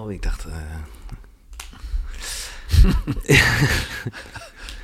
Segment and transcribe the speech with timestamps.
[0.00, 0.46] Oh, ik dacht...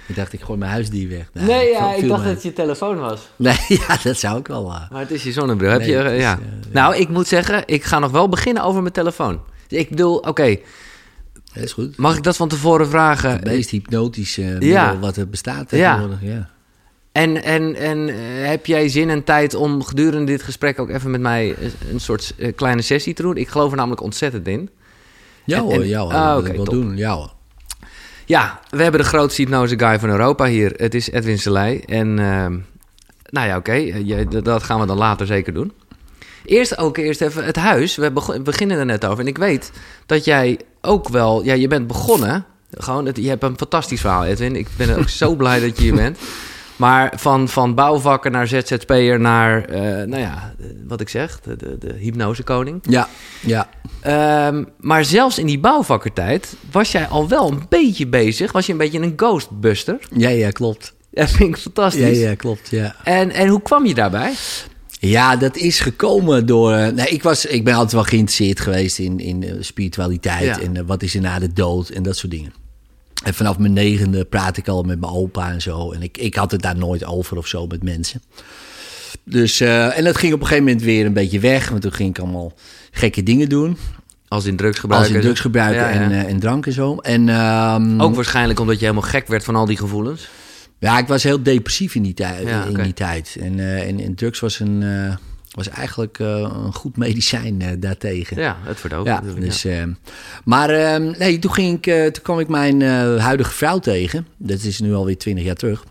[0.07, 1.31] Ik dacht, ik gooi mijn huisdier weg.
[1.33, 3.29] Nou, nee, ja, ik dacht dat het je telefoon was.
[3.37, 3.57] Nee,
[3.89, 4.73] ja, dat zou ik wel.
[4.73, 4.91] eh.
[4.91, 5.71] Maar het is je zonnebril.
[5.71, 6.33] Heb Nee, je, is, ja.
[6.33, 9.41] eh, Nou, ik moet zeggen, ik ga nog wel beginnen over mijn telefoon.
[9.69, 10.57] Ik bedoel, oké,
[11.55, 11.97] Dat is goed.
[11.97, 13.31] mag ik dat van tevoren vragen?
[13.31, 14.99] Het meest hypnotische middel Ja.
[14.99, 15.95] wat er bestaat Ja.
[15.95, 16.19] tegenwoordig.
[16.31, 16.51] Ja.
[17.13, 18.15] En, en, en eh,
[18.49, 21.57] heb jij zin en tijd om gedurende dit gesprek ook even met mij
[21.91, 23.37] een- soort eh, kleine sessie te doen?
[23.37, 24.71] Ik geloof er namelijk ontzettend in.
[25.45, 26.13] Ja hoor, en- ja hoor.
[26.13, 26.97] Ah, dat wil doen.
[26.97, 27.33] Ja hoor.
[28.27, 30.73] Ja, we hebben de grootste hypnose guy van Europa hier.
[30.77, 31.79] Het is Edwin Selei.
[31.87, 32.57] En ehm,
[33.29, 35.73] nou ja, oké, eh, dat gaan we dan later zeker doen.
[36.45, 37.97] Eerst ook eerst even het huis.
[37.97, 39.19] We beginnen er net over.
[39.21, 39.73] En ik weet
[40.07, 41.45] dat jij ook wel...
[41.45, 42.45] Ja, je bent begonnen.
[42.71, 44.57] Gewoon, het, je hebt een fantastisch verhaal, Edwin.
[44.57, 46.19] Ik ben ook zo blij dat je hier bent.
[46.77, 51.57] Maar van, van bouwvakker naar ZZP'er naar, eh, nou ja, eh, wat ik zeg, de,
[51.57, 52.79] de, de hypnosekoning.
[52.89, 53.09] Ja,
[53.41, 53.69] ja.
[54.01, 58.53] Ehm, maar zelfs in die bouwvakkertijd was jij al wel een beetje bezig.
[58.53, 59.99] Was je een beetje een ghostbuster.
[60.17, 60.95] Ja, ja, klopt.
[61.11, 62.19] Dat vind ik Ja, fantastisch.
[62.19, 62.95] ja, klopt, ja.
[63.05, 64.33] En, en hoe kwam je daarbij?
[65.01, 66.73] Ja, dat is gekomen door.
[66.73, 70.61] eh, Nee, ik, was, ik ben altijd wel geïnteresseerd geweest in, in spiritualiteit Ja.
[70.61, 72.53] en wat is er na de dood en dat soort dingen.
[73.23, 75.93] En vanaf mijn negende praat ik al met mijn opa en zo.
[75.93, 78.23] En ik, ik had het daar nooit over of zo met mensen.
[79.25, 81.69] Dus, eh, en dat ging op een gegeven moment weer een beetje weg.
[81.69, 82.53] Want toen ging ik allemaal
[82.91, 83.77] gekke dingen doen.
[84.29, 85.09] Als in drugs gebruiken.
[85.09, 86.01] Als in drugs gebruiken Ja, ja.
[86.01, 86.97] En, eh, en drank en zo.
[86.97, 90.29] En, ehm, Ook waarschijnlijk omdat je helemaal gek werd van al die gevoelens.
[90.79, 93.37] Ja, ik was heel depressief in die, tijd Ja, in die tijd.
[93.41, 94.83] En, eh, en, en drugs was, een,
[95.53, 96.27] was eigenlijk eh,
[96.65, 98.37] een goed medicijn eh, daartegen.
[98.41, 99.83] Ja, het verdooft Ja, dus, eh,
[100.45, 102.83] maar eh, nee, toen, ging ik, eh, toen kwam ik mijn
[103.21, 104.27] huidige vrouw tegen.
[104.37, 105.85] Dat is nu alweer twintig jaar terug.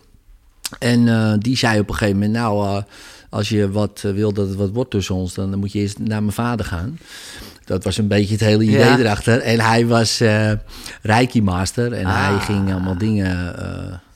[0.78, 2.82] En die zei op een gegeven moment, nou,
[3.30, 6.22] als je wat wil dat het wat wordt tussen ons, dan moet je eerst naar
[6.22, 6.98] mijn vader gaan.
[7.64, 8.98] Dat was een beetje het hele idee Ja.
[8.98, 9.38] erachter.
[9.40, 10.52] En hij was eh
[11.02, 12.42] Reiki Master en hij Ah.
[12.44, 13.54] ging allemaal dingen...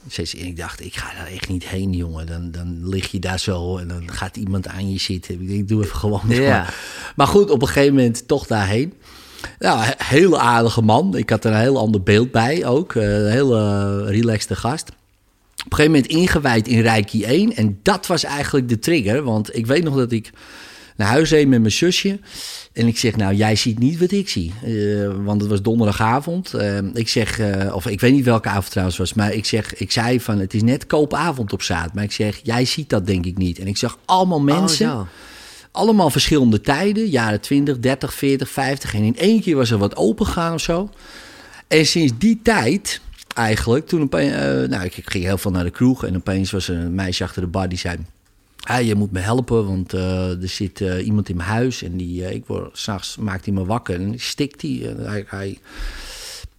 [0.09, 2.27] steeds- en ik dacht, ik ga daar echt niet heen, jongen.
[2.27, 5.41] Dan, dan lig je daar zo en dan gaat iemand aan je zitten.
[5.41, 6.21] Ik denk, doe even gewoon.
[6.29, 6.67] Ja.
[7.17, 8.93] Maar goed, op een gegeven moment toch daarheen.
[9.59, 11.17] Ja, he- hele aardige man.
[11.17, 12.95] Ik had er een heel ander beeld bij ook.
[12.95, 14.89] Eh, Een hele relaxte gast.
[14.89, 17.57] Op een gegeven moment ingewijd in Reiki 1.
[17.57, 19.23] En dat was eigenlijk de trigger.
[19.23, 20.31] Want ik weet nog dat ik
[20.97, 22.19] naar huis reed met mijn zusje.
[22.77, 24.53] En ik zeg, nou, jij ziet niet wat ik zie.
[24.65, 24.73] Eh,
[25.25, 26.55] want het was donderdagavond.
[26.55, 29.15] Eh, ik zeg, eh, of ik weet niet welke avond trouwens was.
[29.15, 31.95] Maar ik, zeg, ik zei van, het is net koopavond op zaad.
[31.95, 33.59] Maar ik zeg, jij ziet dat denk ik niet.
[33.59, 34.87] En ik zag allemaal mensen.
[34.87, 35.07] Oh, zo.
[35.71, 38.95] Allemaal verschillende tijden, jaren 20, 30, 40, 50.
[38.95, 40.91] En in één keer was er wat open gegaan of zo.
[41.69, 43.01] En sinds die tijd,
[43.35, 44.33] eigenlijk, toen opeens,
[44.69, 46.05] nou, ik, ik ging heel veel naar de kroeg.
[46.05, 47.97] En opeens was er een meisje achter de bar die zei:
[48.67, 51.83] ah, Je moet me helpen, want eh, er zit eh, iemand in mijn huis.
[51.83, 54.89] En die, eh, ik word, s'nachts maakt hij me wakker en stikt hij.
[54.89, 55.59] En hij, hij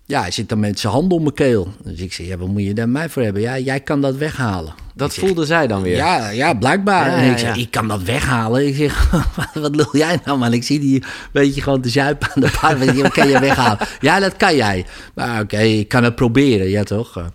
[0.08, 1.68] ja, hij zit dan met zijn hand om mijn keel.
[1.84, 3.42] Dus ik zei, ja, wat moet je daar mij voor hebben?
[3.42, 4.74] Ja, jij kan dat weghalen.
[4.96, 5.96] Dat Ik zeg, voelde zij dan weer.
[5.96, 7.10] ja, ja, blijkbaar.
[7.10, 7.62] Ja, en ja, ik zeg, ja.
[7.62, 8.68] ik kan dat weghalen.
[8.68, 9.12] Ik zeg,
[9.54, 10.54] wat lul jij nou, man?
[10.54, 13.88] Ik zie die beetje gewoon te zuipen aan de zeg, Wat kan je weghalen?
[14.00, 14.86] Ja, dat kan jij.
[15.14, 17.32] Maar oké, ik kan het proberen, ja toch?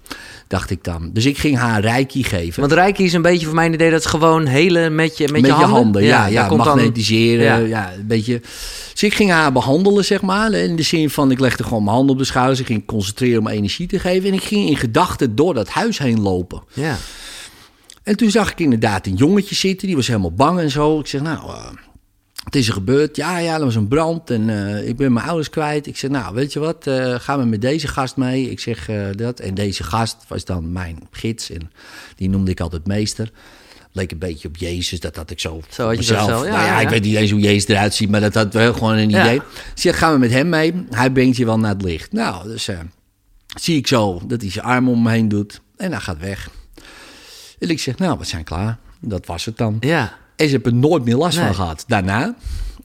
[0.53, 1.11] Dacht ik dan.
[1.13, 2.61] Dus ik ging haar reiki geven.
[2.61, 5.41] Want Reiki is een beetje voor mijn idee dat is gewoon helen met je, met,
[5.43, 6.05] met je handen.
[6.05, 6.27] ja.
[6.27, 7.57] ja, komt dan- magnetiseren, Ja.
[7.57, 7.93] ja.
[7.93, 8.41] een beetje.
[8.93, 10.53] Dus ik ging haar behandelen, zeg maar.
[10.53, 12.61] In de zin van, ik legde gewoon mijn handen op de schouders.
[12.61, 14.29] Ik ging concentreren om energie te geven.
[14.29, 16.63] En ik ging in gedachten door dat huis heen lopen.
[16.73, 16.97] Ja.
[18.03, 20.99] En toen zag ik inderdaad een jongetje zitten, die was helemaal bang en zo.
[20.99, 21.65] Ik zeg, nou, eh,
[22.43, 23.17] wat is er gebeurd?
[23.17, 25.87] Ja, ja, er was een brand en eh, ik ben mijn ouders kwijt.
[25.87, 28.51] Ik zeg, nou, weet je wat, eh, gaan we met deze gast mee?
[28.51, 29.41] Ik zeg eh, dat.
[29.41, 31.71] En deze gast was dan mijn gids en
[32.17, 33.31] die noemde ik altijd meester.
[33.93, 36.47] Leek een beetje op Jezus, dat had ik zo, Zo had je zo, ja, nou
[36.47, 38.97] ja, ja, ik weet niet eens hoe Jezus eruit ziet, maar dat had wel gewoon
[38.97, 39.37] een idee.
[39.37, 39.43] Ik
[39.75, 40.85] zeg, gaan we met hem mee?
[40.91, 42.13] Hij brengt je wel naar het licht.
[42.13, 42.69] Nou, dus
[43.61, 46.51] zie ik zo dat hij zijn arm om me heen doet en hij gaat weg.
[47.59, 48.79] En ik zeg, nou, we zijn klaar.
[49.01, 49.77] Dat was het dan.
[49.81, 50.21] Ja.
[50.37, 51.47] En ze hebben er nooit meer last Nee.
[51.47, 52.35] van gehad daarna.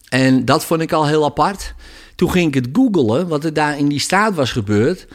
[0.09, 1.73] En dat vond ik al heel apart.
[2.15, 5.07] Toen ging ik het googelen, wat er daar in die straat was gebeurd.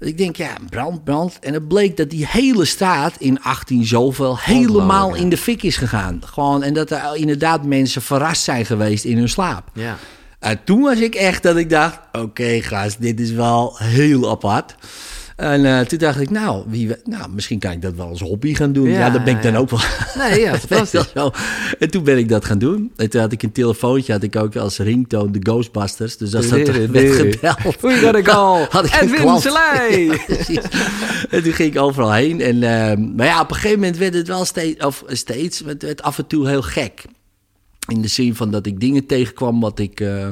[0.00, 1.38] Ik denk, ja, brand, brand.
[1.40, 5.76] En het bleek dat die hele straat in 18 zoveel helemaal in de fik is
[5.76, 6.20] gegaan.
[6.24, 9.68] Gewoon, en dat er inderdaad mensen verrast zijn geweest in hun slaap.
[9.72, 9.96] Ja.
[10.38, 14.74] En toen was ik echt dat ik dacht, oké gast, dit is wel heel apart.
[15.38, 18.54] En eh, toen dacht ik, nou, wie, nou, misschien kan ik dat wel als hobby
[18.54, 18.88] gaan doen.
[18.88, 19.80] Ja, Ja, dat ben ik dan ook wel.
[20.16, 21.12] Nee, ja, wel fantastisch.
[21.78, 22.92] En toen ben ik dat gaan doen.
[22.96, 26.16] En toen had ik een telefoontje, had ik ook als ringtoon de Ghostbusters.
[26.16, 27.40] Dus als dat werd gebeld...
[27.80, 28.66] We call.
[28.70, 29.40] Had ik een Edwin.
[29.40, 30.06] Selei.
[30.48, 30.62] Ja,
[31.30, 32.40] en toen ging ik overal heen.
[32.40, 35.82] En, ehm, maar ja, op een gegeven moment werd het wel steeds, of steeds, het
[35.82, 37.04] werd af en toe heel gek.
[37.86, 40.28] In de zin van dat ik dingen tegenkwam wat ik, eh,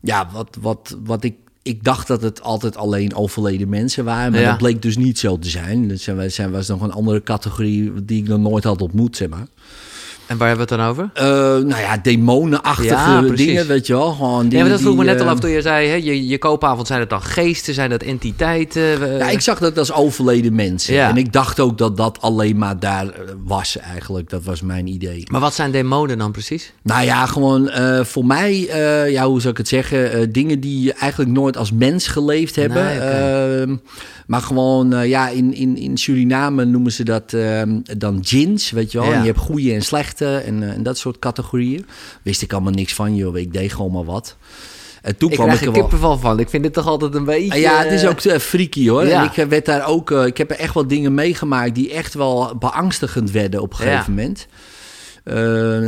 [0.00, 1.34] ja, wat, wat, wat ik...
[1.68, 4.48] Ik dacht dat het altijd alleen overleden mensen waren, maar Ja.
[4.48, 5.88] dat bleek dus niet zo te zijn.
[5.88, 9.28] Dat zijn, zijn, was nog een andere categorie die ik nog nooit had ontmoet, zeg
[9.28, 9.46] maar.
[10.28, 11.10] En waar hebben we het dan over?
[11.14, 11.24] Eh,
[11.64, 14.12] nou ja, demonenachtige Ja, dingen, weet je wel.
[14.12, 15.94] Gewoon Ja, dingen maar dat vroeg me net al eh, af toen je zei, hè,
[15.94, 19.16] je, je koopavond, zijn het dan geesten, zijn dat entiteiten?
[19.18, 20.94] Ja, ik zag dat als overleden mensen.
[20.94, 21.08] Ja.
[21.08, 24.30] En ik dacht ook dat dat alleen maar daar eh, was eigenlijk.
[24.30, 25.22] Dat was mijn idee.
[25.30, 26.72] Maar wat zijn demonen dan precies?
[26.82, 27.70] Nou ja, gewoon
[28.04, 28.54] voor mij,
[29.10, 30.32] ja, hoe zou ik het zeggen?
[30.32, 32.84] dingen die eigenlijk nooit als mens geleefd hebben.
[33.66, 33.78] Nee.
[34.28, 38.92] Maar gewoon, eh, ja, in, in, in Suriname noemen ze dat ehm, dan djinns, weet
[38.92, 39.06] je wel.
[39.06, 39.14] Ja.
[39.14, 41.86] En je hebt goede en slechte en, eh, en dat soort categorieën.
[42.22, 43.36] Wist ik allemaal niks van, joh.
[43.36, 44.36] Ik deed gewoon maar wat.
[45.02, 46.38] En toen Ik kwam krijg ik er kippenval van.
[46.40, 47.60] Ik vind dit toch altijd een beetje...
[47.60, 49.06] Ja, het is ook eh, freaky hoor.
[49.06, 49.20] Ja.
[49.20, 51.92] En ik eh, werd daar ook, eh, ik heb er echt wel dingen meegemaakt die
[51.92, 53.90] echt wel beangstigend werden op een Ja.
[53.92, 54.46] gegeven moment.
[55.24, 55.34] Eh,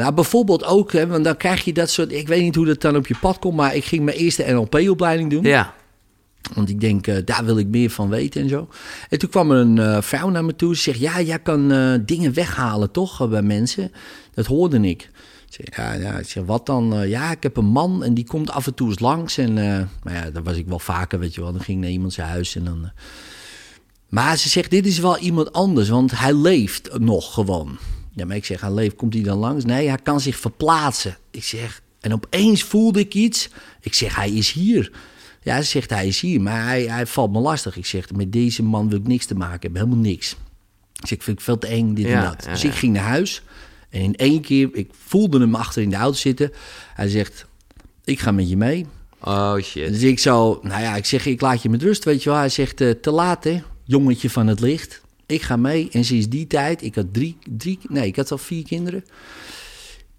[0.01, 2.13] nou, bijvoorbeeld ook, hè, want dan krijg je dat soort.
[2.13, 4.45] Ik weet niet hoe dat dan op je pad komt, maar ik ging mijn eerste
[4.49, 5.43] NLP-opleiding doen.
[5.43, 5.75] Ja.
[6.55, 8.69] Want ik denk, eh, daar wil ik meer van weten en zo.
[9.09, 10.77] En toen kwam er een eh, vrouw naar me toe.
[10.77, 13.93] Ze zegt, ja, jij kan eh, dingen weghalen toch bij mensen?
[14.35, 15.11] Dat hoorde ik.
[15.49, 16.19] Zeg, ja, ja.
[16.19, 17.09] Ik wat dan?
[17.09, 19.39] Ja, ik heb een man en die komt af en toe eens langs.
[19.39, 21.53] En eh nou ja, dat was ik wel vaker, weet je wel.
[21.53, 22.91] Dan ging ik naar iemand zijn huis en dan...
[24.09, 27.79] Maar ze zegt, dit is wel iemand anders, want hij leeft nog gewoon.
[28.15, 29.65] Ja, maar ik zeg, hij leeft, komt hij dan langs?
[29.65, 31.17] Nee, hij kan zich verplaatsen.
[31.31, 33.49] Ik zeg, en opeens voelde ik iets.
[33.81, 34.93] Ik zeg, hij is hier.
[35.43, 37.77] Ja, ze zegt, hij is hier, maar hij, hij valt me lastig.
[37.77, 40.31] Ik zeg, met deze man wil ik niks te maken hebben, helemaal niks.
[40.93, 42.45] Ik zeg, ik vind het veel te eng, dit en dat.
[42.45, 43.43] dus ik ging naar huis
[43.91, 46.53] en in één keer, ik voelde hem achter in de auto zitten.
[46.95, 47.47] Hij zegt,
[48.05, 48.87] ik ga met je mee.
[49.21, 49.89] Oh shit.
[49.89, 52.39] Dus ik zo, nou ja, ik zeg, ik laat je met rust, weet je wel.
[52.39, 55.01] Hij zegt, eh, te laat hè, jongetje van het licht.
[55.27, 55.89] Ik ga mee.
[55.93, 59.05] En sinds die tijd, ik had drie, drie nee, ik had al vier kinderen.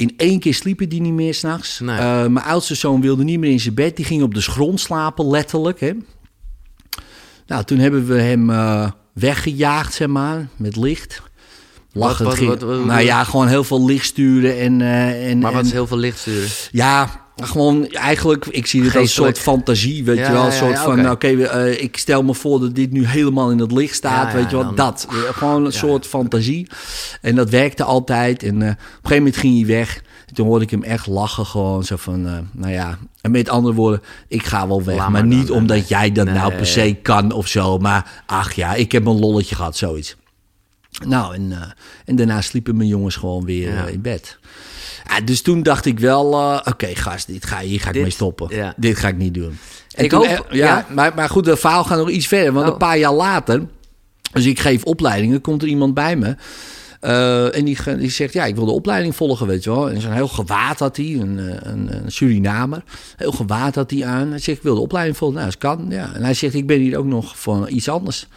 [0.01, 1.79] In één keer sliepen die niet meer s'nachts.
[1.79, 1.97] Nee.
[1.97, 3.95] Eh mijn oudste zoon wilde niet meer in zijn bed.
[3.95, 5.79] Die ging op de grond slapen, letterlijk.
[5.79, 5.91] Hè.
[7.47, 11.21] Nou, toen hebben we hem eh, weggejaagd, zeg maar, met licht.
[11.93, 14.81] Lachen, wat- wat- nou ja, gewoon heel veel licht sturen en...
[14.81, 16.49] eh, en Maar wat en- is heel veel licht sturen?
[16.71, 20.45] ja, gewoon eigenlijk, ik zie het als een soort fantasie, weet Ja, je wel.
[20.45, 21.27] Een soort ja, van, oké.
[21.27, 24.55] eh, ik stel me voor dat dit nu helemaal in het licht staat, weet je
[24.55, 24.65] wel.
[24.65, 26.67] dan- Dat, gewoon een soort fantasie.
[27.21, 28.43] En dat werkte altijd.
[28.43, 30.01] En eh, op een gegeven moment ging hij weg.
[30.27, 32.97] En toen hoorde ik hem echt lachen, gewoon zo van, eh, nou ja.
[33.21, 34.97] En met andere woorden, ik ga wel weg.
[34.97, 35.85] Maar maar niet dan, omdat nee.
[35.87, 37.77] jij dat nou per se kan of zo.
[37.77, 40.15] Maar ach ja, ik heb een lolletje gehad, zoiets.
[41.07, 41.53] Nou, en,
[42.05, 44.39] en daarna sliepen mijn jongens gewoon weer in bed.
[45.07, 48.01] Ja, dus toen dacht ik wel, eh, oké gast, dit ga, hier ga ik Dit-
[48.01, 48.47] mee stoppen.
[48.55, 48.73] ja.
[48.77, 49.57] Dit ga ik niet doen.
[49.95, 50.85] En Ik toen, hoop- ja, ja.
[50.93, 52.53] Maar, maar goed, het verhaal gaat nog iets verder.
[52.53, 52.71] Want Oh.
[52.71, 53.61] een paar jaar later,
[54.33, 56.35] dus ik geef opleidingen, komt er iemand bij me.
[57.01, 59.89] eh, en die, die zegt, ja, ik wil de opleiding volgen, weet je wel.
[59.89, 62.83] En zo'n heel gewaad had hij, een, eh, een, een Surinamer.
[63.17, 64.29] Heel gewaad had hij aan.
[64.29, 65.37] Hij zegt, ik wil de opleiding volgen.
[65.37, 66.13] Nou, dat kan, ja.
[66.13, 68.27] En hij zegt, ik ben hier ook nog voor iets anders.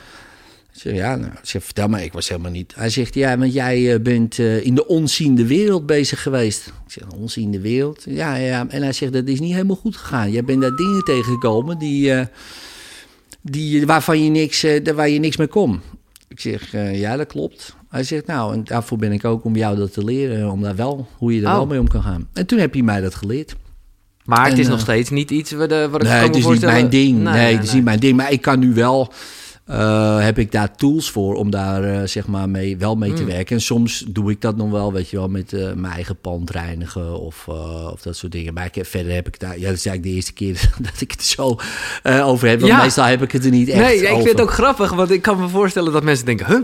[0.75, 2.73] Ik zeg, ja, nou, ik zeg, vertel maar, ik was helemaal niet.
[2.77, 6.67] Hij zegt, ja, want jij eh, bent eh, in de onziende wereld bezig geweest.
[6.67, 8.03] Ik zeg, onziende wereld?
[8.09, 8.67] Ja, ja.
[8.69, 10.31] En hij zegt, dat is niet helemaal goed gegaan.
[10.31, 12.27] Jij bent daar dingen tegengekomen die, eh,
[13.43, 15.81] die, waarvan je niks, eh, waar je niks mee kon.
[16.29, 17.77] Ik zeg, ja, dat klopt.
[17.89, 20.77] Hij zegt, nou, en daarvoor ben ik ook om jou dat te leren, om daar
[20.77, 21.53] wel, hoe je er Oh.
[21.53, 22.29] wel mee om kan gaan.
[22.33, 23.55] En toen heb hij mij dat geleerd.
[24.25, 26.35] Maar het is nog steeds niet iets wat, wat ik Nee, kan het me is
[26.35, 26.75] niet voorstellen.
[26.75, 27.23] mijn ding.
[27.23, 28.17] Nee, nee, het is niet mijn ding.
[28.17, 29.13] Maar ik kan nu wel,
[29.67, 33.19] eh, heb ik daar tools voor om daar eh, zeg maar mee, wel mee Hmm.
[33.19, 33.57] te werken.
[33.57, 36.51] En soms doe ik dat nog wel, weet je wel, met eh, mijn eigen pand
[36.51, 37.49] reinigen of,
[37.93, 38.55] of dat soort dingen.
[38.55, 41.11] Maar ik, verder heb ik daar, ja, dat is eigenlijk de eerste keer dat ik
[41.11, 41.57] het zo
[42.25, 42.61] over heb.
[42.61, 42.83] Want Ja.
[42.83, 44.17] meestal heb ik het er niet echt Nee, ik over.
[44.25, 46.47] vind het ook grappig, want ik kan me voorstellen dat mensen denken...
[46.47, 46.61] Huh?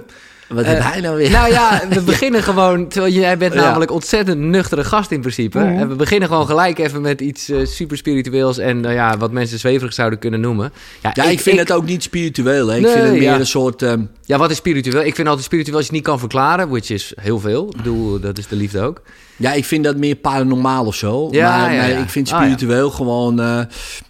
[0.55, 1.31] Wat Eh, heb hij nou weer?
[1.31, 2.89] Nou ja, we beginnen gewoon...
[2.89, 5.59] Terwijl jij bent namelijk ontzettend nuchtere gast in principe.
[5.59, 5.79] Mhm.
[5.79, 8.59] En we beginnen gewoon gelijk even met iets eh, super spiritueels...
[8.59, 10.73] en nou ja, wat mensen zweverig zouden kunnen noemen.
[11.03, 12.69] ja, ik, vind het ook niet spiritueel.
[12.69, 12.77] Hè.
[12.77, 13.83] Ik vind het meer een soort...
[13.83, 15.05] ehm, Ja, wat is spiritueel?
[15.05, 17.67] Ik vind altijd spiritueel als je het niet kan verklaren, which is heel veel.
[17.69, 19.03] Ik bedoel, dat is de liefde ook.
[19.41, 21.29] Ja, ik vind dat meer paranormaal of zo.
[21.31, 21.99] Ja, maar ja, nee, ja.
[21.99, 23.41] ik vind Ah, spiritueel gewoon...
[23.41, 23.61] eh,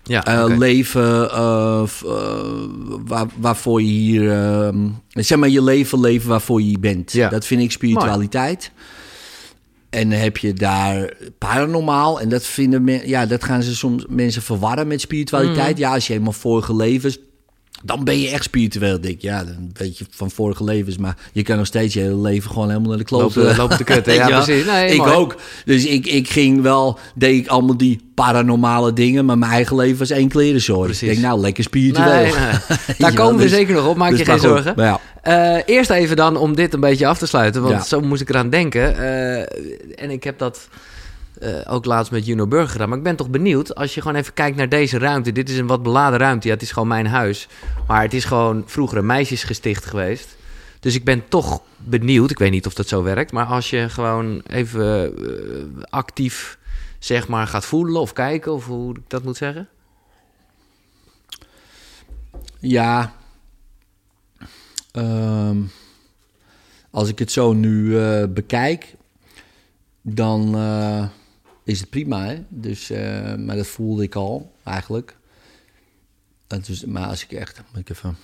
[0.02, 1.82] Ja, Eh, leven eh,
[3.06, 4.72] waar, waarvoor je hier,
[5.10, 7.12] zeg maar, je leven leven waarvoor je hier bent.
[7.28, 8.70] Dat vind ik spiritualiteit.
[9.90, 12.20] En heb je daar paranormaal.
[12.20, 15.72] En dat, vinden men, ja, dat gaan ze soms mensen verwarren met spiritualiteit.
[15.72, 15.80] Mhm.
[15.80, 17.18] Ja, als je helemaal vorige levens.
[17.82, 19.22] Dan ben je echt spiritueel, denk ik.
[19.22, 20.96] Ja, dan weet je van vorige levens.
[20.98, 23.34] Maar je kan nog steeds je hele leven gewoon helemaal naar de kloot.
[23.34, 24.14] Lopen, lopen te kutten.
[24.20, 24.64] Ja, precies.
[24.66, 25.12] Nee, ik mooi.
[25.12, 25.36] ook.
[25.64, 29.98] Dus ik, ik ging wel, deed ik allemaal die paranormale dingen, maar mijn eigen leven
[29.98, 30.84] was één klerenzooi.
[30.84, 31.02] Precies.
[31.08, 32.08] Ik denk, nou, lekker spiritueel.
[32.08, 32.32] Nee, nee.
[32.86, 34.74] Weet Daar komen we dus- zeker nog op, maak dus je geen goed, zorgen.
[34.76, 35.00] ja.
[35.22, 37.82] Eh, eerst even dan om dit een beetje af te sluiten, want Ja.
[37.82, 38.98] zo moest ik eraan denken.
[38.98, 39.38] Eh,
[40.04, 40.68] en ik heb dat
[41.40, 42.88] eh, ook laatst met Juno Burger.
[42.88, 45.32] Maar ik ben toch benieuwd, als je gewoon even kijkt naar deze ruimte.
[45.32, 46.46] Dit is een wat beladen ruimte.
[46.46, 47.48] Ja, het is gewoon mijn huis.
[47.86, 50.36] Maar het is gewoon vroeger een meisjesgesticht geweest.
[50.80, 52.30] Dus ik ben toch benieuwd.
[52.30, 53.32] Ik weet niet of dat zo werkt.
[53.32, 56.58] Maar als je gewoon even eh, actief,
[56.98, 59.68] zeg maar, gaat voelen of kijken, of hoe ik dat moet zeggen.
[62.58, 63.14] Ja.
[64.92, 65.56] Ehm,
[66.90, 68.94] als ik het zo nu eh, bekijk,
[70.02, 70.54] dan
[71.70, 72.26] is het prima.
[72.26, 72.42] Hè?
[72.48, 75.16] Dus, eh, maar dat voelde ik al eigenlijk.
[76.46, 77.62] Dat is, maar als ik echt.
[77.68, 78.16] Moet ik even.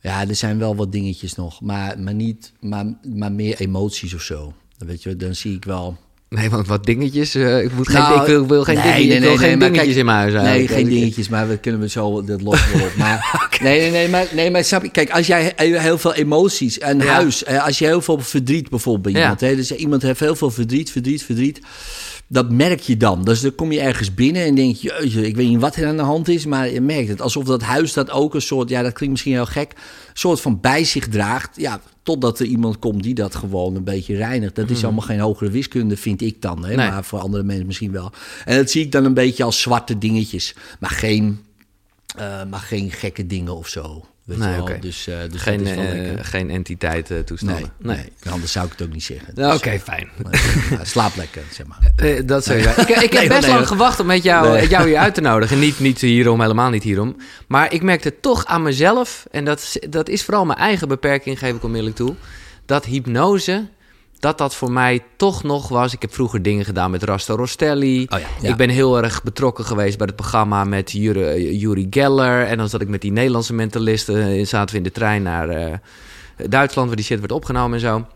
[0.00, 4.22] Ja, er zijn wel wat dingetjes nog, maar, maar niet, maar, maar meer emoties of
[4.22, 4.54] zo.
[4.78, 5.98] Weet je, dan zie ik wel.
[6.34, 7.34] Nee, want wat dingetjes.
[7.34, 9.38] eh, ik, moet geen, Nou, ik wil, wil geen, nee, dingen- nee, ik wil nee,
[9.38, 10.72] geen nee, dingetjes kijk, in mijn huis Nee, eigenlijk.
[10.72, 12.58] geen Ik- dingetjes, maar we kunnen we zo, dat op.
[12.98, 16.14] Maar, nee, nee, nee, maar, nee, maar snap je, kijk, als jij he- heel veel
[16.14, 16.96] emoties, Ja.
[16.96, 19.20] huis, als je heel veel verdriet bijvoorbeeld bij Ja.
[19.20, 21.60] iemand, hè, dus iemand heeft heel veel verdriet, verdriet, verdriet,
[22.28, 23.24] dat merk je dan.
[23.24, 25.86] Dus dan kom je ergens binnen en denk je, jeetje, ik weet niet wat er
[25.86, 27.20] aan de hand is, maar je merkt het.
[27.20, 29.78] Alsof dat huis dat ook een soort, ja, dat klinkt misschien heel gek, een
[30.12, 34.16] soort van bij zich draagt, ja, totdat er iemand komt die dat gewoon een beetje
[34.16, 34.54] reinigt.
[34.54, 36.76] Dat is allemaal geen hogere wiskunde, vind ik dan, hè, Mhm.
[36.76, 36.90] Nee.
[36.90, 38.12] maar voor andere mensen misschien wel.
[38.44, 41.40] En dat zie ik dan een beetje als zwarte dingetjes, maar geen,
[42.16, 44.04] eh, maar geen gekke dingen of zo.
[44.24, 44.62] Weet Nee, je wel?
[44.64, 44.78] oké.
[44.78, 47.72] Dus, eh, dus geen, eh, geen entiteit eh, Nee, toestanden.
[47.78, 48.12] nee.
[48.30, 49.28] anders zou ik het ook niet zeggen.
[49.34, 50.08] Nou, Dus, Oké, fijn.
[50.82, 51.78] slaap lekker, zeg maar.
[51.96, 54.52] Eh, dat zou je Ik, ik heb Nee, best nee, lang gewacht om met jou,
[54.52, 54.68] Nee.
[54.68, 55.58] jou hier uit te nodigen.
[55.58, 57.16] Niet, niet hierom, helemaal niet hierom.
[57.48, 61.38] Maar ik merkte toch aan mezelf, en dat, is- dat is vooral mijn eigen beperking,
[61.38, 62.14] geef ik onmiddellijk toe,
[62.66, 63.66] dat hypnose,
[64.24, 65.92] dat dat voor mij toch nog was.
[65.92, 68.06] Ik heb vroeger dingen gedaan met Rasta Rostelli.
[68.08, 68.48] Oh ja, ja.
[68.48, 72.46] Ik ben heel erg betrokken geweest bij het programma met Jure, Yuri Geller.
[72.46, 75.48] En dan zat ik met die Nederlandse mentalisten, eh, zaten we in de trein naar
[75.48, 75.74] eh,
[76.48, 78.06] Duitsland, waar die shit werd opgenomen en zo.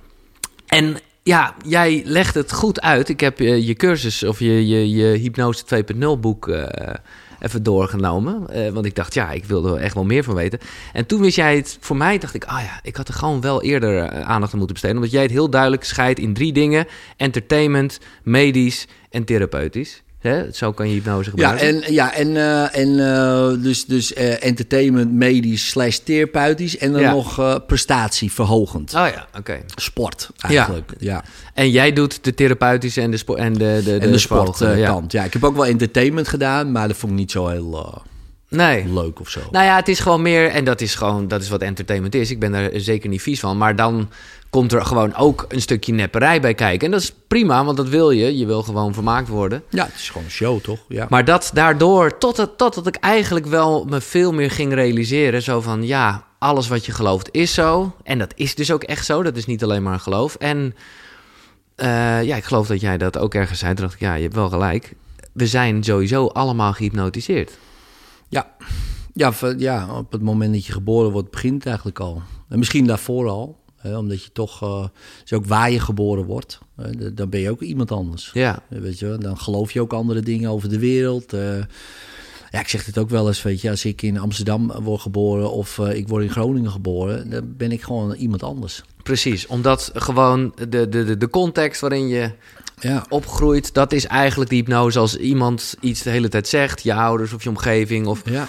[0.67, 3.09] En ja, jij legt het goed uit.
[3.09, 6.95] Ik heb eh, je cursus of je, je, je Hypnose 2.0 boek eh,
[7.41, 8.49] even doorgenomen.
[8.49, 10.59] Eh, want ik dacht, ja, ik wilde er echt wel meer van weten.
[10.93, 13.41] En toen wist jij het, voor mij dacht ik, ah ja, ik had er gewoon
[13.41, 14.97] wel eerder eh, aandacht aan moeten besteden.
[14.97, 16.87] Omdat jij het heel duidelijk scheidt in drie dingen.
[17.17, 20.03] Entertainment, medisch en therapeutisch.
[20.19, 20.53] Hè?
[20.53, 21.83] Zo kan je hypnose Ja, gebruiken.
[21.87, 26.79] en, ja, en, eh, en eh, dus, dus eh, entertainment, medisch, slash therapeutisch.
[26.79, 27.11] En dan Ja.
[27.13, 28.95] nog prestatieverhogend.
[28.95, 29.61] Oh ja, oké.
[29.77, 30.93] Sport, eigenlijk.
[30.99, 31.25] Ja.
[31.55, 35.13] En jij doet de therapeutische en de, en de, de, En de sportkant.
[35.13, 35.25] ja.
[35.25, 38.03] ik heb ook wel entertainment gedaan, maar dat vond ik niet zo heel
[38.51, 38.89] Nee.
[38.93, 39.41] leuk of zo.
[39.51, 42.31] Nou ja, het is gewoon meer, en dat is gewoon, dat is wat entertainment is.
[42.31, 43.57] Ik ben daar zeker niet vies van.
[43.59, 44.09] Maar dan
[44.59, 46.87] komt er gewoon ook een stukje nepperij bij kijken.
[46.87, 48.39] En dat is prima, want dat wil je.
[48.39, 49.63] Je wil gewoon vermaakt worden.
[49.69, 50.79] Ja, het is gewoon een show, toch?
[50.89, 51.07] Ja.
[51.11, 55.43] Maar dat daardoor, totdat, totdat ik eigenlijk wel me veel meer ging realiseren.
[55.43, 57.95] Zo van, ja, alles wat je gelooft is zo.
[58.03, 59.23] En dat is dus ook echt zo.
[59.23, 60.35] Dat is niet alleen maar een geloof.
[60.35, 60.75] En
[61.75, 63.75] eh, ja, ik geloof dat jij dat ook ergens zei.
[63.75, 64.95] Toen dacht ik, ja, je hebt wel gelijk.
[65.33, 67.59] We zijn sowieso allemaal gehypnotiseerd.
[68.29, 68.51] Ja.
[69.13, 72.23] Ja, ja, op het moment dat je geboren wordt, begint het eigenlijk al.
[72.49, 73.67] En misschien daarvoor al.
[73.85, 74.89] Omdat je toch,
[75.25, 76.59] is ook waar je geboren wordt,
[77.13, 78.31] dan ben je ook iemand anders.
[78.35, 81.33] Ja, Eh, Weet je, dan geloof je ook andere dingen over de wereld.
[81.33, 81.59] eh.
[82.51, 85.53] ja, ik zeg het ook wel eens, weet je, als ik in Amsterdam word geboren
[85.53, 88.83] of ik word in Groningen geboren, dan ben ik gewoon iemand anders.
[89.03, 92.31] Precies, omdat gewoon de, de, de, context waarin je
[92.81, 96.95] Ja, opgroeit, dat is eigenlijk de hypnose als iemand iets de hele tijd zegt, je
[96.95, 98.07] ouders of je omgeving.
[98.07, 98.23] Of...
[98.25, 98.49] ja.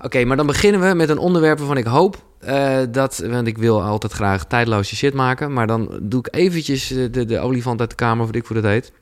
[0.00, 3.58] Oké, maar dan beginnen we met een onderwerp waarvan ik hoop eh, dat, want ik
[3.58, 7.80] wil altijd graag tijdloze shit maken, maar dan doe ik eventjes eh, de, de olifant
[7.80, 8.92] uit de kamer, of wat ik voor dat heet.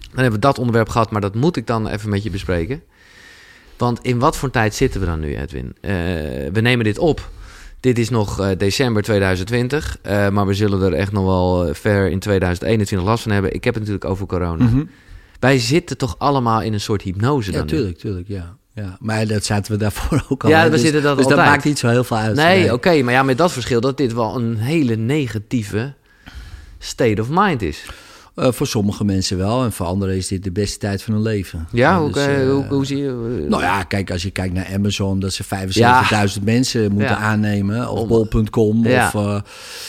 [0.00, 2.82] Dan hebben we dat onderwerp gehad, maar dat moet ik dan even met je bespreken.
[3.76, 5.76] Want in wat voor tijd zitten we dan nu, Edwin?
[5.80, 5.92] Eh,
[6.52, 7.30] we nemen dit op.
[7.80, 12.18] Dit is nog december 2020, eh, maar we zullen er echt nog wel ver in
[12.18, 13.54] 2021 last van hebben.
[13.54, 14.64] Ik heb het natuurlijk over corona.
[14.64, 14.84] Mhm.
[15.40, 17.72] Wij zitten toch allemaal in een soort hypnose ja dan nu?
[17.72, 18.56] tuurlijk, tuurlijk, ja.
[18.76, 18.96] Ja.
[19.00, 20.50] Maar dat zaten we daarvoor ook al.
[20.50, 22.36] Ja, we dus, zitten dat dus dat maakt niet zo heel veel uit.
[22.36, 25.94] Nee, oké, maar ja, met dat verschil dat dit wel een hele negatieve
[26.78, 27.84] state of mind is.
[28.36, 31.22] Eh, voor sommige mensen wel en voor anderen is dit de beste tijd van hun
[31.22, 31.68] leven.
[31.72, 33.46] Ja, hoe, dus, eh, hoe, hoe zie je...
[33.48, 37.16] Nou ja, kijk, als je kijkt naar Amazon, dat ze 75.000 mensen moeten Ja.
[37.16, 37.90] aannemen.
[37.90, 38.86] Of Om- bol.com.
[38.86, 39.06] Ja.
[39.06, 39.40] Of, eh,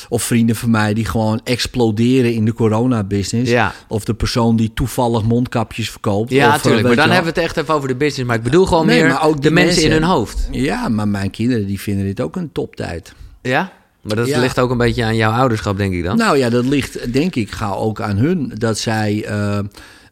[0.09, 3.51] of vrienden van mij die gewoon exploderen in de corona-business.
[3.51, 3.73] Ja.
[3.87, 6.31] Of de persoon die toevallig mondkapjes verkoopt.
[6.31, 6.87] Ja, natuurlijk.
[6.87, 7.13] Maar dan wel.
[7.15, 8.27] hebben we het echt even over de business.
[8.27, 10.47] Maar ik bedoel gewoon Nee, meer maar ook de mensen, in hun hoofd.
[10.51, 13.13] Ja, maar mijn kinderen die vinden dit ook een toptijd.
[13.41, 13.71] Ja?
[14.07, 14.39] Maar dat Ja.
[14.39, 16.17] ligt ook een beetje aan jouw ouderschap, denk ik dan.
[16.17, 18.51] Nou ja, dat ligt denk ik gauw ook aan hun.
[18.57, 19.59] Dat zij eh,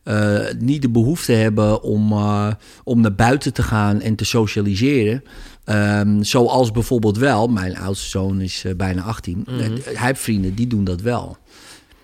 [0.04, 2.48] eh, niet de behoefte hebben om, eh,
[2.84, 5.24] om naar buiten te gaan en te socialiseren.
[5.64, 9.46] Ehm, zoals bijvoorbeeld wel, mijn oudste zoon is bijna 18.
[9.48, 9.60] Mhm.
[9.84, 11.38] Hij heeft vrienden, die doen dat wel.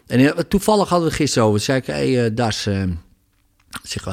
[0.08, 1.60] En toevallig hadden we gisteren over.
[1.60, 2.68] Zei ik, hé hey, Das,
[3.84, 4.08] zeg,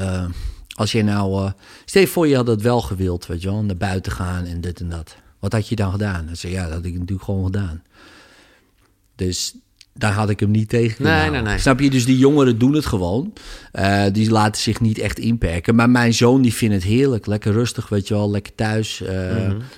[0.75, 1.45] als je nou...
[1.45, 1.51] eh
[1.85, 3.63] stel je voor je had het wel gewild, weet je wel.
[3.65, 5.17] Naar buiten gaan en dit en dat.
[5.39, 6.27] Wat had je dan gedaan?
[6.27, 7.83] Hij zei, ja, dat had ik natuurlijk gewoon gedaan.
[9.15, 9.55] Dus
[9.99, 11.59] daar had ik hem niet tegen kunnen Nee, nee, nee.
[11.59, 11.91] Snap je?
[11.91, 13.33] Dus die jongeren doen het gewoon.
[13.73, 15.75] Eh, die laten zich niet echt inperken.
[15.75, 17.27] Maar mijn zoon die vindt het heerlijk.
[17.27, 18.31] Lekker rustig, weet je wel.
[18.31, 19.03] Lekker thuis.
[19.03, 19.15] eh,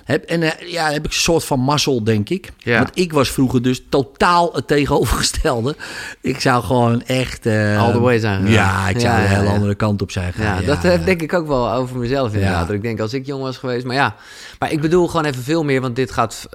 [0.03, 2.51] heb, en eh, ja, heb ik een soort van mazzel, denk ik.
[2.57, 2.77] Ja.
[2.77, 5.75] Want ik was vroeger dus totaal het tegenovergestelde.
[6.21, 7.45] Ik zou gewoon echt...
[7.45, 8.47] All the way zijn.
[8.47, 9.53] Ja, ik zou Ja, ja, hele ja.
[9.53, 10.65] andere kant op zijn Ja, gaan.
[10.65, 12.59] dat eh, denk ik ook wel over mezelf inderdaad.
[12.59, 12.65] Ja.
[12.65, 13.85] Dat ik denk, als ik jong was geweest...
[13.85, 14.15] Maar ja,
[14.59, 15.81] maar ik bedoel gewoon even veel meer...
[15.81, 16.49] want dit gaat,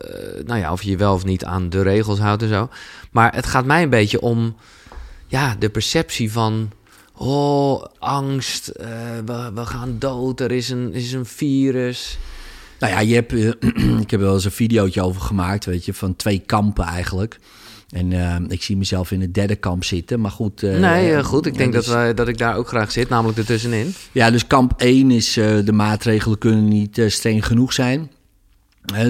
[0.44, 2.68] nou ja, of je je wel of niet aan de regels houdt en zo.
[3.10, 4.56] Maar het gaat mij een beetje om...
[5.26, 6.70] ja, de perceptie van...
[7.12, 8.88] oh, angst, eh,
[9.24, 12.18] we, we gaan dood, er is een, is een virus...
[12.78, 13.46] Nou ja, je hebt, eh,
[14.04, 17.38] ik heb er wel eens een videootje over gemaakt, weet je, van twee kampen eigenlijk.
[17.90, 20.62] En eh, ik zie mezelf in het derde kamp zitten, maar goed.
[20.62, 23.94] nee, goed, ik denk dus- dat, wij, dat ik daar ook graag zit, namelijk ertussenin.
[24.12, 28.10] Ja, dus kamp 1 is de maatregelen kunnen niet streng genoeg zijn.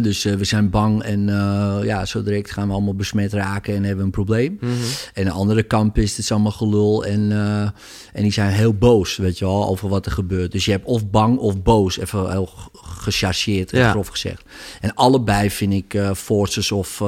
[0.02, 3.74] Dus eh, we zijn bang en eh, ja, zo direct gaan we allemaal besmet raken
[3.74, 4.58] en hebben we een probleem.
[4.60, 4.72] Mhm.
[5.14, 7.60] En de andere kamp is, het is allemaal gelul en, eh,
[8.12, 10.52] en die zijn heel boos, weet je wel, over wat er gebeurt.
[10.52, 13.90] Dus je hebt of bang of boos, even heel gechargeerd en Ja.
[13.90, 14.42] grof gezegd.
[14.80, 17.02] En allebei vind ik forces of...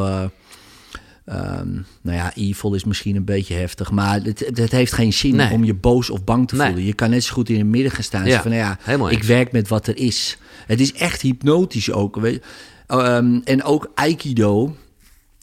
[1.28, 1.68] eh, ehm,
[2.02, 5.52] nou ja, evil is misschien een beetje heftig, maar het, het heeft geen zin Nee.
[5.52, 6.66] om je boos of bang te Nee.
[6.66, 6.84] voelen.
[6.84, 8.26] Je kan net zo goed in het midden gaan staan.
[8.26, 10.38] Ja, van, nou ja, helemaal ik werk met wat er is.
[10.66, 12.16] Het is echt hypnotisch ook.
[12.16, 12.40] Weet je.
[12.86, 14.76] Ehm, en ook Aikido.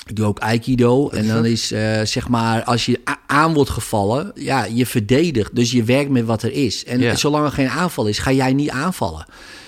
[0.07, 1.09] Ik doe ook Aikido.
[1.09, 5.55] en dan is eh, zeg maar, als je aan wordt gevallen, ja, je verdedigt.
[5.55, 6.85] Dus je werkt met wat er is.
[6.85, 7.15] En Ja.
[7.15, 9.25] zolang er geen aanval is, ga jij niet aanvallen.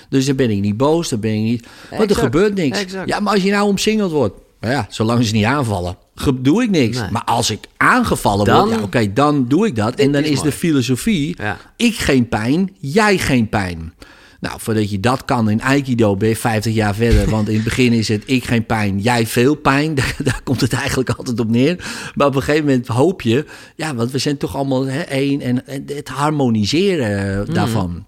[0.10, 1.68] Dus dan ben ik niet boos, dan ben ik niet.
[1.90, 2.80] Want er gebeurt niks.
[2.80, 3.10] Exact.
[3.10, 5.98] Ja, maar als je nou omsingeld wordt, nou ja, zolang ze niet aanvallen,
[6.40, 7.00] doe ik niks.
[7.00, 7.12] Nee.
[7.12, 9.96] Maar als ik aangevallen Dan- word, ja, oké, dan doe ik dat.
[9.96, 11.58] En dan is is, de filosofie: Ja.
[11.76, 13.94] ik geen pijn, jij geen pijn.
[14.40, 17.30] Nou, voordat je dat kan in Aikido ben je 50 jaar verder.
[17.36, 19.96] Want in het begin is het ik geen pijn, jij veel pijn.
[19.96, 21.86] Daar, daar komt het eigenlijk altijd op neer.
[22.16, 23.46] Maar op een gegeven moment hoop je...
[23.76, 25.42] Ja, want we zijn toch allemaal hè, één.
[25.42, 27.54] En, en het harmoniseren Mhm.
[27.54, 28.06] daarvan.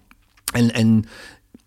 [0.52, 1.04] En, en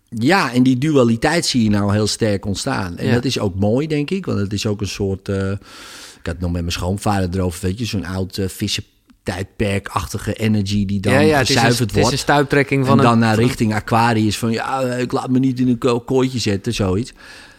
[0.08, 2.96] ja, en die dualiteit zie je nou heel sterk ontstaan.
[2.98, 3.12] En Ja.
[3.14, 4.26] dat is ook mooi, denk ik.
[4.26, 5.28] Want het is ook een soort...
[5.28, 5.52] eh,
[6.24, 7.84] ik had nog met mijn schoonvader erover, weet je.
[7.84, 12.12] Zo'n oud uh, vissentijdperkachtige energy die dan ja, gezuiverd het is wordt.
[12.12, 15.60] een stuiptrekking van en dan een, naar richting Aquarius van ja, ik laat me niet
[15.60, 17.12] in een ko- kooitje zetten, zoiets.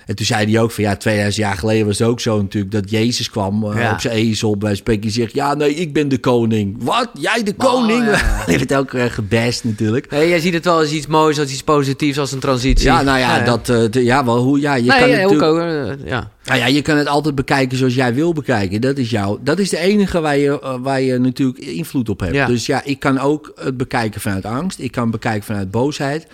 [0.05, 2.73] En toen zei hij ook van ja, 2000 jaar geleden was het ook zo natuurlijk
[2.73, 3.91] dat Jezus kwam eh, Ja.
[3.91, 6.75] op zijn ezel bij spreken zegt ja, nee, ik ben de koning.
[6.79, 7.09] Wat?
[7.19, 8.05] Jij de koning?
[8.05, 8.17] ja, ja.
[8.45, 10.09] Hij werd ook uh, gebest natuurlijk.
[10.11, 12.85] Nee, jij ziet het wel als iets moois, als iets positiefs, als een transitie.
[12.85, 15.31] Ja, nou ja, dat eh, de- ja, wel hoe ja, je nee, kan ja, het
[15.31, 15.51] natuurlijk-
[15.91, 16.31] ook, eh, ja.
[16.45, 18.81] Nou ja, je kan het altijd bekijken zoals jij wil bekijken.
[18.81, 19.37] Dat is jou.
[19.43, 22.47] Dat is de enige waar je, waar je natuurlijk invloed op hebt.
[22.47, 24.79] Dus ja, ik kan ook het bekijken vanuit angst.
[24.79, 26.27] Ik kan het bekijken vanuit boosheid.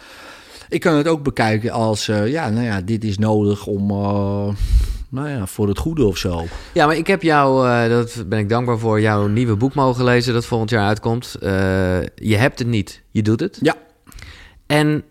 [0.71, 4.47] Ik kan het ook bekijken als, eh, ja, nou ja, dit is nodig om, eh,
[5.09, 6.45] nou ja, voor het goede of zo.
[6.73, 10.03] Ja, maar ik heb jou, eh dat ben ik dankbaar voor, jouw nieuwe boek mogen
[10.03, 11.35] lezen dat volgend jaar uitkomt.
[12.15, 13.57] Je hebt het niet, je doet het.
[13.61, 13.75] Ja.
[14.67, 15.03] En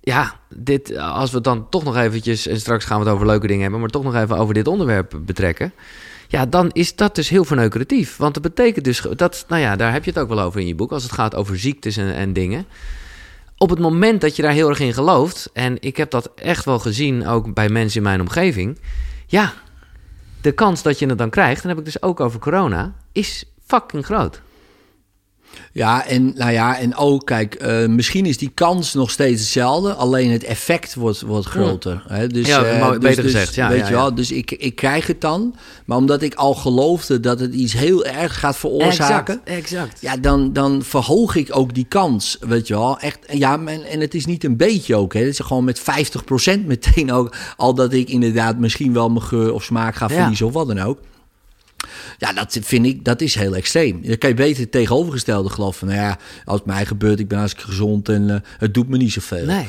[0.00, 3.26] ja, dit, als we het dan toch nog eventjes, en straks gaan we het over
[3.26, 5.72] leuke dingen hebben, maar toch nog even over dit onderwerp betrekken.
[6.28, 8.16] Ja, dan is dat dus heel verneukeratief.
[8.16, 10.66] Want dat betekent dus, dat, nou ja, daar heb je het ook wel over in
[10.66, 12.66] je boek, als het gaat over ziektes en, en dingen.
[13.58, 16.64] Op het moment dat je daar heel erg in gelooft, en ik heb dat echt
[16.64, 18.78] wel gezien, ook bij mensen in mijn omgeving.
[19.26, 19.54] Ja,
[20.40, 23.44] de kans dat je het dan krijgt, en heb ik dus ook over corona, is
[23.66, 24.40] fucking groot.
[25.72, 29.92] Ja, en nou ja, en ook, kijk, eh, misschien is die kans nog steeds hetzelfde,
[29.94, 32.02] alleen het effect wordt, wordt groter.
[32.08, 32.26] Hè?
[32.26, 34.10] Dus, Ja, eh, dus- beter dus, gezegd, ja, Weet ja, je wel, ja.
[34.10, 38.04] dus ik, ik krijg het dan, maar omdat ik al geloofde dat het iets heel
[38.04, 40.00] erg gaat veroorzaken, Exact, exact.
[40.00, 42.98] ja, dan, dan verhoog ik ook die kans, weet je wel.
[42.98, 45.20] Echt, ja, en, en het is niet een beetje ook, hè.
[45.20, 49.52] Het is gewoon met 50% meteen ook, al dat ik inderdaad misschien wel mijn geur
[49.52, 50.14] of smaak ga Ja.
[50.14, 50.98] verliezen of wat dan ook.
[52.18, 54.02] Ja, dat vind ik, dat is heel extreem.
[54.02, 55.86] Dan kan je beter het tegenovergestelde geloven.
[55.86, 58.96] Nou ja, als het mij gebeurt, ik ben hartstikke gezond en eh, het doet me
[58.96, 59.44] niet zoveel.
[59.44, 59.66] Nee.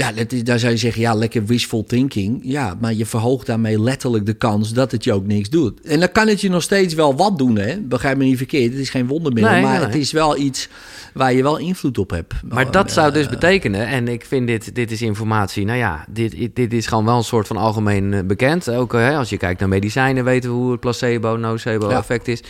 [0.00, 2.40] Ja, dat daar zou je zeggen, ja, lekker wishful thinking.
[2.42, 5.80] Ja, maar je verhoogt daarmee letterlijk de kans dat het je ook niks doet.
[5.80, 7.78] En dan kan het je nog steeds wel wat doen, hè.
[7.80, 9.52] Begrijp me niet verkeerd, het is geen wondermiddel.
[9.52, 10.68] Nee, maar nee, het is wel iets
[11.14, 12.34] waar je wel invloed op hebt.
[12.48, 16.04] Maar dat zou dus Eh, betekenen, en ik vind dit, dit is informatie, nou ja,
[16.08, 18.70] dit, dit is gewoon wel een soort van algemeen eh, bekend.
[18.70, 21.98] Ook eh, hè, als je kijkt naar medicijnen, weten we hoe het placebo, nocebo Ja.
[21.98, 22.42] effect is.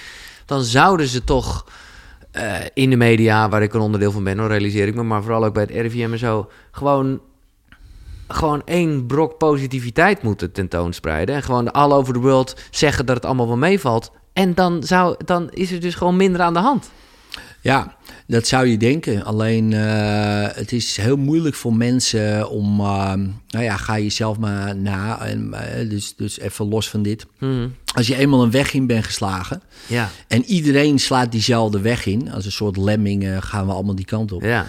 [0.47, 1.65] Dan zouden ze toch
[2.75, 5.45] in de media, waar ik een onderdeel van ben, hoor, realiseer ik me, maar vooral
[5.45, 7.21] ook bij het RIVM en zo, gewoon,
[8.33, 11.35] gewoon één brok positiviteit moeten tentoonspreiden.
[11.35, 14.11] En gewoon all over the world zeggen dat het allemaal wel meevalt.
[14.33, 16.91] En dan, zou, dan is er dus gewoon minder aan de hand.
[17.63, 19.25] Ja, dat zou je denken.
[19.25, 22.81] Alleen uh, het is heel moeilijk voor mensen om.
[22.81, 23.13] Uh,
[23.49, 25.21] nou ja, ga jezelf maar na.
[25.21, 27.27] En, uh, dus, dus even los van dit.
[27.39, 27.75] Mm.
[27.95, 29.63] Als je eenmaal een weg in bent geslagen.
[29.87, 30.11] Ja.
[30.29, 32.33] En iedereen slaat diezelfde weg in.
[32.33, 34.43] Als een soort lemming gaan we allemaal die kant op.
[34.43, 34.67] Ja.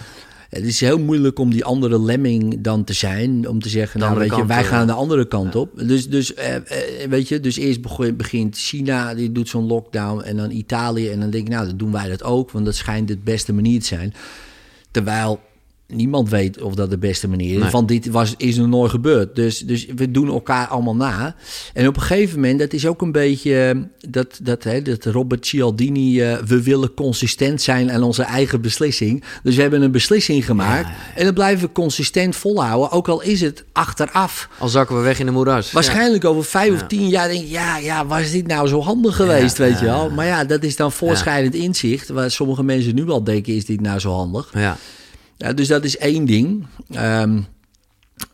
[0.52, 3.48] Het is heel moeilijk om die andere lemming dan te zijn.
[3.48, 5.70] Om te zeggen, nou weet je, wij gaan de andere kant op.
[5.74, 7.80] Dus, dus eh, eh, weet je, dus eerst
[8.16, 10.22] begint China, die doet zo'n lockdown.
[10.22, 11.08] En dan Italië.
[11.08, 12.50] En dan denk ik, nou, dan doen wij dat ook.
[12.50, 14.14] Want dat schijnt de beste manier te zijn.
[14.90, 15.40] Terwijl
[15.86, 17.62] niemand weet of dat de beste manier is.
[17.62, 17.70] Nee.
[17.70, 19.36] Want dit was, is nog nooit gebeurd.
[19.36, 21.34] Dus, dus we doen elkaar allemaal na.
[21.74, 25.04] En op een gegeven moment, dat is ook een beetje eh, dat, dat, hè, dat
[25.04, 29.24] Robert Cialdini, eh, we willen consistent zijn aan onze eigen beslissing.
[29.42, 30.88] Dus we hebben een beslissing gemaakt.
[31.14, 34.48] En dat blijven we consistent volhouden, ook al is het achteraf.
[34.58, 35.72] Al zakken we weg in de moeras.
[35.72, 39.16] Waarschijnlijk over vijf of tien jaar denk je, ja, ja, was dit nou zo handig
[39.16, 40.10] geweest, weet je wel.
[40.10, 43.80] Maar ja, dat is dan voortschrijdend inzicht, waar sommige mensen nu al denken, is dit
[43.80, 44.50] nou zo handig?
[44.54, 44.76] Ja.
[45.42, 45.52] Ja.
[45.52, 46.66] Dus dat is één ding.
[46.90, 47.40] Ehm,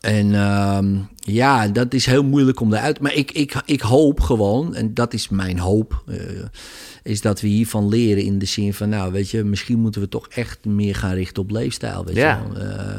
[0.01, 3.01] en ehm, ja, dat is heel moeilijk om eruit.
[3.01, 6.17] Maar ik, ik, ik hoop gewoon, en dat is mijn hoop, eh,
[7.03, 10.09] is dat we hiervan leren in de zin van, nou, weet je, misschien moeten we
[10.09, 12.05] toch echt meer gaan richten op leefstijl.
[12.05, 12.43] Weet Ja.
[12.55, 12.59] je.
[12.61, 12.99] Eh,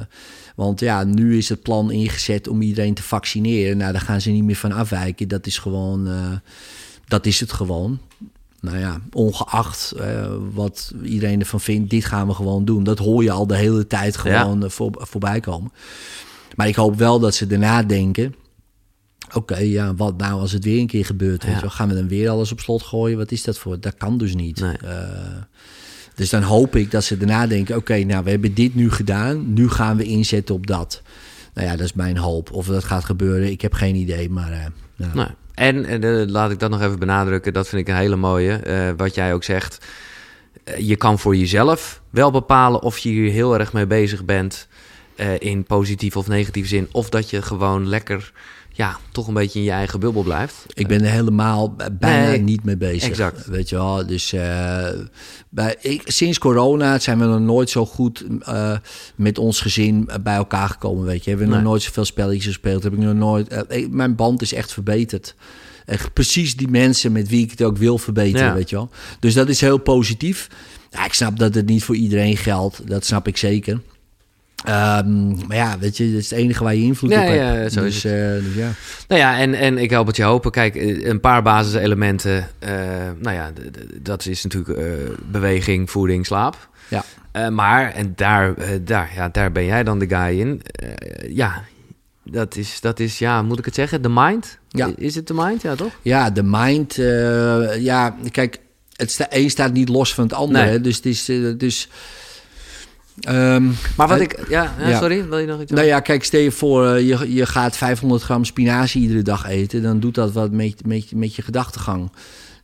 [0.56, 3.78] want ja, nu is het plan ingezet om iedereen te vaccineren.
[3.78, 5.28] Nou, daar gaan ze niet meer van afwijken.
[5.28, 6.32] Dat is gewoon, eh,
[7.08, 8.00] dat is het gewoon.
[8.62, 12.84] Nou ja, ongeacht eh, wat iedereen ervan vindt, dit gaan we gewoon doen.
[12.84, 15.72] Dat hoor je al de hele tijd gewoon eh, voor, voorbij komen.
[16.56, 18.36] Maar ik hoop wel dat ze daarna denken...
[19.34, 21.44] Oké, ja, wat nou als het weer een keer gebeurt?
[21.44, 21.70] Ja.
[21.70, 23.18] Gaan we dan weer alles op slot gooien?
[23.18, 23.80] Wat is dat voor?
[23.80, 24.60] Dat kan dus niet.
[24.60, 24.78] Nee.
[24.78, 25.42] Eh,
[26.16, 27.76] dus dan hoop ik dat ze daarna denken...
[27.76, 29.54] Oké, nou, we hebben dit nu gedaan.
[29.54, 31.02] Nu gaan we inzetten op dat.
[31.54, 32.52] Nou ja, dat is mijn hoop.
[32.52, 34.30] Of dat gaat gebeuren, ik heb geen idee.
[34.30, 37.54] Maar eh, nou, Nou, en eh, laat ik dat nog even benadrukken.
[37.54, 38.54] Dat vind ik een hele mooie.
[38.54, 39.86] eh, wat jij ook zegt.
[40.64, 44.68] Eh, je kan voor jezelf wel bepalen of je hier heel erg mee bezig bent.
[45.40, 46.88] in positieve of negatieve zin.
[46.92, 48.32] Of dat je gewoon lekker,
[48.80, 50.66] ja, toch een beetje in je eigen bubbel blijft.
[50.74, 53.10] Ik ben er helemaal bijna Nee, niet mee bezig.
[53.10, 53.46] exact.
[53.46, 54.88] Weet je wel, dus eh,
[55.50, 58.78] bij, ik, sinds corona zijn we nog nooit zo goed eh,
[59.16, 61.06] met ons gezin bij elkaar gekomen.
[61.06, 61.62] Weet je, hebben we Nee.
[61.64, 62.84] nog nooit zoveel spelletjes gespeeld.
[62.84, 63.48] Heb ik nog nooit.
[63.48, 65.36] eh, ik- mijn band is echt verbeterd.
[65.86, 68.54] Echt precies die mensen met wie ik het ook wil verbeteren, Ja.
[68.54, 68.90] weet je wel.
[69.20, 70.48] Dus dat is heel positief.
[70.90, 72.88] Ja, ik snap dat het niet voor iedereen geldt.
[72.88, 73.82] Dat snap ik zeker.
[74.64, 77.34] Ehm, maar ja, weet je, dat is het enige waar je invloed Ja, op ja,
[77.34, 77.74] hebt.
[77.74, 78.72] zo is dus, eh, dus ja.
[79.08, 80.52] Nou ja, en, en ik help het je hopen.
[80.52, 82.48] Kijk, eh, een paar basiselementen.
[82.60, 82.72] eh
[83.20, 83.52] nou ja,
[84.02, 84.80] dat is natuurlijk
[85.32, 86.70] beweging, voeding, slaap.
[86.88, 87.04] Ja.
[87.50, 90.62] Maar, en daar, daar, ja, daar ben jij dan de guy in.
[91.30, 91.64] Ja,
[92.24, 94.02] dat is, dat is, ja, moet ik het zeggen?
[94.02, 94.58] De mind?
[94.70, 94.90] Ja.
[94.96, 95.62] Is het de mind?
[95.62, 95.92] Ja, toch?
[96.02, 96.96] Ja, de mind.
[97.80, 98.60] ja, kijk,
[98.96, 100.66] het sta, een staat niet los van het andere.
[100.66, 100.82] Nee.
[100.82, 101.26] Dus het is.
[101.58, 101.90] dus,
[103.20, 103.64] ehm,
[103.98, 104.46] Maar wat ik...
[104.50, 107.34] Ja, ja, sorry, wil je nog iets Nou ja, kijk, stel je voor, eh, je,
[107.34, 109.82] je gaat 500 gram spinazie iedere dag eten.
[109.82, 112.12] Dan doet dat wat met, met, met je gedachtegang.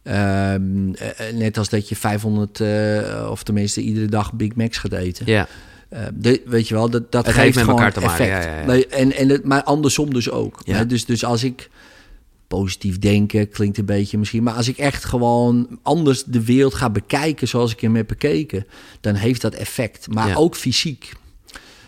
[0.04, 4.78] Ehm, eh, eh, net als dat je 500, eh, of tenminste iedere dag Big Macs
[4.78, 5.26] gaat eten.
[5.26, 5.48] Ja,
[6.14, 8.46] de- weet je wel, dat, dat Het geeft met gewoon elkaar te maken, effect.
[8.46, 8.84] ja, ja, ja.
[8.90, 10.62] En, en het, maar andersom dus ook.
[10.66, 11.70] Hè, Dus, dus als ik
[12.48, 14.44] positief denken, klinkt een beetje misschien...
[14.44, 18.66] maar als ik echt gewoon anders de wereld ga bekijken zoals ik hem heb bekeken...
[19.02, 20.08] dan heeft dat effect.
[20.14, 20.36] Maar Ja.
[20.36, 21.12] ook fysiek.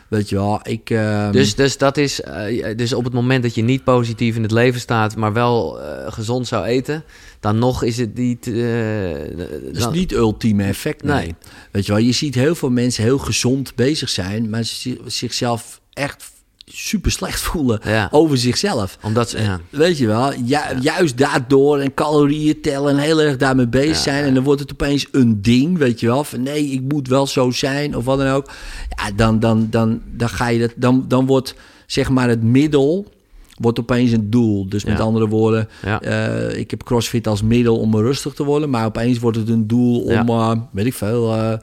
[0.07, 0.89] Weet je wel, ik...
[0.89, 2.21] ehm, dus, dus dat is...
[2.21, 5.15] eh, dus op het moment dat je niet positief in het leven staat...
[5.15, 7.03] maar wel eh, gezond zou eten...
[7.39, 8.43] dan nog is het niet...
[8.45, 11.15] Dat is dan- niet ultieme effect, nee.
[11.15, 11.35] Nee.
[11.71, 14.49] Weet je wel, je ziet heel veel mensen heel gezond bezig zijn...
[14.49, 16.31] maar ze zi- zichzelf echt
[16.71, 18.07] super slecht voelen Ja.
[18.11, 18.97] over zichzelf.
[19.03, 19.41] Omdat ze...
[19.41, 19.59] Ja.
[19.69, 24.23] Weet je wel, ju- juist daardoor en calorieën tellen en heel erg daarmee bezig zijn.
[24.23, 26.23] En dan wordt het opeens een ding, weet je wel.
[26.23, 28.49] Van nee, ik moet wel zo zijn of wat dan ook.
[28.95, 33.11] Ja, dan, dan, dan, dan ga je dat, dan, dan wordt zeg maar het middel
[33.59, 34.69] wordt opeens een doel.
[34.69, 35.03] Dus met Ja.
[35.03, 36.01] andere woorden, Ja.
[36.01, 39.67] eh, ik heb CrossFit als middel om rustig te worden, maar opeens wordt het een
[39.67, 40.51] doel om, Ja.
[40.51, 41.53] eh, weet ik veel, eh,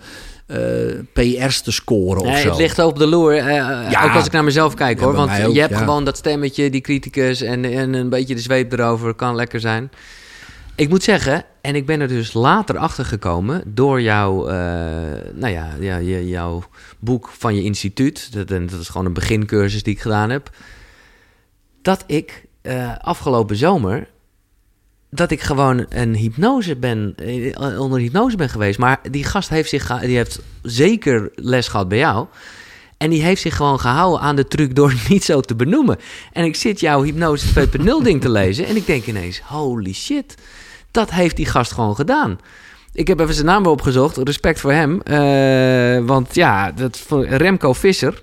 [0.46, 0.58] eh,
[1.12, 2.48] PR's te scoren of Nee, zo.
[2.48, 3.32] het ligt op de loer.
[3.36, 3.46] eh,
[3.90, 4.04] Ja.
[4.04, 5.14] Ook als ik naar mezelf kijk Ja, hoor.
[5.14, 5.78] Want ook, je hebt ja.
[5.78, 9.14] gewoon dat stemmetje, die criticus en, en een beetje de zweep erover.
[9.14, 9.90] Kan lekker zijn.
[10.76, 14.54] Ik moet zeggen, en ik ben er dus later achter gekomen door jouw, eh,
[15.34, 16.62] nou ja, ja, jouw
[16.98, 18.32] boek van je instituut.
[18.32, 20.50] Dat, en dat is gewoon een begincursus die ik gedaan heb.
[21.82, 24.08] Dat ik eh, afgelopen zomer
[25.14, 28.78] dat ik gewoon een hypnose ben, eh, onder hypnose ben geweest.
[28.78, 32.26] Maar die gast heeft zich, die heeft zeker les gehad bij jou.
[32.96, 35.98] En die heeft zich gewoon gehouden aan de truc door niet zo te benoemen.
[36.32, 40.34] En ik zit jouw hypnose 2.0 ding te lezen en ik denk ineens, holy shit.
[40.90, 42.38] dat heeft die gast gewoon gedaan.
[42.92, 44.16] Ik heb even zijn naam opgezocht.
[44.16, 45.00] Respect voor hem.
[45.00, 48.22] Eh, want ja, dat, Remco Visser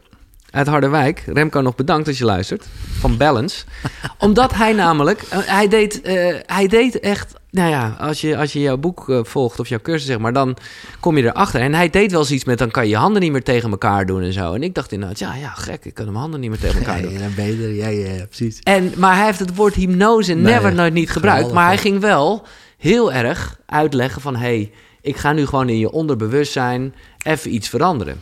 [0.51, 1.23] uit Harderwijk.
[1.25, 2.65] Remco, nog bedankt als je luistert.
[2.99, 3.63] Van Balance.
[4.17, 5.21] Omdat hij namelijk...
[5.21, 7.33] eh, hij, deed, eh, hij deed echt...
[7.49, 10.33] Nou ja, als je, als je jouw boek eh, volgt of jouw cursus, zeg maar...
[10.33, 10.57] dan
[10.99, 11.61] kom je erachter.
[11.61, 12.57] En hij deed wel eens iets met...
[12.57, 14.53] dan kan je je handen niet meer tegen elkaar doen en zo.
[14.53, 15.19] En ik dacht inderdaad...
[15.19, 15.85] ja, ja, gek.
[15.85, 17.11] Ik kan mijn handen niet meer tegen elkaar doen.
[17.13, 17.73] Ja, dan ben je er.
[17.73, 18.59] Ja, ja, precies.
[18.63, 21.37] En, maar hij heeft het woord hypnose Nee, never nooit niet gebruikt.
[21.39, 22.45] geweldig, Maar hij ging wel
[22.77, 24.35] heel erg uitleggen van...
[24.35, 28.21] hé, hey, ik ga nu gewoon in je onderbewustzijn even iets veranderen.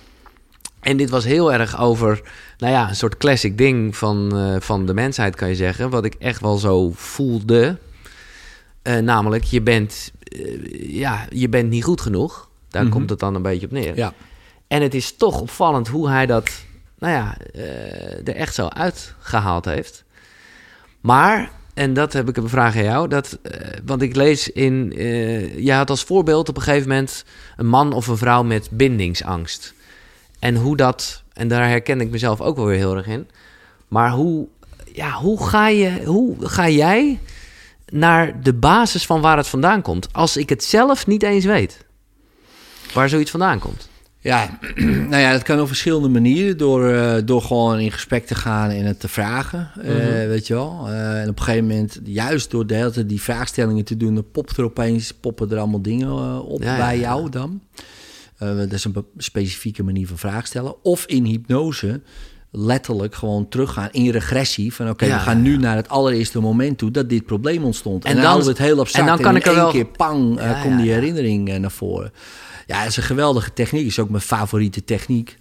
[0.79, 2.21] En dit was heel erg over,
[2.57, 5.89] nou ja, een soort classic ding van, eh, van de mensheid, kan je zeggen.
[5.89, 7.77] Wat ik echt wel zo voelde.
[8.81, 12.49] Eh, namelijk, je bent, eh, ja, je bent niet goed genoeg.
[12.69, 12.91] Daar Mhm.
[12.91, 13.95] komt het dan een beetje op neer.
[13.95, 14.13] Ja.
[14.67, 16.49] En het is toch opvallend hoe hij dat,
[16.99, 17.37] nou ja,
[18.23, 20.03] er echt zo uitgehaald heeft.
[21.01, 23.39] Maar, en dat heb ik een vraag aan jou, dat,
[23.85, 24.93] want ik lees in,
[25.63, 27.25] je had als voorbeeld op een gegeven moment
[27.57, 29.73] een man of een vrouw met bindingsangst.
[30.39, 33.27] En hoe dat, en daar herken ik mezelf ook wel weer heel erg in.
[33.87, 34.47] Maar hoe,
[34.93, 37.19] ja, hoe, ga, je, hoe ga jij
[37.91, 41.85] naar de basis van waar het vandaan komt, als ik het zelf niet eens weet?
[42.93, 43.89] Waar zoiets vandaan komt.
[44.21, 44.59] Ja,
[45.09, 46.57] nou ja, dat kan op verschillende manieren.
[46.57, 50.27] Door, eh, door gewoon in gesprek te gaan en het te vragen, eh, Mhm.
[50.27, 50.85] weet je wel.
[50.87, 54.15] Eh, en op een gegeven moment, juist door de hele tijd die vraagstellingen te doen...
[54.15, 57.01] dan popt er opeens, poppen er allemaal dingen op ja, bij ja.
[57.01, 57.61] jou dan.
[58.39, 60.83] Eh, dat is een specifieke manier van vraag stellen.
[60.83, 62.01] Of in hypnose
[62.51, 64.73] letterlijk gewoon teruggaan in regressie.
[64.73, 65.59] Van oké, Ja, we gaan nu ja.
[65.59, 68.03] naar het allereerste moment toe dat dit probleem ontstond.
[68.03, 69.07] En, En dan, dan- houden we het heel abstract.
[69.09, 71.49] en dan kan in ik er één wel- keer pang, eh, Ja, komt die herinnering
[71.49, 72.11] eh, naar voren.
[72.67, 73.85] Ja, dat is een geweldige techniek.
[73.85, 75.37] is ook mijn favoriete techniek.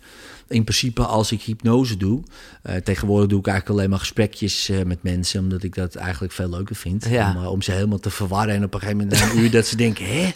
[0.49, 2.23] In principe als ik hypnose doe.
[2.63, 5.41] eh, tegenwoordig doe ik eigenlijk alleen maar gesprekjes eh, met mensen.
[5.41, 7.07] Omdat ik dat eigenlijk veel leuker vind.
[7.09, 7.35] Ja.
[7.37, 8.55] Om, eh, om ze helemaal te verwarren.
[8.55, 10.05] En op een gegeven moment een uur dat ze denken...
[10.05, 10.33] Hé,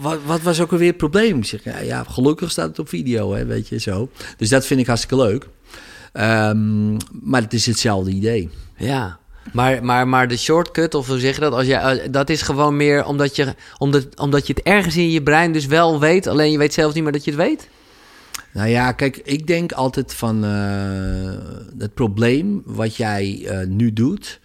[0.00, 1.38] wat, wat was ook alweer het probleem?
[1.38, 4.10] Ik zeg, ja, ja, gelukkig staat het op video, hè, weet je, zo.
[4.36, 5.48] Dus dat vind ik hartstikke leuk.
[6.12, 8.50] Ehm, maar het is hetzelfde idee.
[8.76, 9.18] Ja,
[9.52, 11.52] maar, maar, maar de shortcut, of hoe zeg je dat?
[11.52, 15.22] Als je, dat is gewoon meer omdat je, omdat, omdat je het ergens in je
[15.22, 17.68] brein dus wel weet, alleen je weet zelf niet meer dat je het weet.
[18.58, 20.50] Nou ja, kijk, ik denk altijd van eh,
[21.78, 24.40] het probleem wat jij eh, nu doet,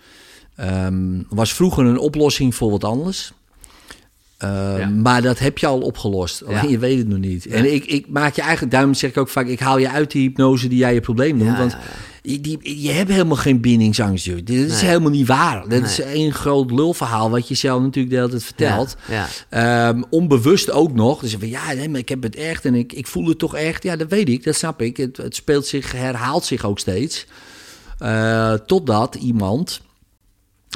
[0.56, 3.32] ehm, was vroeger een oplossing voor wat anders.
[4.38, 4.88] Eh, Ja.
[4.89, 6.43] Maar dat heb je al opgelost.
[6.45, 6.69] Alleen Ja.
[6.69, 7.45] je weet het nog niet.
[7.45, 10.12] En ik, ik maak je eigenlijk, daarom zeg ik ook vaak, ik haal je uit
[10.12, 11.52] die hypnose die jij je probleem noemt.
[11.52, 11.78] Ja, want
[12.24, 14.36] die, je hebt helemaal geen bindingsangst, joh.
[14.44, 14.90] Dit is Nee.
[14.90, 15.70] helemaal niet waar.
[15.70, 18.96] Dat is één groot lulverhaal wat je zelf natuurlijk de hele tijd vertelt.
[19.08, 19.88] Ja, ja.
[19.90, 21.20] Ehm, onbewust ook nog.
[21.20, 23.56] Dus van ja, nee, maar ik heb het echt en ik, ik voel het toch
[23.56, 23.84] echt.
[23.84, 24.98] Ja, dat weet ik, dat snap ik.
[24.98, 27.26] Het, het speelt zich, herhaalt zich ook steeds.
[27.98, 29.82] Eh, totdat iemand,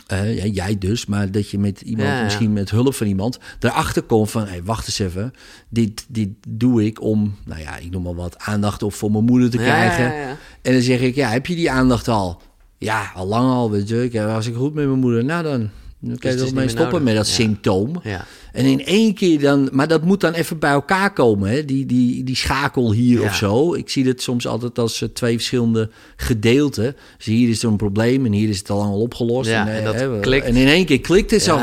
[0.08, 2.24] eh, ja, jij dus, maar dat je met iemand, Ja, ja.
[2.24, 5.34] misschien met hulp van iemand, erachter komt van, hey, wacht eens even,
[5.70, 9.24] dit, dit doe ik om, nou ja, ik noem maar wat, aandacht op voor mijn
[9.26, 10.38] moeder te Ja, krijgen.
[10.67, 12.41] En dan zeg ik, ja, heb je die aandacht al?
[12.77, 14.03] Ja, al lang al, weet je.
[14.03, 16.67] Ik, eh, als ik goed met mijn moeder, nou dan, dan kan je er mee
[16.67, 17.01] stoppen nodig.
[17.03, 17.34] met dat Ja.
[17.34, 17.99] symptoom.
[18.03, 18.25] Ja.
[18.53, 21.65] En in één keer dan, maar dat moet dan even bij elkaar komen, hè?
[21.65, 23.25] Die, die, die schakel hier Ja.
[23.25, 23.73] of zo.
[23.73, 26.95] Ik zie het soms altijd als eh, twee verschillende gedeelten.
[27.17, 29.49] Dus hier is er een probleem en hier is het al lang al opgelost.
[29.49, 30.45] En, eh, en dat hè, klikt.
[30.45, 31.58] en in één keer klikt het zo.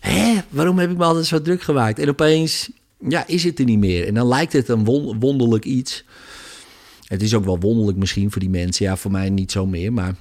[0.00, 1.98] Hè, waarom heb ik me altijd zo druk gemaakt?
[1.98, 2.70] En opeens,
[3.08, 4.06] ja, is het er niet meer.
[4.06, 6.04] En dan lijkt het een won- wonderlijk iets.
[7.14, 8.84] Het is ook wel wonderlijk misschien voor die mensen.
[8.86, 10.14] Ja, voor mij niet zo meer, maar...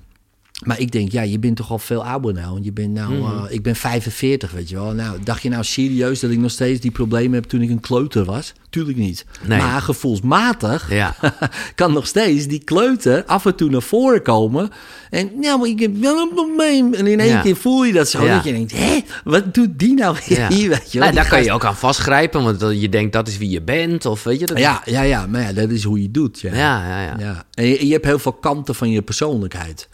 [0.63, 2.60] Maar ik denk, ja, je bent toch al veel ouder nou.
[2.62, 3.45] Je bent nou, Mhm.
[3.45, 4.91] eh, ik ben 45, weet je wel.
[4.93, 7.80] Nou, dacht je nou serieus dat ik nog steeds die problemen heb toen ik een
[7.80, 8.54] kleuter was?
[8.69, 9.26] Tuurlijk niet.
[9.47, 9.60] Nee.
[9.60, 11.15] Maar gevoelsmatig Ja.
[11.76, 14.69] kan nog steeds die kleuter af en toe naar voren komen.
[15.10, 16.93] En nou, maar ik heb wel een probleem.
[16.93, 17.41] En in één Ja.
[17.41, 18.23] keer voel je dat zo.
[18.26, 18.36] Ja.
[18.36, 20.47] Dat je denkt, hé, wat doet die nou Ja.
[20.54, 21.08] hier, weet je wel?
[21.08, 24.06] Nou, daar kan je ook aan vastgrijpen, want je denkt dat is wie je bent,
[24.06, 24.58] of weet je dat?
[24.60, 26.39] Ja, ja, ja, maar ja, dat is hoe je doet.
[26.39, 26.54] Ja.
[26.54, 27.02] ja, ja.
[27.02, 27.15] ja.
[27.19, 27.43] Ja.
[27.54, 29.89] En je, je hebt heel veel kanten van je persoonlijkheid.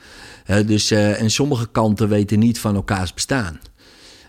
[0.66, 3.60] Dus, eh, en sommige kanten weten niet van elkaars bestaan.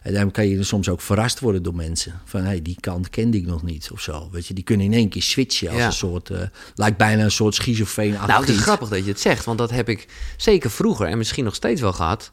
[0.03, 2.21] En daarom kan je er soms ook verrast worden door mensen.
[2.25, 4.29] Van, hey, die kant kende ik nog niet of zo.
[4.33, 5.87] Weet je, die kunnen in één keer switchen als Ja.
[5.87, 6.31] een soort...
[6.31, 6.41] eh,
[6.75, 9.71] lijkt bijna een soort schizofreen Nou, het is grappig dat je het zegt, want dat
[9.71, 12.31] heb ik zeker vroeger en misschien nog steeds wel gehad.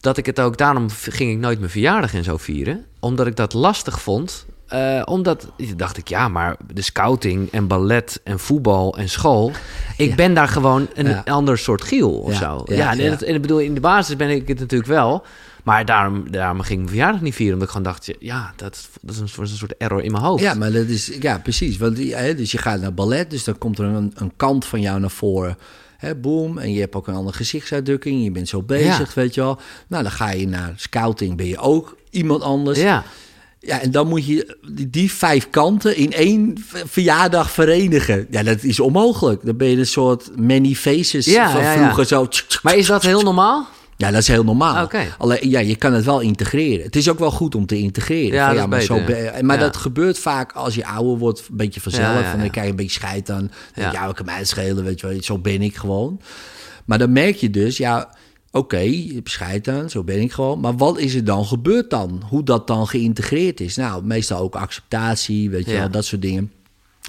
[0.00, 2.84] Dat ik het ook, daarom ging ik nooit mijn verjaardag en zo vieren.
[3.00, 4.46] Omdat ik dat lastig vond.
[4.72, 9.50] Eh, omdat, dacht ik, ja, maar de scouting en ballet en voetbal en school.
[9.96, 10.14] Ik Ja.
[10.14, 11.22] ben daar gewoon een Ja.
[11.24, 12.62] ander soort giel of Ja, zo.
[12.64, 15.24] ja, en, het- en ik bedoel, in de basis ben ik het natuurlijk wel.
[15.64, 17.54] Maar daarom, daarom ging ik mijn verjaardag niet vieren.
[17.54, 20.24] Omdat ik gewoon dacht, ja, dat, dat is een, soort- een soort error in mijn
[20.24, 20.42] hoofd.
[20.42, 21.76] Ja, maar dat is, ja, precies.
[21.76, 24.64] Want, die- hè, dus je gaat naar ballet, dus dan komt er een, een kant
[24.64, 25.58] van jou naar voren.
[25.96, 26.58] Hè, boom.
[26.58, 28.24] En je hebt ook een andere gezichtsuitdrukking.
[28.24, 29.58] Je bent zo bezig, weet je wel.
[29.88, 32.78] Nou, dan ga je naar scouting, ben je ook iemand anders.
[32.80, 33.04] Ja.
[33.64, 36.54] Ja, en dan moet je die, die vijf kanten in één
[36.86, 38.26] verjaardag verenigen.
[38.30, 39.44] Ja, dat is onmogelijk.
[39.44, 41.82] Dan ben je een soort many faces Ja, van ja, ja.
[41.82, 42.28] vroeger zo.
[42.62, 43.66] Maar is dat heel normaal?
[43.96, 44.84] Ja, dat is heel normaal.
[44.84, 45.14] Oké.
[45.18, 46.84] Alleen, ja, je kan het wel integreren.
[46.84, 48.32] Het is ook wel goed om te integreren.
[48.34, 49.62] Ja, Van, dat is maar beter, zo be- maar ja.
[49.62, 52.20] dat gebeurt vaak als je ouder wordt, een beetje vanzelf.
[52.20, 53.50] Ja, Van, dan krijg je een beetje scheid aan.
[53.74, 54.08] Ja.
[54.08, 55.22] ik kan mij schelen, weet je wel.
[55.22, 56.20] Zo ben ik gewoon.
[56.84, 58.14] Maar dan merk je dus, ja,
[58.52, 60.60] oké, je hebt scheid aan, zo ben ik gewoon.
[60.60, 62.22] Maar wat is er dan gebeurd dan?
[62.28, 63.76] Hoe dat dan geïntegreerd is?
[63.76, 65.78] Nou, meestal ook acceptatie, weet je Ja.
[65.78, 66.52] wel, dat soort dingen.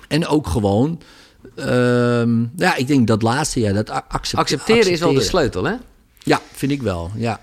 [0.07, 1.01] En ook gewoon...
[1.55, 5.51] ehm, ja, ik denk dat laatste, ja, dat a- accept- Accepteren is wel de accepteren.
[5.51, 5.75] sleutel, hè?
[6.19, 7.11] Ja, vind ik wel.
[7.15, 7.39] Ja,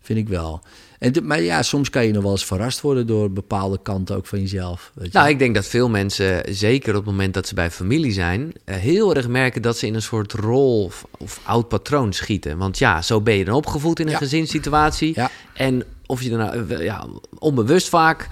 [0.00, 0.60] vind ik wel.
[1.02, 4.26] En, maar ja, soms kan je nog wel eens verrast worden door bepaalde kanten ook
[4.26, 4.90] van jezelf.
[4.94, 5.18] Weet je?
[5.18, 8.52] Nou, ik denk dat veel mensen, zeker op het moment dat ze bij familie zijn,
[8.64, 12.58] eh, heel erg merken dat ze in een soort rol of, of oud patroon schieten.
[12.58, 14.18] Want ja, zo ben je dan opgevoed in een Ja.
[14.18, 15.12] gezinssituatie.
[15.14, 15.30] Ja.
[15.54, 17.06] En of je dan nou, eh, ja,
[17.38, 18.28] onbewust vaak,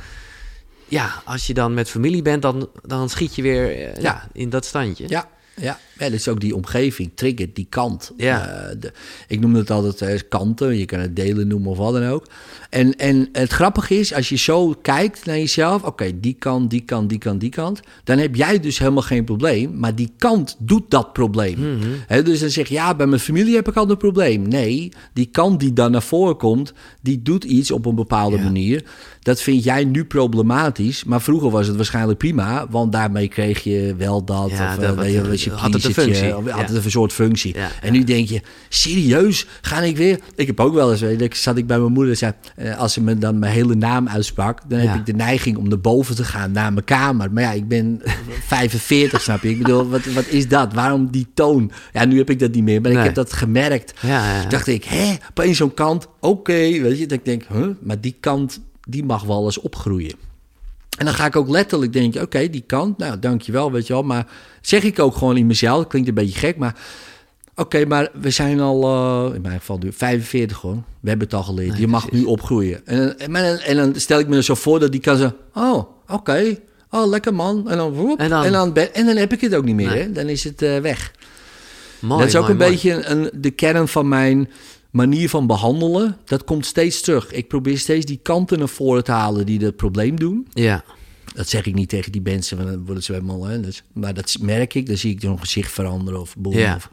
[0.89, 4.01] ja, als je dan met familie bent, dan, dan schiet je weer eh, ja.
[4.03, 4.29] Ja.
[4.33, 5.05] in dat standje.
[5.09, 5.79] Ja, ja.
[6.01, 8.13] Ja, dat is ook die omgeving, triggert die kant.
[8.17, 8.49] Ja.
[8.49, 8.93] Eh, de,
[9.29, 12.27] ik noem het altijd eh, kanten, je kan het delen noemen of wat dan ook.
[12.71, 16.81] En, en het grappige is, als je zo kijkt naar jezelf, oké, die kant, die
[16.81, 20.57] kant, die kant, die kant, dan heb jij dus helemaal geen probleem, maar die kant
[20.59, 21.79] doet dat probleem.
[22.07, 24.49] Hè, dus dan zeg je, ja, bij mijn familie heb ik al een probleem.
[24.49, 28.43] Nee, die kant die dan naar voren komt, die doet iets op een bepaalde Ja.
[28.43, 28.85] manier.
[29.23, 33.95] Dat vind jij nu problematisch, maar vroeger was het waarschijnlijk prima, want daarmee kreeg je
[33.99, 34.51] wel dat.
[34.51, 36.27] Ja, of, dat eh, je, had het functie.
[36.27, 36.43] Ja.
[36.45, 37.57] het een soort functie.
[37.57, 40.19] Ja, en nu denk je, serieus, ga ik weer?
[40.35, 42.79] Ik heb ook wel eens, weet je, ik zat ik bij mijn moeder, zei, eh,
[42.79, 45.81] als ze me dan mijn hele naam uitsprak, dan heb ik de neiging om naar
[45.81, 47.33] boven te gaan, naar mijn kamer.
[47.33, 48.03] Maar ja, ik ben
[48.47, 49.49] 45, snap je?
[49.51, 50.73] Ik bedoel, wat, wat is dat?
[50.73, 51.71] Waarom die toon?
[51.93, 52.99] Ja, nu heb ik dat niet meer, maar Nee.
[53.01, 53.93] ik heb dat gemerkt.
[54.49, 57.07] Dacht ik, hè, opeens zo'n kant, oké, weet je.
[57.07, 60.15] Dat ik denk, huh, maar die kant, die mag wel eens opgroeien.
[61.01, 64.03] En dan ga ik ook letterlijk denken, oké, die kant, nou, dankjewel, weet je wel.
[64.03, 64.27] Maar
[64.61, 66.75] zeg ik ook gewoon in mezelf, klinkt een beetje gek, maar...
[67.55, 70.85] Oké, maar we zijn al, eh, in mijn geval nu 45 gewoon.
[71.01, 71.71] We hebben het al geleerd.
[71.73, 72.25] Nee, je mag precies.
[72.25, 72.87] nu opgroeien.
[72.87, 75.33] En, en, en, en dan stel ik me er zo voor dat die kan zo...
[75.55, 76.57] Oh, oké.
[76.91, 77.71] Oh, lekker man.
[77.71, 79.75] En dan, woep, En dan- en dan, ben- en dan heb ik het ook niet
[79.75, 79.89] meer.
[79.91, 80.03] Nee.
[80.03, 80.13] Hè?
[80.13, 81.13] Dan is het eh, weg.
[81.99, 82.71] Mooi, dat is ook mooi, een mooi.
[82.71, 84.49] beetje een, de kern van mijn
[84.91, 86.17] manier van behandelen.
[86.25, 87.33] Dat komt steeds terug.
[87.33, 90.47] Ik probeer steeds die kanten naar voren te halen die het probleem doen.
[90.51, 90.85] Ja,
[91.35, 93.45] Dat zeg ik niet tegen die mensen, want dan worden ze helemaal...
[93.45, 94.87] Hè, dus, maar dat merk ik.
[94.87, 96.53] Dan zie ik hun gezicht veranderen of boem.
[96.53, 96.77] Ja.
[96.77, 96.91] Of,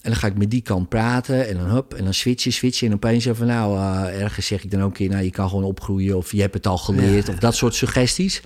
[0.00, 2.88] en dan ga ik met die kant praten en dan hup, en dan switchen, switchen.
[2.88, 5.08] En opeens van, nou, eh, ergens zeg ik dan ook een keer...
[5.08, 7.26] nou, je kan gewoon opgroeien of je hebt het al geleerd.
[7.26, 7.32] Ja.
[7.32, 8.42] Of dat soort suggesties.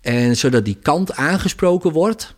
[0.00, 2.34] En zodat die kant aangesproken wordt...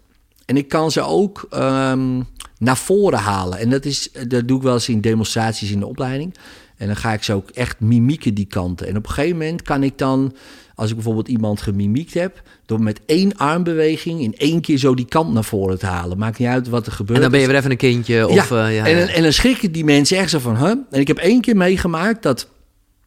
[0.47, 2.23] En ik kan ze ook ehm,
[2.59, 3.59] naar voren halen.
[3.59, 6.35] En dat, is, dat doe ik wel eens in demonstraties in de opleiding.
[6.77, 8.87] En dan ga ik ze ook echt mimieken die kanten.
[8.87, 10.35] En op een gegeven moment kan ik dan,
[10.75, 15.07] als ik bijvoorbeeld iemand gemimiekt heb, door met één armbeweging in één keer zo die
[15.07, 16.19] kant naar voren te halen.
[16.19, 17.17] Maakt niet uit wat er gebeurt.
[17.17, 18.29] en dan ben je weer even een kindje.
[18.29, 18.67] Of, ja.
[18.67, 20.75] eh, ja, en, en dan schrikken die mensen echt zo van, huh?
[20.91, 22.49] En ik heb één keer meegemaakt dat,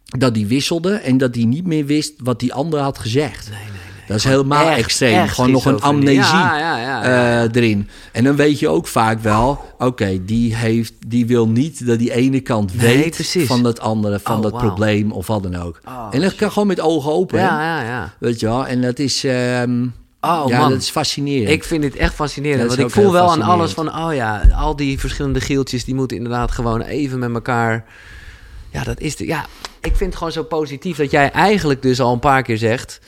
[0.05, 3.49] dat die wisselde en dat die niet meer wist wat die ander had gezegd.
[3.49, 3.88] Nee, nee.
[4.09, 5.17] Dat is helemaal Echt, extreem.
[5.19, 7.89] echt Gewoon nog een amnesie Ja, eh, erin.
[8.11, 12.13] En dan weet je ook vaak wel, oké, die heeft, die wil niet dat die
[12.13, 13.47] ene kant Nee, weet precies.
[13.47, 15.79] van dat andere, van Oh, dat probleem of wat dan ook.
[15.87, 17.39] Oh, en dat kan gewoon met ogen open.
[17.39, 18.13] Ja, ja, ja.
[18.19, 18.67] Weet je wel?
[18.67, 19.83] En dat is, ehm,
[20.21, 20.69] Oh, ja, man.
[20.69, 21.49] dat is fascinerend.
[21.49, 22.67] Ik vind dit echt fascinerend.
[22.67, 26.17] Want ik voel wel aan alles van, oh ja, al die verschillende gieltjes, die moeten
[26.17, 27.85] inderdaad gewoon even met elkaar.
[28.69, 29.25] Ja, dat is de.
[29.25, 29.45] Ja,
[29.81, 32.99] ik vind het gewoon zo positief dat jij eigenlijk dus al een paar keer zegt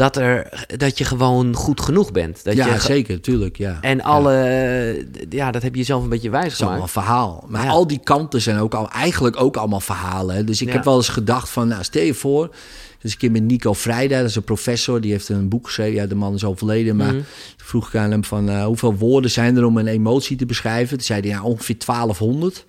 [0.00, 2.44] dat, er, dat je gewoon goed genoeg bent.
[2.44, 3.56] Dat ja, je zeker, tuurlijk.
[3.56, 3.78] Ja.
[3.80, 6.96] En alle, ja, dat heb je zelf een beetje wijs allemaal gemaakt.
[6.96, 7.44] een verhaal.
[7.48, 7.70] Maar Ja.
[7.70, 10.34] al die kanten zijn ook al, eigenlijk ook allemaal verhalen.
[10.36, 10.44] Hè?
[10.44, 10.74] Dus ik Ja.
[10.74, 12.54] heb wel eens gedacht van, nou stel je voor...
[13.00, 15.94] Dus een keer met Nico Vrijda, dat is een professor, die heeft een boek geschreven.
[15.94, 17.22] Ja, de man is overleden, maar Mhm.
[17.56, 18.48] vroeg ik aan hem van...
[18.48, 20.96] eh, hoeveel woorden zijn er om een emotie te beschrijven?
[20.96, 22.64] Toen zei hij, ja, ongeveer 1200.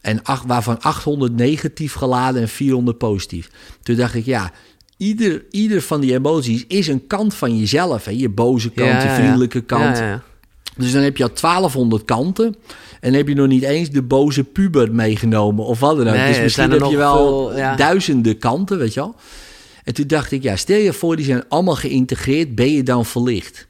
[0.00, 3.50] En acht, waarvan 800 negatief geladen en 400 positief.
[3.82, 4.50] Toen dacht ik, ja,
[4.98, 8.04] ieder, ieder van die emoties is een kant van jezelf.
[8.04, 8.10] Hè?
[8.10, 10.02] Je boze kant, Ja, je ja, vriendelijke kant.
[10.76, 12.54] Dus dan heb je al 1200 kanten.
[13.00, 16.14] En heb je nog niet eens de boze puber meegenomen of wat dan ook.
[16.14, 19.14] Nee, dus misschien heb je wel veel, duizenden kanten, weet je wel.
[19.84, 22.54] En toen dacht ik, ja, stel je voor, die zijn allemaal geïntegreerd.
[22.54, 23.66] Ben je dan verlicht?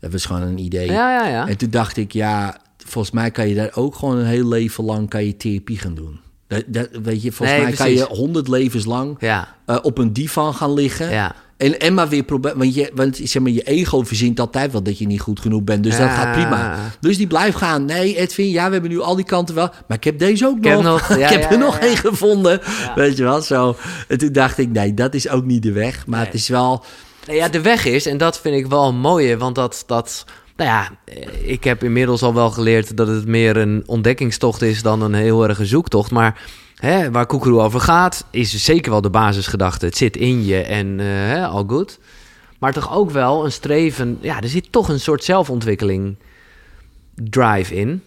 [0.00, 0.90] Dat was gewoon een idee.
[0.90, 4.84] En toen dacht ik, ja, volgens mij kan je daar ook gewoon een heel leven
[4.84, 6.20] lang kan je therapie gaan doen.
[6.48, 7.98] Dat, dat, weet je, volgens Nee, mij precies.
[8.00, 11.10] kan je honderd levens lang Ja, eh, op een divan gaan liggen.
[11.10, 11.34] ja.
[11.56, 12.58] En, en maar weer proberen.
[12.58, 15.62] Want, je, want zeg maar, je ego verzint altijd wel dat je niet goed genoeg
[15.62, 15.82] bent.
[15.82, 16.76] Dus dat gaat prima.
[17.00, 17.84] Dus die blijft gaan.
[17.84, 19.70] Nee, Edwin, ja, we hebben nu al die kanten wel.
[19.88, 21.08] Maar ik heb deze ook Ik heb nog.
[21.18, 22.60] ja, ik heb er nog één gevonden.
[22.94, 23.76] Weet je wel, zo.
[24.08, 26.06] En toen dacht ik, nee, dat is ook niet de weg.
[26.06, 26.26] Maar Nee.
[26.26, 26.84] het is wel...
[27.26, 30.24] Nou ja, de weg is, en dat vind ik wel een mooie, want dat, dat,
[30.56, 34.82] nou ja, eh, ik heb inmiddels al wel geleerd dat het meer een ontdekkingstocht is
[34.82, 36.10] dan een heel erge zoektocht.
[36.10, 36.42] Maar
[36.74, 39.86] hè, waar Koekeroe over gaat, is zeker wel de basisgedachte.
[39.86, 41.98] Het zit in je en eh, hè, al goed.
[42.58, 46.16] Maar toch ook wel een streven, ja, er zit toch een soort zelfontwikkeling
[47.14, 48.02] drive in.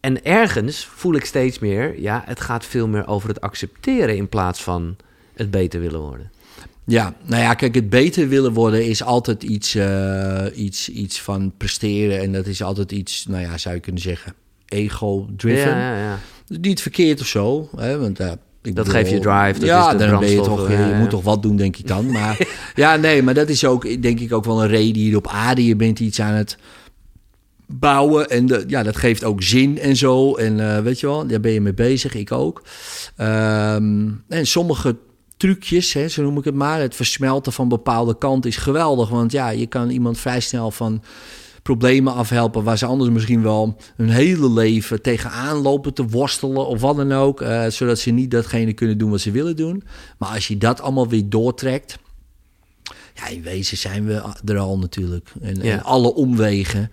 [0.00, 4.28] En ergens voel ik steeds meer, ja, het gaat veel meer over het accepteren in
[4.28, 4.96] plaats van
[5.34, 6.30] het beter willen worden.
[6.90, 11.52] Ja, nou ja, kijk, het beter willen worden is altijd iets, eh, iets, iets van
[11.56, 12.20] presteren.
[12.20, 14.34] En dat is altijd iets, nou ja, zou je kunnen zeggen,
[14.68, 15.76] ego-driven.
[15.76, 16.18] Ja, ja, ja.
[16.60, 19.92] Niet verkeerd of zo, hè, want eh, ik Dat bedoel, geeft je drive, dat ja,
[19.92, 20.98] is de dan ben je toch, ja, je ja.
[20.98, 22.10] moet toch wat doen, denk ik dan.
[22.10, 25.28] Maar ja, nee, maar dat is ook, denk ik, ook wel een reden hier op
[25.28, 25.64] aarde.
[25.64, 26.56] Je bent iets aan het
[27.66, 30.34] bouwen en de, ja, dat geeft ook zin en zo.
[30.34, 32.62] En eh, weet je wel, daar ben je mee bezig, ik ook.
[33.16, 34.96] Ehm, en sommige
[35.40, 39.08] trucjes, hè, zo noem ik het maar, het versmelten van bepaalde kanten is geweldig.
[39.08, 41.02] Want ja, je kan iemand vrij snel van
[41.62, 46.80] problemen afhelpen waar ze anders misschien wel hun hele leven tegenaan lopen te worstelen of
[46.80, 49.82] wat dan ook, eh, zodat ze niet datgene kunnen doen wat ze willen doen.
[50.18, 51.98] Maar als je dat allemaal weer doortrekt,
[53.14, 55.28] ja, in wezen zijn we er al natuurlijk.
[55.40, 55.72] En, Ja.
[55.72, 56.90] en alle omwegen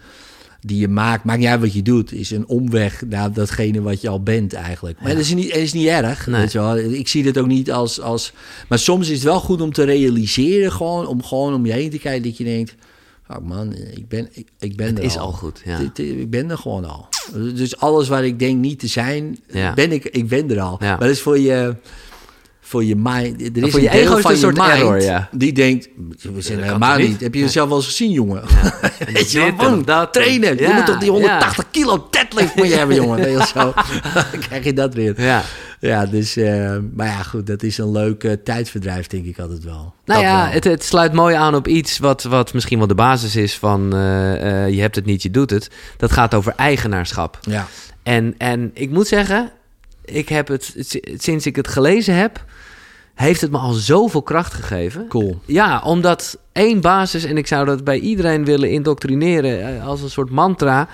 [0.62, 4.02] die je maakt, maakt niet uit wat je doet, is een omweg naar datgene wat
[4.02, 5.02] je al bent eigenlijk.
[5.02, 6.28] Maar dat is niet, dat is niet erg.
[6.28, 6.42] Nee.
[6.42, 6.78] Weet je wel.
[6.78, 8.34] Ik zie dit ook niet als, als...
[8.70, 11.90] Maar soms is het wel goed om te realiseren, gewoon, om gewoon om je heen
[11.90, 12.76] te kijken, dat je denkt...
[13.30, 15.26] Oh man, ik ben, ik, ik ben Het er is al.
[15.26, 15.80] al goed, ja.
[15.96, 17.08] Ik ben er gewoon al.
[17.34, 19.74] Dus alles waar ik denk niet te zijn, Ja.
[19.74, 20.78] ben ik, ik ben er al.
[20.80, 21.76] Maar dat is voor je,
[22.68, 23.42] voor je mind.
[23.58, 25.30] Er is voor je ego is een je soort mind error, ja.
[25.32, 25.90] Die denkt,
[26.22, 27.08] we zijn helemaal niet.
[27.08, 27.22] niet?
[27.22, 28.44] Heb je jezelf wel eens gezien, jongen?
[29.14, 30.56] Weet je wel, dat en- trainen.
[30.56, 33.20] Je Ja, moet toch die 180 kilo deadlift moet je hebben, jongen.
[33.28, 33.74] Nee, of zo.
[34.14, 35.22] Dan krijg je dat weer.
[35.22, 35.44] Ja.
[35.80, 39.64] Ja, dus, eh, maar ja, goed, dat is een leuk eh, tijdverdrijf, denk ik altijd
[39.64, 39.74] wel.
[39.74, 40.52] Nou Dat ja, wel.
[40.54, 43.94] het, het sluit mooi aan op iets wat, wat misschien wel de basis is van
[43.94, 45.70] eh, eh, je hebt het niet, je doet het.
[45.98, 47.40] Dat gaat over eigenaarschap.
[47.42, 47.68] ja.
[48.04, 49.52] En, en ik moet zeggen,
[50.06, 50.76] ik heb het,
[51.18, 52.46] sinds ik het gelezen heb,
[53.18, 55.08] heeft het me al zoveel kracht gegeven.
[55.08, 55.42] Cool.
[55.46, 60.10] Ja, omdat één basis, en ik zou dat bij iedereen willen indoctrineren eh, als een
[60.10, 60.88] soort mantra.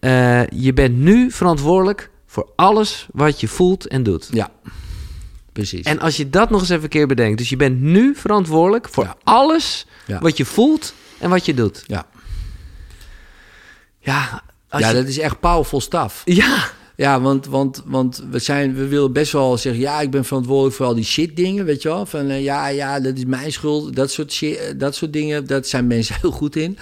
[0.00, 4.28] eh, je bent nu verantwoordelijk voor alles wat je voelt en doet.
[4.32, 4.50] Ja,
[5.52, 5.84] precies.
[5.86, 7.38] En als je dat nog eens even een keer bedenkt.
[7.38, 9.16] Dus je bent nu verantwoordelijk voor Ja.
[9.24, 10.18] alles Ja.
[10.18, 11.84] wat je voelt en wat je doet.
[11.86, 12.06] ja,
[14.00, 16.22] Ja, ja je- dat is echt powerful stuff.
[16.24, 19.82] ja, Ja, want, want, want we, zijn, we willen best wel zeggen...
[19.82, 22.06] ja, ik ben verantwoordelijk voor al die shit dingen, weet je wel?
[22.06, 23.96] Van eh, ja, ja, dat is mijn schuld.
[23.96, 26.78] Dat soort, eh, dat soort dingen, dat zijn mensen heel goed in.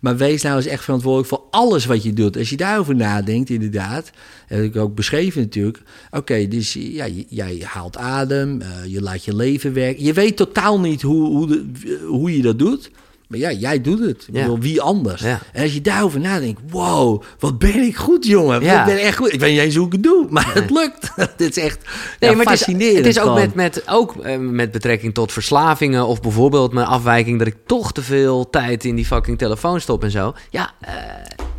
[0.00, 2.36] Maar wees nou eens echt verantwoordelijk voor alles wat je doet.
[2.36, 4.10] Als je daarover nadenkt, inderdaad...
[4.46, 5.82] heb ik ook beschreven natuurlijk...
[6.10, 10.04] oké, dus ja, jij haalt adem, eh, je laat je leven werken.
[10.04, 11.64] Je weet totaal niet hoe, hoe,
[12.06, 12.90] hoe je dat doit...
[13.26, 14.24] Maar ja, jij doet het.
[14.28, 14.40] Ik Ja.
[14.40, 15.22] bedoel, wie anders?
[15.22, 15.40] Ja.
[15.52, 18.62] En als je daarover nadenkt, wow, wat ben ik goed, jongen.
[18.62, 18.80] Ja.
[18.80, 19.32] Ik ben echt goed.
[19.32, 21.12] Ik weet niet eens hoe ik het doe, maar het lukt.
[21.36, 21.78] Dit is echt
[22.20, 22.96] Nee, ja, maar het is, fascinerend.
[22.96, 26.06] het is ook, met, met, ook eh, met betrekking tot verslavingen...
[26.06, 27.38] of bijvoorbeeld mijn afwijking...
[27.38, 30.34] dat ik toch te veel tijd in die fucking telefoon stop en zo.
[30.50, 30.92] Ja, eh,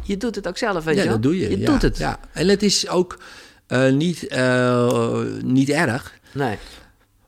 [0.02, 1.50] je doet het ook zelf, weet Ja, je dat doe je.
[1.50, 1.98] Je doet het.
[1.98, 2.20] Ja.
[2.34, 3.18] En het is ook
[3.68, 4.28] eh, niet,
[5.44, 6.14] niet erg.
[6.32, 6.58] Nee.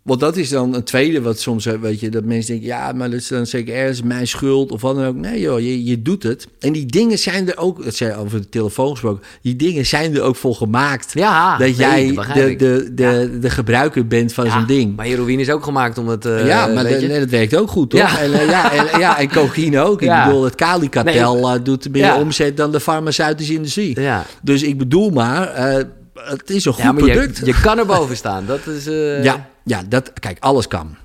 [0.09, 2.91] Want dat is dan een tweede wat soms, eh, weet je, dat mensen denken, ja,
[2.91, 5.15] maar dat is dan zeker ergens mijn schuld of wat dan ook.
[5.15, 6.47] Nee joh, je, je doet het.
[6.59, 10.15] En die dingen zijn er ook, dat zei over de telefoon gesproken, die dingen zijn
[10.15, 11.11] er ook voor gemaakt.
[11.13, 14.95] Ja, dat nee, jij dat de, de, de, de gebruiker bent van Ja, zo'n ding.
[14.95, 16.25] Maar heroïne is ook gemaakt om het...
[16.25, 17.07] eh, ja, maar weet dat, je?
[17.07, 17.99] nee, dat werkt ook goed, toch?
[17.99, 18.19] Ja.
[18.19, 20.01] En, eh, ja, en, ja, en cocaïne ook.
[20.01, 21.53] Ik bedoel, het Kali-kartel Nee.
[21.57, 24.01] eh, doet meer omzet dan de farmaceutische industrie.
[24.01, 24.25] Ja.
[24.41, 25.83] Dus ik bedoel maar, eh,
[26.13, 27.37] het is een goed product.
[27.37, 28.45] je, je kan er boven staan.
[28.45, 28.87] Dat is...
[28.87, 30.95] eh, ja, ja dat, kijk, alles kan.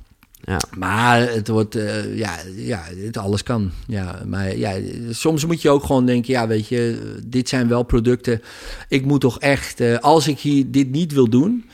[0.45, 0.61] ja.
[0.79, 3.71] Maar het wordt, eh, ja, ja, het alles kan.
[3.87, 4.73] Ja, maar ja,
[5.11, 8.43] soms moet je ook gewoon denken, ja, weet je, dit zijn wel producten.
[8.89, 11.65] Ik moet toch echt, eh, als ik hier dit niet wil doen,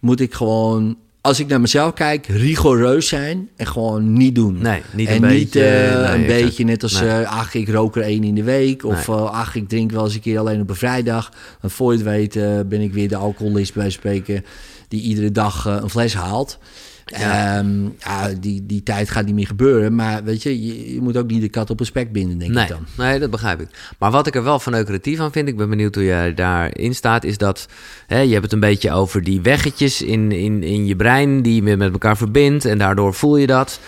[0.00, 4.58] moet ik gewoon, als ik naar mezelf kijk, rigoureus zijn en gewoon niet doen.
[4.62, 7.26] Nee, niet en een niet beetje, eh, nee, een beetje net als, Nee.
[7.26, 8.84] ach, ik rook er één in de week.
[8.84, 9.16] Of Nee.
[9.16, 11.32] ach, ik drink wel eens een keer alleen op een vrijdag.
[11.60, 12.32] Dan voor je het weet
[12.68, 14.44] ben ik weer de alcoholist bij spreken
[14.90, 16.58] die iedere dag eh, een fles haalt.
[17.04, 17.58] Ja.
[17.58, 19.94] Ehm, ja, die, die tijd gaat niet meer gebeuren.
[19.94, 22.52] Maar weet je, je, je moet ook niet de kat op een spek binden, denk
[22.52, 22.84] Nee, ik dan.
[22.96, 23.68] nee, dat begrijp ik.
[23.98, 27.24] Maar wat ik er wel vanukratief aan vind, ik ben benieuwd hoe jij daarin staat,
[27.24, 27.68] is dat
[28.06, 31.54] hè, je hebt het een beetje over die weggetjes in, in, in je brein die
[31.64, 33.80] je met elkaar verbindt en daardoor voel je dat.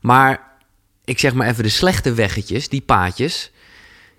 [0.00, 0.40] Maar
[1.04, 3.50] ik zeg maar even de slechte weggetjes, die paadjes.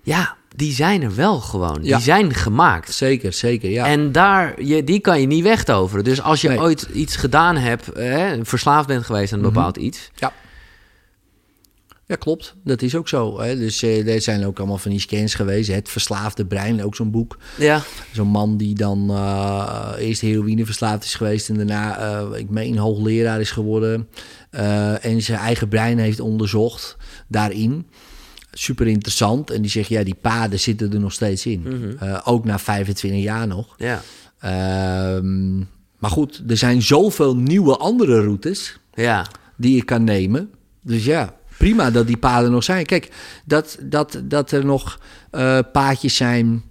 [0.02, 1.78] Ja, die zijn er wel gewoon.
[1.82, 1.96] Ja.
[1.96, 2.92] Die zijn gemaakt.
[2.92, 3.86] Zeker, zeker, ja.
[3.86, 6.04] En daar, je, die kan je niet wegtoveren.
[6.04, 6.60] Dus als je Nee.
[6.60, 9.54] ooit iets gedaan hebt, eh, verslaafd bent geweest aan een Mhm.
[9.54, 10.10] bepaald iets.
[10.14, 10.32] Ja.
[12.06, 12.54] Ja, klopt.
[12.64, 13.40] Dat is ook zo.
[13.40, 13.56] Hè.
[13.56, 15.70] Dus eh, er zijn ook allemaal van die scans geweest.
[15.72, 17.36] Het Verslaafde Brein, ook zo'n boek.
[17.56, 17.82] Ja.
[18.12, 21.48] Zo'n man die dan eh, eerst heroïne verslaafd is geweest...
[21.48, 24.08] en daarna, eh, ik meen, hoogleraar is geworden...
[24.50, 26.96] eh, en zijn eigen brein heeft onderzocht
[27.26, 27.86] daarin.
[28.58, 29.50] Super interessant.
[29.50, 31.60] En die zegt, ja, die paden zitten er nog steeds in.
[31.60, 32.04] Mhm.
[32.04, 33.74] Eh, ook na 25 jaar nog.
[33.76, 34.02] Ja.
[34.40, 35.58] Ehm,
[35.98, 39.26] maar goed, er zijn zoveel nieuwe andere routes Ja.
[39.56, 40.50] die je kan nemen.
[40.82, 42.86] Dus ja, prima dat die paden nog zijn.
[42.86, 43.10] Kijk,
[43.44, 44.98] dat, dat, dat er nog
[45.30, 46.62] eh, paadjes zijn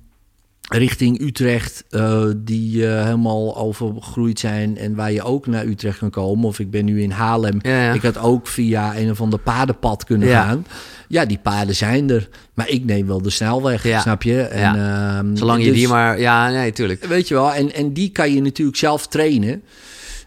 [0.68, 6.10] richting Utrecht eh, die eh, helemaal overgegroeid zijn en waar je ook naar Utrecht kan
[6.10, 6.46] komen.
[6.46, 7.60] Of ik ben nu in Haarlem.
[7.62, 7.94] Ja, ja.
[7.94, 10.44] Ik had ook via een of ander padenpad kunnen Ja.
[10.44, 10.66] gaan.
[11.08, 12.30] Ja, die paden zijn er.
[12.54, 14.42] Maar ik neem wel de snelweg, snap je?
[14.42, 16.20] En, ehm, Zolang je dus- die maar...
[16.20, 17.04] Ja, nee, tuurlijk.
[17.06, 19.62] Weet je wel, en, en die kan je natuurlijk zelf trainen.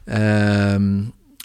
[0.05, 0.99] Ehm,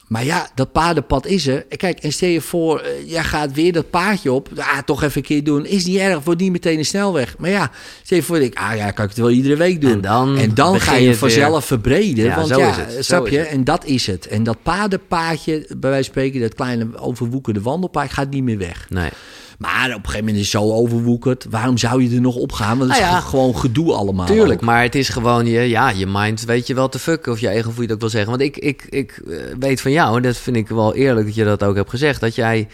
[0.08, 1.66] maar ja, dat paardenpad is er.
[1.78, 4.50] Kijk, en stel je voor, eh, jij gaat weer dat paardje op.
[4.58, 5.66] Ah, toch even een keer doen.
[5.66, 7.38] Is niet erg, wordt niet meteen een snelweg.
[7.38, 7.72] Maar ja,
[8.04, 9.92] stel je voor, ik, ah ja, kan ik het wel iedere week doen.
[9.92, 12.26] En dan en dan ga je vanzelf verbreden.
[12.26, 13.38] Ja, want zo ja, is het, zo snap is je?
[13.38, 13.48] het.
[13.48, 14.28] En dat is het.
[14.28, 18.86] En dat paardenpaadje, bij wijze van spreken, dat kleine overwoekerde wandelpaard, gaat niet meer weg.
[18.90, 19.10] Nee.
[19.58, 21.46] Maar op een gegeven moment is het zo overwoekerd.
[21.50, 22.78] Waarom zou je er nog op gaan?
[22.78, 24.26] Want het Nou is ja, gewoon gedoe allemaal.
[24.26, 24.66] Tuurlijk, ook.
[24.66, 27.32] maar het is gewoon je, ja, je mind weet je wel te fucken.
[27.32, 28.30] Of je ego, hoe je ook wil zeggen.
[28.30, 31.36] Want ik, ik, ik eh, weet van jou, en dat vind ik wel eerlijk dat
[31.36, 32.68] je dat ook hebt gezegd, dat jij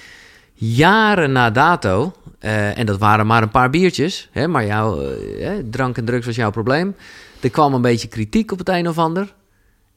[0.54, 5.52] jaren na dato, eh, en dat waren maar een paar biertjes, hè, maar jouw eh,
[5.70, 6.96] drank en drugs was jouw probleem.
[7.40, 9.34] Er kwam een beetje kritiek op het een of ander.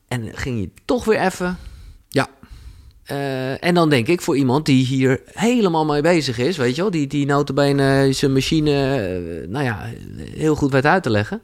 [0.09, 1.59] En ging je toch weer even.
[3.05, 6.83] Eh, en dan denk ik voor iemand die hier helemaal mee bezig is, weet je
[6.83, 9.91] wel, die, die notabene zijn machine, eh, nou ja,
[10.37, 11.41] heel goed weet uit te leggen.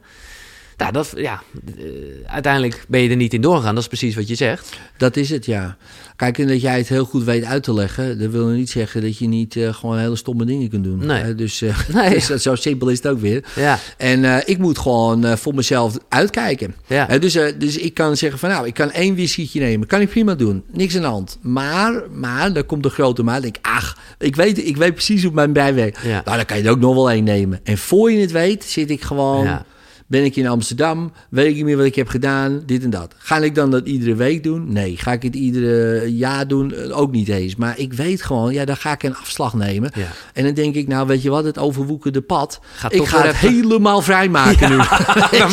[0.80, 1.42] Nou, dat, ja,
[1.78, 1.84] eh,
[2.26, 3.74] uiteindelijk ben je er niet in doorgegaan.
[3.74, 4.76] Dat is precies wat je zegt.
[4.96, 5.76] Dat is het, ja.
[6.16, 9.02] Kijk, en dat jij het heel goed weet uit te leggen, dat wil niet zeggen
[9.02, 11.06] dat je niet eh, gewoon hele stomme dingen kunt doen.
[11.06, 11.22] Nee.
[11.22, 12.10] Hè, dus, eh, Nee.
[12.14, 13.44] dus dat- zo simpel is het ook weer.
[13.56, 16.74] Ja, En eh, ik moet gewoon eh, voor mezelf uitkijken.
[16.86, 17.18] ja.
[17.18, 19.86] Dus, eh, dus ik kan zeggen van nou, ik kan één whiskietje nemen.
[19.86, 20.62] Kan ik prima doen.
[20.72, 21.38] Niks aan de hand.
[21.40, 23.44] Maar, maar, dan komt de grote maat.
[23.44, 25.98] Ik, ach, ik weet, ik weet precies hoe mijn brein werkt.
[26.02, 26.22] Ja.
[26.24, 27.60] Nou, dan kan je er ook nog wel één nemen.
[27.64, 29.44] En voor je het weet, zit ik gewoon...
[29.44, 29.64] Ja.
[30.10, 31.12] Ben ik in Amsterdam?
[31.28, 32.62] Weet ik niet meer wat ik heb gedaan?
[32.66, 33.14] Dit en dat.
[33.18, 34.72] Ga ik dan dat iedere week doen?
[34.72, 34.96] Nee.
[34.96, 36.74] Ga ik het iedere jaar doen?
[36.74, 37.56] Eh, Ook niet eens.
[37.56, 39.90] Maar ik weet gewoon, ja, dan ga ik een afslag nemen.
[39.94, 40.06] Ja.
[40.34, 42.60] En dan denk ik, nou, weet je wat, het overwoekerde pad.
[42.74, 44.76] Gaat ik ga het even- helemaal vrijmaken nu.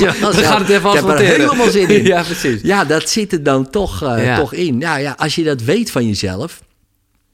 [0.04, 0.42] Wel, dan zo.
[0.42, 1.40] gaat het even Ik heb er asfalteren.
[1.42, 2.04] helemaal zin in.
[2.14, 2.62] Ja, precies.
[2.62, 4.38] Ja, dat zit er dan toch, eh, Ja.
[4.40, 4.80] toch in.
[4.80, 6.62] Ja, ja, als je dat weet van jezelf,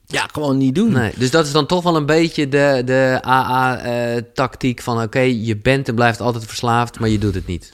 [0.06, 0.92] ja, gewoon niet doen.
[0.92, 5.02] Nee, dus dat is dan toch wel een beetje de, de AA-tactiek van...
[5.02, 7.72] oké, je bent en blijft altijd verslaafd, maar je doet het niet.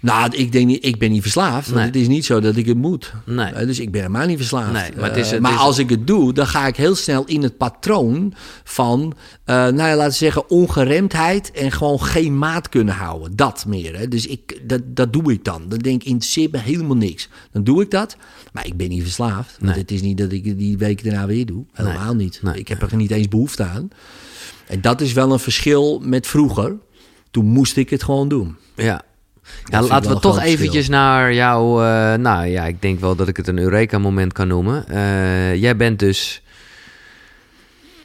[0.00, 1.74] Nou, ik denk niet, ik ben niet verslaafd.
[1.74, 1.84] Nee.
[1.84, 3.12] het is niet zo dat ik het moet.
[3.24, 3.52] Nee.
[3.52, 4.72] Eh, dus ik ben helemaal niet verslaafd.
[4.72, 6.76] Nee, maar het is- Eh, het maar is- als ik het doe, dan ga ik
[6.76, 8.34] heel snel in het patroon
[8.64, 13.36] van, eh, nou ja, laten we zeggen, ongeremdheid en gewoon geen maat kunnen houden.
[13.36, 13.98] Dat meer.
[13.98, 14.08] Hè.
[14.08, 15.62] Dus ik, dat, dat doe ik dan.
[15.68, 17.28] Dan denk ik, interesseert me helemaal niks.
[17.52, 18.16] Dan doe ik dat,
[18.52, 19.56] maar ik ben niet verslaafd.
[19.60, 21.64] Want het is niet dat ik die week daarna weer doe.
[21.72, 22.40] Helemaal niet.
[22.42, 22.54] Nee.
[22.54, 23.88] Ik heb er niet eens behoefte aan.
[24.66, 26.76] En dat is wel een verschil met vroeger.
[27.30, 28.56] Toen moest ik het gewoon doen.
[28.76, 29.02] Ja.
[29.64, 31.82] Ja, laten we toch eventjes naar jouw...
[31.82, 34.88] eh, nou ja, ik denk wel dat ik het een Eureka-moment kan noemen.
[34.88, 36.42] Eh, jij bent dus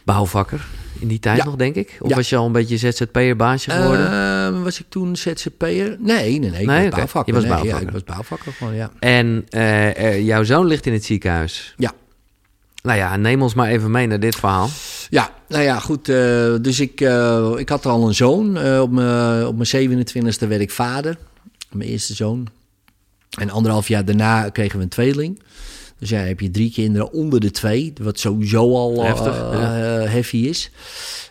[0.04, 0.66] bouwvakker
[1.00, 1.44] in die tijd Ja.
[1.46, 1.98] nog, denk ik?
[2.00, 2.16] Of Ja.
[2.16, 4.12] was je al een beetje ZZP'er baasje geworden?
[4.12, 5.96] Eh, was ik toen ZZP'er?
[6.00, 6.62] Nee, nee, nee.
[6.62, 7.34] Ik Nee, was bouwvakker.
[7.34, 7.82] Je was Nee, bouwvakker.
[7.82, 8.92] Ja, ik was bouwvakker gewoon, ja.
[9.00, 11.74] En eh, eh, jouw zoon ligt in het ziekenhuis.
[11.78, 11.92] Ja.
[12.84, 14.70] Nou ja, neem ons maar even mee naar dit verhaal.
[15.10, 16.10] Ja, nou ja, goed.
[16.10, 16.16] eh,
[16.62, 18.58] dus ik, eh, ik had al een zoon.
[18.58, 21.18] Eh, op mijn op mijn 27e werd ik vader.
[21.74, 22.48] Mijn eerste zoon.
[23.40, 25.40] En anderhalf jaar daarna kregen we een tweeling.
[26.04, 27.94] Dus ja, heb je drie kinderen onder de twee.
[28.02, 30.08] Wat sowieso al eh, Heftig, eh, ja.
[30.08, 30.72] heavy is.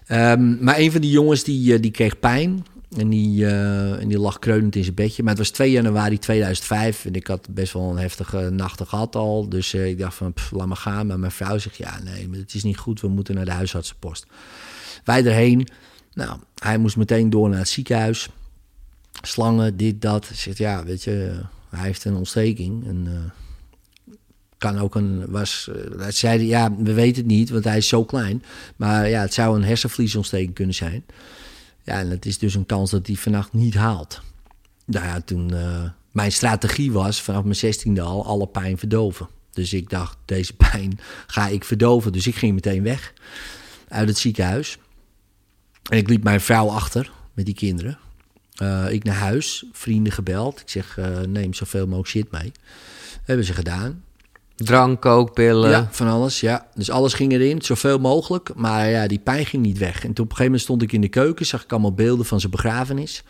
[0.07, 2.65] Ehm, maar een van die jongens die, eh, die kreeg pijn.
[2.97, 5.23] En die, en die lag kreunend in zijn bedje.
[5.23, 7.05] Maar het was 2 januari 2005.
[7.05, 9.49] En ik had best wel een heftige nachten gehad al.
[9.49, 11.07] Dus ik dacht van, pff, laat maar gaan.
[11.07, 13.01] Maar mijn vrouw zegt, ja, nee, maar het is niet goed.
[13.01, 14.27] We moeten naar de huisartsenpost.
[15.05, 15.69] Wij erheen.
[16.13, 18.29] Nou, hij moest meteen door naar het ziekenhuis.
[19.23, 20.31] Slangen, dit, dat.
[20.33, 22.87] Zegt, ja, weet je, hij heeft een ontsteking.
[22.87, 23.31] En eh,
[24.59, 28.05] kan ook een, was, hij zei, ja, we weten het niet, want hij is zo
[28.05, 28.43] klein.
[28.77, 31.05] Maar ja, het zou een hersenvliesontsteking kunnen zijn.
[31.83, 34.21] Ja, en het is dus een kans dat hij vannacht niet haalt.
[34.85, 39.29] Nou ja, toen, eh, mijn strategie was vanaf mijn zestiende al alle pijn verdoven.
[39.53, 42.13] Dus ik dacht, deze pijn ga ik verdoven.
[42.13, 43.13] Dus ik ging meteen weg
[43.89, 44.79] uit het ziekenhuis.
[45.91, 47.99] En ik liet mijn vrouw achter met die kinderen.
[48.63, 50.61] Uh, ik naar huis, vrienden gebeld.
[50.61, 52.53] Ik zeg, uh, neem zoveel mogelijk shit mee.
[53.23, 54.05] hebben ze gedaan.
[54.57, 55.71] Drank, kookpillen.
[55.71, 56.67] Ja, van alles, ja.
[56.75, 58.55] Dus alles ging erin, zoveel mogelijk.
[58.55, 59.95] Maar ja, die pijn ging niet weg.
[59.95, 62.27] En toen op een gegeven moment stond ik in de keuken, zag ik allemaal beelden
[62.27, 63.23] van zijn begrafenis.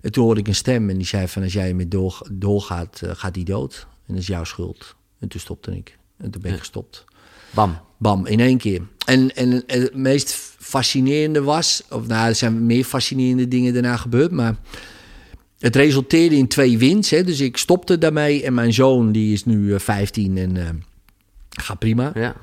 [0.00, 3.00] En toen hoorde ik een stem en die zei van, als jij met door, doorgaat,
[3.04, 3.86] uh, gaat die dood.
[4.06, 4.96] En dat is jouw schuld.
[5.18, 5.98] En toen stopte ik.
[6.16, 6.62] En toen ben ik ja.
[6.62, 7.04] gestopt.
[7.50, 7.78] Bam.
[7.98, 8.82] Bam, in één keer.
[9.06, 13.96] En, en, en het meest fascinerende was, of nou, er zijn meer fascinerende dingen daarna
[13.96, 14.56] gebeurd, maar
[15.58, 17.10] het resulteerde in twee wins.
[17.10, 20.68] Hè, dus ik stopte daarmee en mijn zoon, die is nu uh, 15 en uh,
[21.50, 22.12] gaat prima.
[22.14, 22.36] Ja.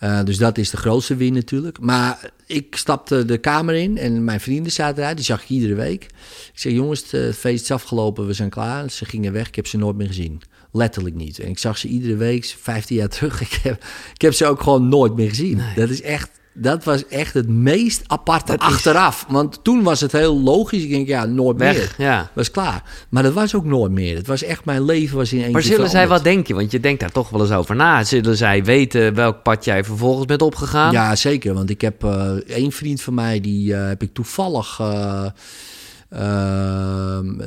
[0.00, 1.80] Uh, dus dat is de grootste win natuurlijk.
[1.80, 5.16] Maar ik stapte de kamer in en mijn vrienden zaten eruit.
[5.16, 6.04] Die zag ik iedere week.
[6.52, 8.90] Ik zei, jongens, het feest is afgelopen, we zijn klaar.
[8.90, 10.42] Ze gingen weg, ik heb ze nooit meer gezien.
[10.72, 11.38] Letterlijk niet.
[11.38, 13.40] En ik zag ze iedere week, 15 jaar terug.
[13.40, 15.56] Ik heb, ik heb ze ook gewoon nooit meer gezien.
[15.56, 15.74] Nee.
[15.74, 19.24] Dat is echt, dat was echt het meest aparte Dat is- achteraf.
[19.28, 20.82] Want toen was het heel logisch.
[20.82, 22.06] Ik denk, ja, nooit Weg, meer.
[22.08, 22.30] ja.
[22.34, 22.82] Was klaar.
[23.08, 24.16] Maar dat was ook nooit meer.
[24.16, 26.54] Het was echt, mijn leven was in één Maar keer zullen zij, wat denk je?
[26.54, 28.04] Want je denkt daar toch wel eens over na.
[28.04, 30.92] Zullen zij weten welk pad jij vervolgens bent opgegaan?
[30.92, 31.54] Ja, zeker.
[31.54, 34.78] Want ik heb eh één vriend van mij, die eh, heb ik toevallig...
[34.80, 35.26] eh,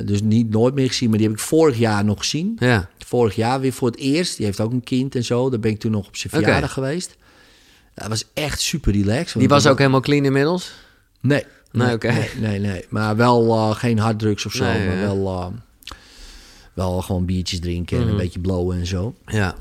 [0.04, 2.56] dus niet nooit meer gezien, maar die heb ik vorig jaar nog gezien.
[2.58, 2.88] Ja.
[3.06, 4.36] Vorig jaar weer voor het eerst.
[4.36, 5.50] Die heeft ook een kind en zo.
[5.50, 7.16] Daar ben ik toen nog op zijn verjaardag geweest.
[7.96, 9.38] Dat was echt super relaxed.
[9.38, 10.72] Die was ook helemaal clean inmiddels?
[11.20, 11.44] Nee.
[11.72, 12.12] Nee, oké.
[12.12, 12.84] nee, nee, nee.
[12.88, 14.64] Maar wel eh, geen harddrugs of zo.
[14.64, 15.00] Nee, maar ja.
[15.00, 15.46] wel, eh,
[16.74, 18.12] wel gewoon biertjes drinken en Mhm.
[18.12, 19.14] een beetje blowen en zo.
[19.26, 19.54] Ja.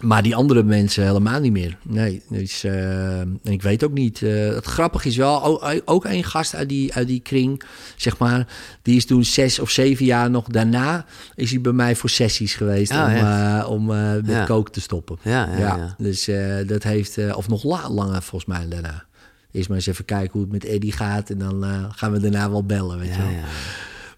[0.00, 1.76] Maar die andere mensen helemaal niet meer.
[1.82, 4.22] Nee, dus, eh, en ik weet ook niet.
[4.22, 7.62] eh, het grappige is wel, ook, ook een gast uit die, uit die kring,
[7.96, 8.46] zeg maar,
[8.82, 12.54] die is toen zes of zeven jaar nog daarna, is hij bij mij voor sessies
[12.54, 13.84] geweest Ah, om, eh, om
[14.26, 14.62] met Ja.
[14.70, 15.18] te stoppen.
[15.22, 15.94] Ja, ja, ja.
[15.98, 16.30] Dus
[16.66, 19.04] dat heeft, of nog la- langer volgens mij daarna.
[19.50, 21.64] Eerst maar eens even kijken hoe het met Eddie gaat en dan
[21.94, 23.28] gaan we daarna wel bellen, weet je Ja, wel.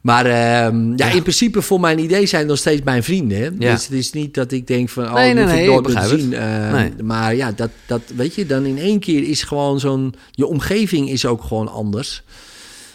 [0.07, 1.13] Maar ehm, ja, Ja.
[1.15, 3.57] in principe voor mijn idee zijn nog steeds mijn vrienden.
[3.59, 3.73] Ja.
[3.73, 5.95] Dus het is niet dat ik denk van, oh, Nee, nee, ik nee, nooit ik
[5.95, 6.33] meer zien.
[6.35, 6.93] Ehm, Nee.
[7.03, 10.15] Maar ja, dat, dat weet je, dan in één keer is gewoon zo'n...
[10.31, 12.23] Je omgeving is ook gewoon anders.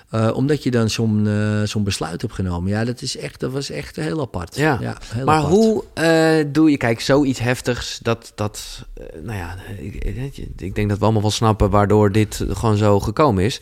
[0.10, 2.72] Eh, omdat je dan zo'n eh, zo'n besluit hebt genomen.
[2.72, 4.56] Ja, dat, is echt, dat was echt heel apart.
[4.56, 4.78] Ja.
[5.14, 5.54] heel Maar apart.
[5.54, 8.86] hoe eh, doe je, kijk, zoiets heftigs, dat, dat
[9.24, 13.00] nou ja, ik, ik- ik denk dat we allemaal wel snappen waardoor dit gewoon zo
[13.00, 13.62] gekomen is.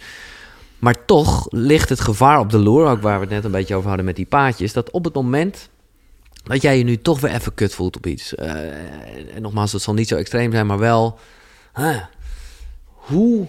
[0.80, 3.76] Maar toch ligt het gevaar op de loer, ook waar we het net een beetje
[3.76, 5.70] over hadden met die paadjes, dat op het moment
[6.44, 9.82] dat jij je nu toch weer even kut voelt op iets, eh, en nogmaals, dat
[9.82, 11.20] zal niet zo extreem zijn, maar wel,
[12.86, 13.48] hoe,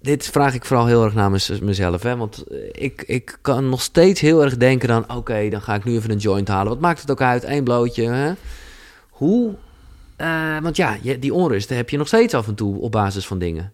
[0.00, 4.20] dit vraag ik vooral heel erg namens mezelf, hè, want ik, ik kan nog steeds
[4.20, 6.68] heel erg denken dan, oké, dan ga ik nu even een joint halen.
[6.68, 7.44] Wat maakt het ook uit?
[7.44, 8.32] Eén blootje, hè?
[9.08, 9.54] Hoe,
[10.16, 13.38] eh, want ja, die onrust heb je nog steeds af en toe op basis van
[13.38, 13.72] dingen.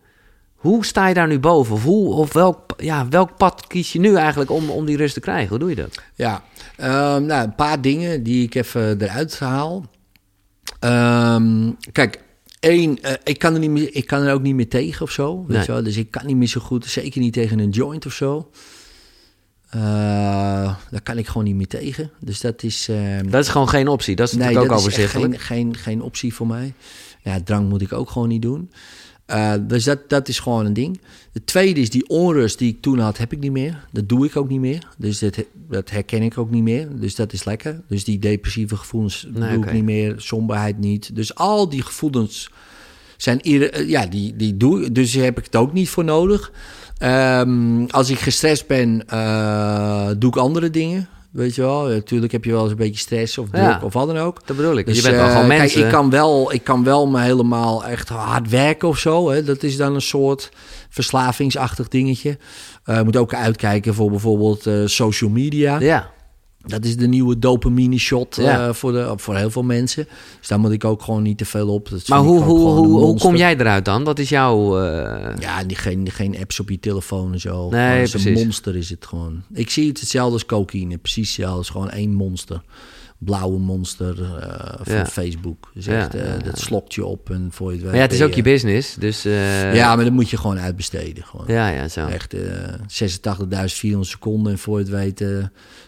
[0.65, 1.75] Hoe sta je daar nu boven?
[1.75, 5.15] Of, hoe, of welk, ja, welk pad kies je nu eigenlijk om, om die rust
[5.15, 5.49] te krijgen?
[5.49, 6.03] Hoe doe je dat?
[6.15, 6.43] Ja,
[6.77, 9.85] ehm, nou, een paar dingen die ik even eruit haal.
[10.81, 12.21] Ehm, kijk,
[12.61, 15.11] één, eh, ik, kan er niet meer, ik kan er ook niet meer tegen of
[15.11, 15.39] zo.
[15.39, 15.67] Weet Nee.
[15.67, 15.83] je wel?
[15.83, 18.51] Dus ik kan niet meer zo goed, zeker niet tegen een joint of zo.
[19.71, 19.81] Eh,
[20.91, 22.11] daar kan ik gewoon niet meer tegen.
[22.21, 22.89] Dus dat is.
[22.89, 24.17] ehm, Dat is gewoon geen optie.
[24.17, 25.41] Dat is nee, natuurlijk ook dat overzichtelijk.
[25.41, 26.75] geen, geen, geen optie voor mij.
[27.23, 28.71] Ja, drank moet ik ook gewoon niet doen.
[29.27, 31.01] Eh, dus dat, dat is gewoon een ding.
[31.33, 33.87] De tweede is die onrust die ik toen had, heb ik niet meer.
[33.93, 34.89] Dat doe ik ook niet meer.
[34.99, 36.89] Dus dat, dat herken ik ook niet meer.
[37.01, 37.81] Dus dat is lekker.
[37.89, 40.15] Dus die depressieve gevoelens Nee, doe ik niet meer.
[40.17, 41.17] Somberheid niet.
[41.17, 42.51] Dus al die gevoelens
[43.17, 43.41] zijn...
[43.41, 44.95] eh, Ja, die, die doe ik.
[44.95, 46.53] Dus daar heb ik het ook niet voor nodig.
[46.99, 51.09] Ehm, als ik gestrest ben, eh, doe ik andere dingen.
[51.35, 51.87] Weet je wel.
[51.89, 53.81] Natuurlijk heb je wel eens een beetje stress of druk Ja.
[53.83, 54.47] of wat dan ook.
[54.47, 54.87] Dat bedoel ik.
[54.87, 55.85] Dus, je bent wel eh, gewoon kijk, mensen.
[55.85, 59.31] ik kan, wel, ik kan wel me helemaal echt hard werken of zo.
[59.31, 59.43] Hè.
[59.45, 60.51] Dat is dan een soort
[60.89, 62.39] verslavingsachtig dingetje.
[62.85, 65.79] Eh moet ook uitkijken voor bijvoorbeeld eh, social media.
[65.81, 66.11] Ja,
[66.67, 70.09] Dat is de nieuwe dopamine shot eh, voor, de, voor heel veel mensen.
[70.39, 71.89] Dus daar moet ik ook gewoon niet te veel op.
[71.91, 74.05] Dat maar hoe, hoe, hoe, kom jij eruit dan?
[74.05, 74.81] Wat is jouw...
[74.83, 77.69] eh, Ja, die, geen, geen apps op je telefoon en zo.
[77.71, 79.43] Nee, is een monster is het gewoon.
[79.53, 80.99] Ik zie het hetzelfde als cocaïne.
[80.99, 81.57] Precies hetzelfde.
[81.57, 82.63] Het is gewoon één monster.
[83.19, 85.07] Blauwe monster eh, van Ja.
[85.07, 85.71] Facebook.
[85.75, 88.13] Dus echt, eh, dat slokt je op en voor je het weet Maar ja, het
[88.15, 89.25] is ook je business, dus...
[89.25, 91.25] eh, Ja, maar dat moet je gewoon uitbesteden.
[91.25, 91.47] Gewoon.
[91.49, 92.07] ja, ja, zo.
[92.07, 92.41] Echt eh
[93.95, 95.29] 86.400 seconden en voor je het weet eh,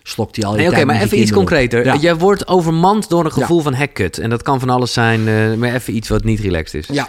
[0.03, 1.85] slokt hij al je Nee, Oké, maar even iets concreter.
[1.85, 1.97] Ja.
[1.97, 4.19] Jij wordt overmand door een gevoel van hekkut.
[4.19, 5.25] En dat kan van alles zijn,
[5.59, 6.95] maar even iets wat niet relaxed is.
[6.97, 7.09] Ja,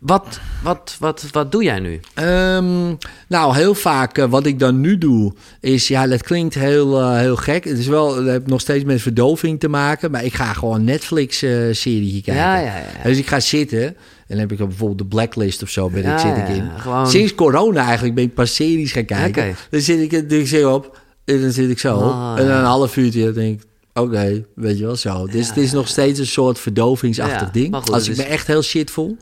[0.00, 2.00] Wat, wat, wat, wat doe jij nu?
[2.14, 2.94] Ehm,
[3.28, 7.16] nou, heel vaak eh, wat ik dan nu doe is, ja, dat klinkt heel, eh,
[7.18, 7.64] heel gek.
[7.64, 10.84] Het is wel, het heeft nog steeds met verdoving te maken, maar ik ga gewoon
[10.84, 12.34] Netflix-serie kijken.
[12.42, 12.84] Ja, ja, ja.
[13.02, 13.94] Dus ik ga zitten en
[14.26, 16.64] dan heb ik dan bijvoorbeeld de Blacklist of zo, ben Ja, ik, zit ik in.
[16.64, 19.54] ja, gewoon- Sinds corona eigenlijk ben ik pas series gaan kijken.
[19.70, 21.96] Dan zit ik, dan zit ik op en dan zit ik zo.
[21.98, 25.26] Ah, en dan een half uurtje denk ik, oké, weet je wel zo.
[25.26, 27.74] Dus het is nog steeds een soort verdovingsachtig Ja, ding.
[27.76, 29.16] goed, Als ik me echt heel shit voel.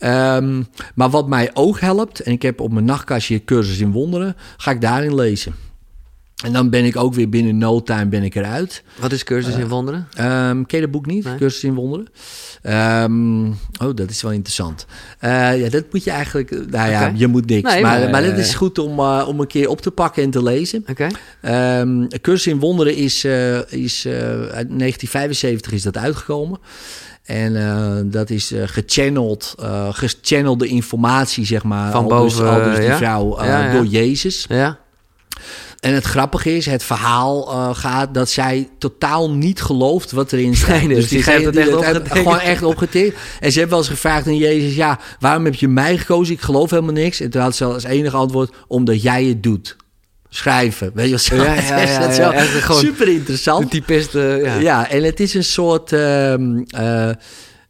[0.00, 0.62] Ehm,
[0.94, 4.70] maar wat mij ook helpt, en ik heb op mijn nachtkastje cursus in wonderen, ga
[4.70, 5.54] ik daarin lezen.
[6.44, 8.82] En dan ben ik ook weer binnen no time ben ik eruit.
[9.00, 10.08] Wat is cursus in wonderen?
[10.14, 11.24] Ehm ken je dat boek niet?
[11.24, 11.36] Nee.
[11.36, 12.06] Cursus in wonderen.
[12.62, 14.86] Ehm, oh, dat is wel interessant.
[15.18, 16.50] Eh, ja, dat moet je eigenlijk...
[16.50, 17.72] Nou ja, je moet niks.
[17.72, 19.90] Nee, maar, maar, maar, dat eh, is goed om, eh, om een keer op te
[19.90, 20.84] pakken en te lezen.
[20.88, 21.06] Oké.
[22.20, 26.58] Cursus in Wonderen is, eh, is eh, uit 1975 is dat uitgekomen.
[27.24, 31.92] En eh, dat is eh, gechanneld, eh gechannelde informatie, zeg maar.
[31.92, 32.96] Van al dus, boven, al dus die ja?
[32.96, 33.72] vrouw eh, Ja, ja.
[33.72, 34.44] door Jezus.
[34.48, 34.78] Ja.
[35.80, 37.42] En het grappige is, het verhaal
[37.74, 40.68] gaat dat zij totaal niet gelooft wat erin staat.
[40.68, 42.12] Nee, nee, dus die heeft het echt.
[42.12, 43.18] Gewoon echt opgetikt.
[43.40, 46.34] En ze heeft wel eens gevraagd aan Jezus, ja, waarom heb je mij gekozen?
[46.34, 47.20] Ik geloof helemaal niks.
[47.20, 49.76] En toen had ze als enige antwoord, omdat jij het doet.
[50.32, 51.36] Schrijven, weet je zo?
[51.36, 51.60] Ja,
[52.86, 53.62] super interessant.
[54.14, 54.54] eh, ja.
[54.58, 54.90] Ja.
[54.90, 57.10] en het is een soort ehm, eh,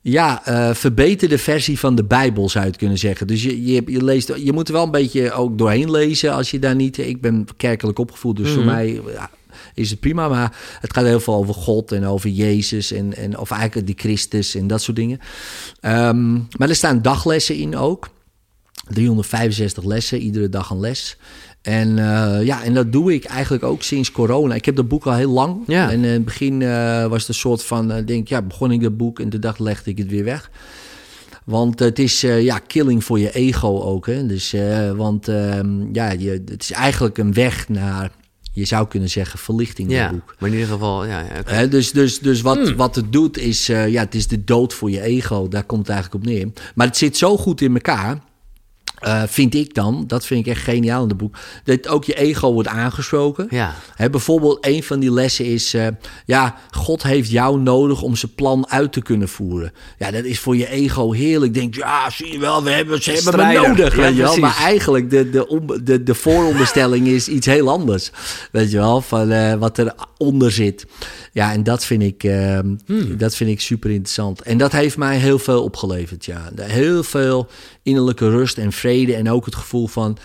[0.00, 3.26] ja, eh, verbeterde versie van de Bijbel, zou je het kunnen zeggen.
[3.26, 6.50] Dus je, je, je, leest, je moet er wel een beetje ook doorheen lezen als
[6.50, 6.98] je daar niet...
[6.98, 8.72] Ik ben kerkelijk opgevoed, dus voor Mhm.
[8.72, 9.30] mij ja,
[9.74, 10.28] is het prima.
[10.28, 13.96] Maar het gaat heel veel over God en over Jezus en, en of eigenlijk die
[13.98, 15.18] Christus en dat soort dingen.
[15.80, 18.08] Ehm, maar er staan daglessen in ook.
[18.88, 21.16] 365 lessen, iedere dag een les.
[21.62, 24.54] En eh, ja, en dat doe ik eigenlijk ook sinds corona.
[24.54, 25.56] Ik heb dat boek al heel lang.
[25.66, 25.90] Ja.
[25.90, 28.80] En in het begin eh, was het een soort van, eh, denk ja, begon ik
[28.82, 30.50] dat boek en de dag legde ik het weer weg.
[31.44, 34.06] Want het is eh, ja, killing voor je ego ook.
[34.06, 34.26] Hè?
[34.26, 38.10] Dus, eh, want ehm, ja, je, het is eigenlijk een weg naar,
[38.52, 39.88] je zou kunnen zeggen, verlichting.
[39.88, 40.34] dat Ja, boek.
[40.38, 41.66] maar in ieder geval, ja.
[41.66, 42.76] dus dus, dus wat, Hmm.
[42.76, 45.48] wat het doet is, eh, ja, het is de dood voor je ego.
[45.48, 46.48] Daar komt het eigenlijk op neer.
[46.74, 48.18] Maar het zit zo goed in elkaar,
[49.00, 52.14] eh, vind ik dan, dat vind ik echt geniaal in het boek, dat ook je
[52.14, 53.46] ego wordt aangesproken.
[53.50, 53.74] Ja.
[53.94, 55.86] Hè, bijvoorbeeld, een van die lessen is: eh,
[56.24, 59.72] ja, God heeft jou nodig om zijn plan uit te kunnen voeren.
[59.98, 61.54] Ja, dat is voor je ego heerlijk.
[61.54, 63.96] Denk, ja, zie je wel, we hebben, ze hebben me nodig.
[63.96, 64.36] Ja, weet je wel?
[64.36, 68.10] Maar eigenlijk, de, de, om- de, de vooronderstelling is iets heel anders.
[68.52, 70.86] Weet je wel, van eh, wat eronder zit.
[71.32, 72.22] Ja, en dat vind ik,
[72.86, 73.16] Hmm.
[73.16, 74.42] dat vind ik super interessant.
[74.42, 76.24] En dat heeft mij heel veel opgeleverd.
[76.24, 76.50] Ja.
[76.60, 77.46] Heel veel
[77.82, 78.88] innerlijke rust en vrede.
[78.90, 80.16] En ook het gevoel van.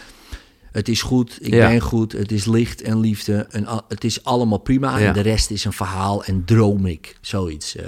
[0.72, 1.68] Het is goed, ik Ja.
[1.68, 3.48] ben goed, het is licht en liefde.
[3.50, 4.98] En al- het is allemaal prima.
[4.98, 5.08] Ja.
[5.08, 7.16] En de rest is een verhaal en droom ik.
[7.22, 7.76] Zoiets.
[7.76, 7.86] eh,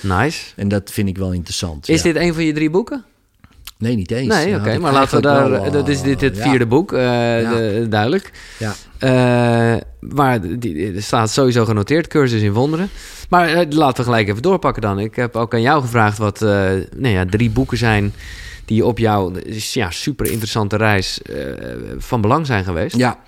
[0.00, 0.40] Nice.
[0.56, 1.88] en dat vind ik wel interessant.
[1.88, 2.12] Is ja.
[2.12, 3.04] dit een van je drie boeken?
[3.78, 4.34] Nee, niet eens.
[4.34, 4.78] Nee, oké.
[4.78, 5.50] maar laten we daar...
[5.50, 8.30] wel, dat is dit het vierde boek, eh, de- duidelijk.
[8.58, 8.74] Ja.
[8.98, 12.88] Eh, maar die, er staat sowieso genoteerd, cursus in wonderen.
[13.28, 14.98] Maar laten we gelijk even doorpakken dan.
[14.98, 18.14] Ik heb ook aan jou gevraagd wat nou ja, drie boeken zijn...
[18.64, 19.32] die op jouw
[19.72, 21.36] ja, super interessante reis eh,
[21.98, 22.96] van belang zijn geweest.
[22.96, 23.22] Ja.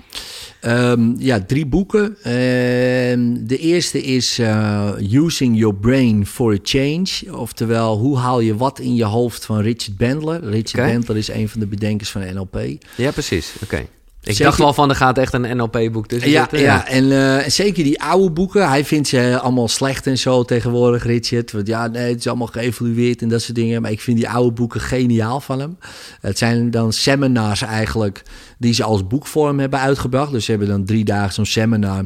[0.61, 2.17] Ehm, ja, drie boeken.
[2.23, 7.07] Ehm, de eerste is eh, Using Your Brain for a Change.
[7.31, 10.41] Oftewel, hoe haal je wat in je hoofd van Richard Bandler.
[10.41, 10.93] Richard Oké.
[10.93, 12.59] Bandler is een van de bedenkers van NLP.
[12.97, 13.53] Ja, precies.
[13.63, 13.87] Oké.
[14.27, 16.61] Ik Zeker- dacht wel van, er gaat echt een NLP-boek tussen Ja, zitten.
[16.61, 18.69] ja, en eh, zeker die oude boeken.
[18.69, 21.53] Hij vindt ze allemaal slecht en zo tegenwoordig, Richard.
[21.53, 23.83] Want ja, nee, het is allemaal geëvolueerd en dat soort dingen.
[23.83, 25.79] Maar ik vind die oude boeken geniaal van hem.
[26.21, 28.23] Het zijn dan seminars eigenlijk
[28.59, 30.33] die ze als boekvorm hebben uitgebracht.
[30.33, 32.05] Dus ze hebben dan drie dagen zo'n seminar.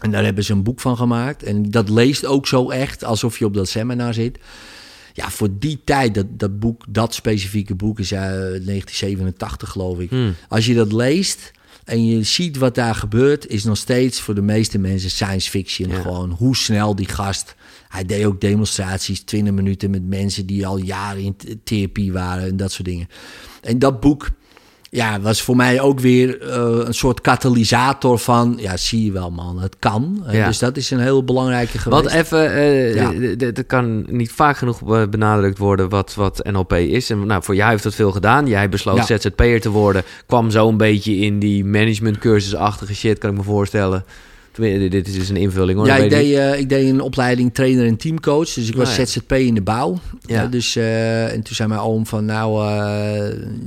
[0.00, 1.42] En daar hebben ze een boek van gemaakt.
[1.42, 4.38] En dat leest ook zo echt alsof je op dat seminar zit.
[5.16, 8.30] Ja, voor die tijd, dat, dat boek, dat specifieke boek is uit
[8.66, 10.10] 1987 geloof ik.
[10.10, 10.34] Hmm.
[10.48, 11.50] Als je dat leest
[11.84, 15.88] en je ziet wat daar gebeurt, is nog steeds voor de meeste mensen science fiction.
[15.88, 16.00] Ja.
[16.00, 17.54] Gewoon hoe snel die gast.
[17.88, 22.48] Hij deed ook demonstraties, 20 minuten met mensen die al jaren in th- therapie waren
[22.48, 23.08] en dat soort dingen.
[23.62, 24.30] En dat boek
[24.90, 29.30] ja, was voor mij ook weer eh, een soort katalysator van, ja, zie je wel
[29.30, 30.22] man, het kan.
[30.26, 30.46] Eh, Ja.
[30.46, 32.02] Dus dat is een heel belangrijke geweest.
[32.02, 33.10] Wat even, eh, Ja.
[33.10, 37.10] d- d- er kan niet vaak genoeg benadrukt worden wat, wat NLP is.
[37.10, 38.46] En nou, voor jou heeft dat veel gedaan.
[38.46, 39.16] Jij besloot Ja.
[39.18, 40.02] ZZP'er te worden.
[40.26, 44.04] Kwam zo een beetje in die managementcursusachtige shit, kan ik me voorstellen.
[44.90, 45.86] Dit is dus een invulling hoor.
[45.86, 48.52] Ja, dat ik deed, ik deed een opleiding trainer en teamcoach.
[48.52, 49.04] Dus ik was Oh, ja.
[49.04, 49.98] ZZP in de bouw.
[50.20, 50.46] Ja.
[50.46, 52.64] Dus, en toen zei mijn oom van, nou...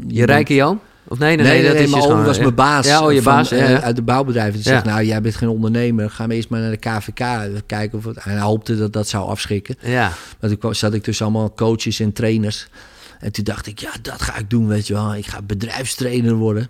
[0.08, 0.80] Je rijke Jan?
[1.10, 2.86] Of nee, nee, Nee, nee, nee, dat is mijn dus oom gewoon- was mijn baas.
[2.86, 4.54] Ja, oh, je van, baas, ja, eh, uit de bouwbedrijf.
[4.54, 6.10] Die zegt, nou, jij bent geen ondernemer.
[6.10, 7.26] Ga maar eerst maar naar de KVK.
[7.66, 8.18] Kijken of het...
[8.18, 9.76] En hij hoopte dat dat zou afschrikken.
[9.82, 12.68] Ja, Maar toen zat ik tussen allemaal coaches en trainers.
[13.20, 15.16] En toen dacht ik, ja, dat ga ik doen, weet je wel.
[15.16, 16.70] Ik ga bedrijfstrainer worden.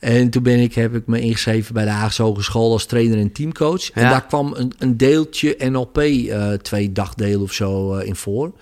[0.00, 3.32] En toen ben ik, heb ik me ingeschreven bij de Haagse Hogeschool als trainer en
[3.32, 3.90] teamcoach.
[3.90, 8.52] En daar kwam een, een deeltje NLP, eh, twee dagdelen of zo eh, in voor.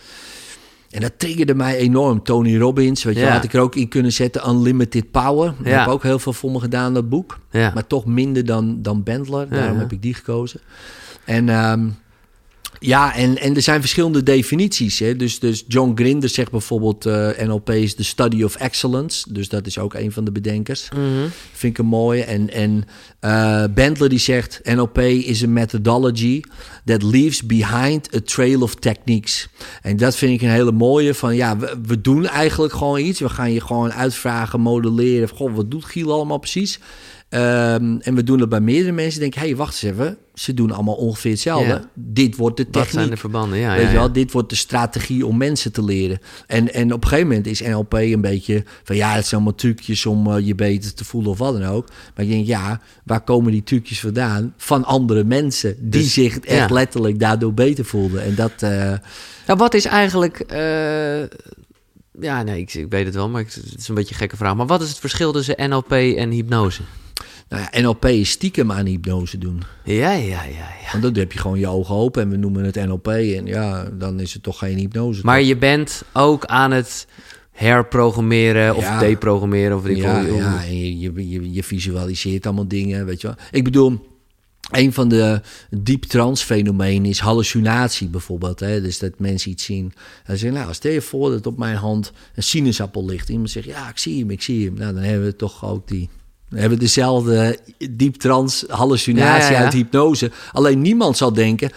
[0.90, 2.22] En dat triggerde mij enorm.
[2.22, 3.32] Tony Robbins, weet je, Ja.
[3.32, 4.48] had ik er ook in kunnen zetten.
[4.48, 5.54] Unlimited Power.
[5.60, 5.78] Ik Ja.
[5.78, 7.38] heb ook heel veel voor me gedaan, dat boek.
[7.50, 7.70] Ja.
[7.74, 9.48] Maar toch minder dan, dan Bendler.
[9.48, 10.60] Daarom heb ik die gekozen.
[11.24, 11.86] En ehm,
[12.78, 14.98] ja, en, en er zijn verschillende definities.
[14.98, 15.16] Hè?
[15.16, 17.06] Dus, dus John Grinder zegt bijvoorbeeld...
[17.06, 19.32] eh, NLP is the study of excellence.
[19.32, 20.88] Dus dat is ook een van de bedenkers.
[20.90, 21.28] Mhm.
[21.52, 22.24] Vind ik een mooie.
[22.24, 22.84] En, en
[23.74, 24.60] Bendler die zegt...
[24.64, 26.40] NLP is a methodology
[26.84, 29.48] that leaves behind a trail of techniques.
[29.82, 31.14] En dat vind ik een hele mooie.
[31.14, 33.20] Van ja, we, we doen eigenlijk gewoon iets.
[33.20, 35.28] We gaan je gewoon uitvragen, modelleren.
[35.28, 36.78] Goh, wat doet Giel allemaal precies?
[37.28, 39.20] Ehm, en we doen het bij meerdere mensen.
[39.20, 40.18] Denk, hé, hey, wacht eens even.
[40.38, 41.68] Ze doen allemaal ongeveer hetzelfde.
[41.68, 41.88] Ja.
[41.94, 42.92] Dit wordt de Wat techniek.
[42.92, 43.58] zijn de verbanden?
[43.58, 46.18] Ja, Weet ja, je wel, dit wordt de strategie om mensen te leren.
[46.46, 49.58] En, en op een gegeven moment is NLP een beetje van ja, het zijn allemaal
[49.58, 51.88] trucjes om eh, je beter te voelen of wat dan ook.
[52.14, 54.54] Maar ik denk, ja, waar komen die trucjes vandaan?
[54.56, 56.74] Van andere mensen die Dus, zich echt ja.
[56.74, 58.22] letterlijk daardoor beter voelden.
[58.22, 58.52] En dat,
[59.46, 60.40] Nou, wat is eigenlijk...
[60.40, 61.20] eh,
[62.20, 64.36] ja, nee, ik, ik weet het wel, maar ik- het is een beetje een gekke
[64.36, 64.54] vraag.
[64.56, 66.82] Maar wat is het verschil tussen NLP en hypnose?
[67.48, 69.62] Nou ja, NLP is stiekem aan hypnose doen.
[69.84, 70.90] Ja, ja, ja, ja.
[70.90, 73.08] Want dan heb je gewoon je ogen open en we noemen het NLP.
[73.08, 75.20] En ja, dan is het toch geen hypnose.
[75.24, 75.48] Maar toch?
[75.48, 77.06] je bent ook aan het
[77.52, 78.98] herprogrammeren of Ja.
[78.98, 79.76] deprogrammeren.
[79.76, 83.36] Of Ja, ja en je, je, je, visualiseert allemaal dingen, weet je wel.
[83.50, 84.06] Ik bedoel,
[84.70, 85.40] een van de
[85.70, 88.60] diep trance fenomenen is hallucinatie bijvoorbeeld.
[88.60, 88.80] Hè?
[88.80, 89.92] Dus dat mensen iets zien.
[90.24, 93.28] En ze zeggen, nou, stel je voor dat op mijn hand een sinaasappel ligt.
[93.28, 94.74] Iemand zegt, ja, ik zie hem, ik zie hem.
[94.74, 96.08] Nou, dan hebben we toch ook die...
[96.50, 97.58] Dan hebben we dezelfde
[97.90, 99.64] diep trance hallucinatie Ja, ja, ja.
[99.64, 100.30] uit hypnose.
[100.52, 101.70] Alleen niemand zal denken...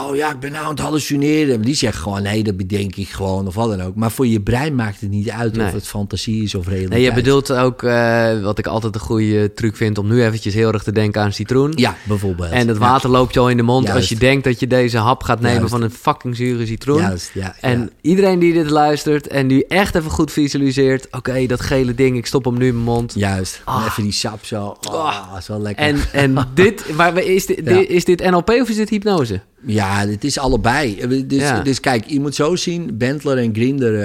[0.00, 1.60] Oh ja, ik ben nou aan het hallucineren.
[1.62, 3.94] Die zegt gewoon, nee, dat bedenk ik gewoon of wat dan ook.
[3.94, 5.66] Maar voor je brein maakt het niet uit Nee.
[5.66, 6.92] of het fantasie is of realiteit.
[6.92, 9.98] Nee, je bedoelt ook, eh, wat ik altijd een goede truc vind...
[9.98, 11.72] om nu eventjes heel erg te denken aan citroen.
[11.74, 12.50] Ja, bijvoorbeeld.
[12.50, 13.98] En het Ja, water loopt je al in de mond Juist.
[14.00, 15.70] als je denkt dat je deze hap gaat nemen Juist.
[15.70, 17.00] van een fucking zure citroen.
[17.00, 17.54] Juist, ja.
[17.60, 17.88] En ja.
[18.00, 21.06] iedereen die dit luistert en die echt even goed visualiseert...
[21.10, 23.12] oké, dat gele ding, ik stop hem nu in mijn mond.
[23.14, 23.60] Juist.
[23.64, 23.84] Ah.
[23.88, 24.76] Even die sap zo.
[24.90, 25.84] Oh, is wel lekker.
[25.84, 29.40] En, en dit, maar is dit, is dit NLP of is dit hypnose?
[29.66, 31.06] Ja, het is allebei.
[31.26, 31.60] Dus, Ja.
[31.62, 32.96] dus kijk, je moet zo zien.
[32.98, 34.02] Bentler en Grinder,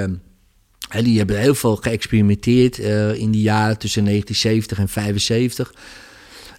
[0.89, 5.74] eh, die hebben heel veel geëxperimenteerd eh, in die jaren tussen 1970 en 75.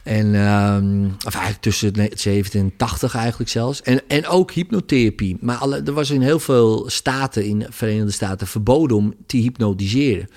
[0.02, 3.82] En, ehm, of eigenlijk tussen 70 en 80 eigenlijk zelfs.
[3.82, 5.36] En, en ook hypnotherapie.
[5.40, 9.36] Maar alle, er was in heel veel staten in de Verenigde Staten verboden om te
[9.36, 10.28] hypnotiseren.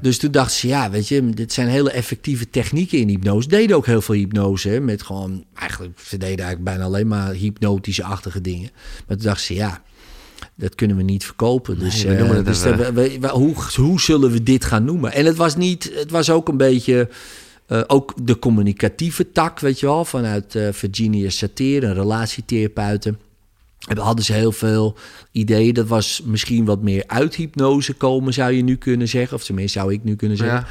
[0.00, 3.48] Dus toen dachten ze, ja, weet je, dit zijn hele effectieve technieken in hypnose.
[3.48, 7.32] Deden ook heel veel hypnose, hè, met gewoon, eigenlijk, ze deden eigenlijk bijna alleen maar
[7.32, 8.70] hypnotische-achtige dingen.
[9.06, 9.82] Maar toen dachten ze, ja,
[10.54, 11.78] dat kunnen we niet verkopen.
[11.78, 15.12] Dus, we eh, dus we- we- hoe, hoe zullen we dit gaan noemen?
[15.12, 17.08] En het was niet, het was ook een beetje,
[17.66, 23.18] eh, ook de communicatieve tak, weet je wel, vanuit eh, Virginia Satir, een relatietherapeuten.
[23.78, 24.96] Hebben- Hadden ze heel veel
[25.32, 25.74] ideeën.
[25.74, 29.36] Dat was misschien wat meer uit hypnose komen, zou je nu kunnen zeggen.
[29.36, 30.56] Of tenminste, zou ik nu kunnen zeggen.
[30.58, 30.66] Ja.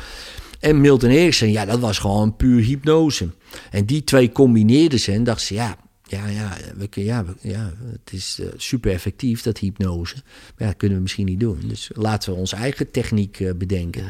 [0.59, 3.29] En Milton Erickson, ja, dat was gewoon puur hypnose.
[3.71, 5.77] En die twee combineerden ze en dachten ze, ja,
[6.07, 10.15] ja, ja, we, ja, we- ja het is eh, super effectief, dat hypnose.
[10.15, 11.59] Maar ja, dat kunnen we misschien niet doen.
[11.67, 14.05] Dus laten we onze eigen techniek eh, bedenken.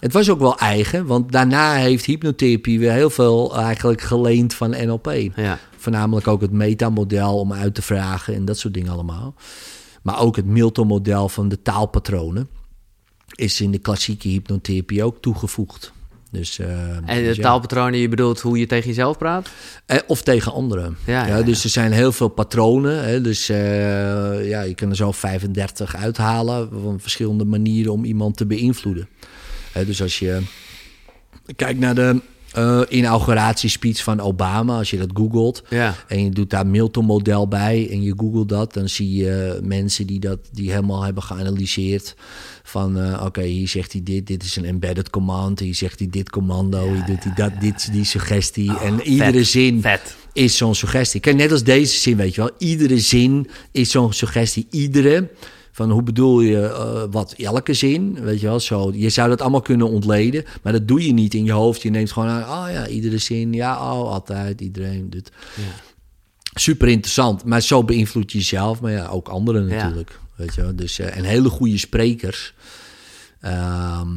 [0.00, 4.70] Het was ook wel eigen, want daarna heeft hypnotherapie weer heel veel eigenlijk geleend van
[4.70, 5.12] NLP.
[5.36, 5.58] Ja.
[5.76, 9.34] Voornamelijk ook het metamodel om uit te vragen en dat soort dingen allemaal.
[10.02, 12.48] Maar ook het Milton-model van de taalpatronen
[13.34, 15.92] is in de klassieke hypnotherapie ook toegevoegd.
[16.30, 17.42] Dus, eh, En dus de ja.
[17.42, 19.48] taalpatronen, je bedoelt hoe je tegen jezelf praat?
[19.86, 20.96] Eh, of tegen anderen.
[21.06, 23.04] Ja, Ja, ja, dus er zijn heel veel patronen.
[23.04, 28.36] Hè, dus eh, ja, je kan er zo 35 uithalen van verschillende manieren om iemand
[28.36, 29.08] te beïnvloeden.
[29.72, 30.40] Hè, dus als je
[31.56, 32.20] kijkt naar de
[32.56, 35.94] eh, inauguratiespeech van Obama, als je dat googelt, Ja.
[36.08, 40.20] en je doet daar Milton-model bij en je googelt dat, dan zie je mensen die
[40.20, 42.14] dat die helemaal hebben geanalyseerd.
[42.62, 46.08] Van eh, oké, hier zegt hij dit, dit is een embedded command, hier zegt hij
[46.10, 48.78] dit commando, hier doet hij dat, dit die suggestie.
[48.78, 50.16] en iedere vet, zin vet.
[50.32, 51.20] is zo'n suggestie.
[51.20, 54.66] Kijk, net als deze zin, weet je wel, iedere zin is zo'n suggestie.
[54.70, 55.28] Iedere.
[55.76, 57.32] Van hoe bedoel je eh, wat?
[57.32, 58.90] Elke zin, weet je wel, zo.
[58.94, 61.82] Je zou dat allemaal kunnen ontleden, maar dat doe je niet in je hoofd.
[61.82, 65.30] Je neemt gewoon aan, oh ja, iedere zin, ja, oh, altijd, iedereen doet.
[66.54, 69.74] Super interessant, maar zo beïnvloed je jezelf, maar ja, ook anderen Ja.
[69.74, 70.18] natuurlijk.
[70.36, 70.76] Weet je wel?
[70.76, 72.54] Dus, eh, en hele goede sprekers
[73.40, 74.08] ehm,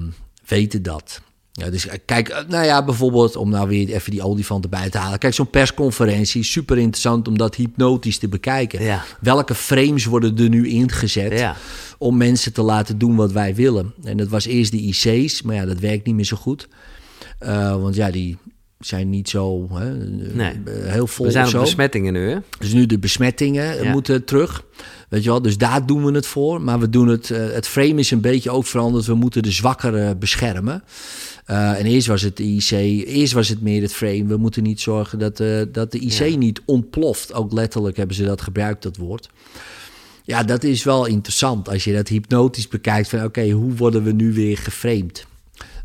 [0.46, 1.22] weten dat.
[1.60, 4.98] Ja, dus kijk, eh, nou ja, bijvoorbeeld om nou weer even die olifant erbij te
[4.98, 5.20] halen.
[5.20, 8.84] Kijk, zo'n persconferentie, super interessant om dat hypnotisch te bekijken.
[8.84, 9.04] Ja.
[9.22, 11.56] Welke frames worden er nu ingezet Ja.
[11.98, 13.94] om mensen te laten doen wat wij willen?
[14.04, 16.68] En dat was eerst de IC's, maar ja, dat werkt niet meer zo goed.
[17.40, 18.38] Eh, want ja, die
[18.80, 19.94] zijn niet zo hè,
[20.34, 20.52] Nee.
[20.66, 21.60] eh, heel vol We zijn op zo.
[21.62, 22.38] besmettingen nu, hè?
[22.60, 23.92] Dus nu de besmettingen eh, Ja.
[23.92, 24.64] moeten terug.
[25.10, 26.62] Weet je wel, dus daar doen we het voor.
[26.62, 29.06] Maar we doen het, eh, het frame is een beetje ook veranderd.
[29.06, 30.84] We moeten de zwakkeren beschermen.
[31.50, 32.72] Eh, en eerst was het de IC,
[33.08, 34.26] eerst was het meer het frame.
[34.26, 36.38] We moeten niet zorgen dat, eh, dat de IC Ja.
[36.38, 37.34] niet ontploft.
[37.34, 39.30] Ook letterlijk hebben ze dat gebruikt, dat woord.
[40.24, 43.10] Ja, dat is wel interessant als je dat hypnotisch bekijkt.
[43.10, 45.26] Van oké, hoe worden we nu weer geframed?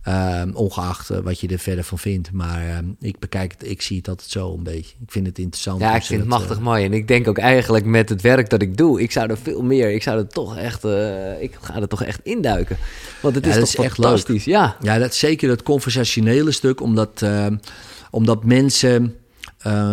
[0.05, 2.33] Ehm, ongeacht eh, wat je er verder van vindt.
[2.33, 4.95] Maar ehm, ik bekijk het, ik zie het altijd zo een beetje.
[5.01, 5.81] Ik vind het interessant.
[5.81, 6.85] Ja, ik vind het dat, machtig eh, mooi.
[6.85, 9.63] En ik denk ook eigenlijk met het werk dat ik doe, ik zou er veel
[9.63, 12.77] meer, ik zou er toch echt, eh, ik ga er toch echt induiken.
[13.21, 14.45] Want het Ja, is dat toch is echt fantastisch.
[14.45, 17.47] Ja, Ja, dat zeker het conversationele stuk, omdat, eh,
[18.11, 19.17] omdat mensen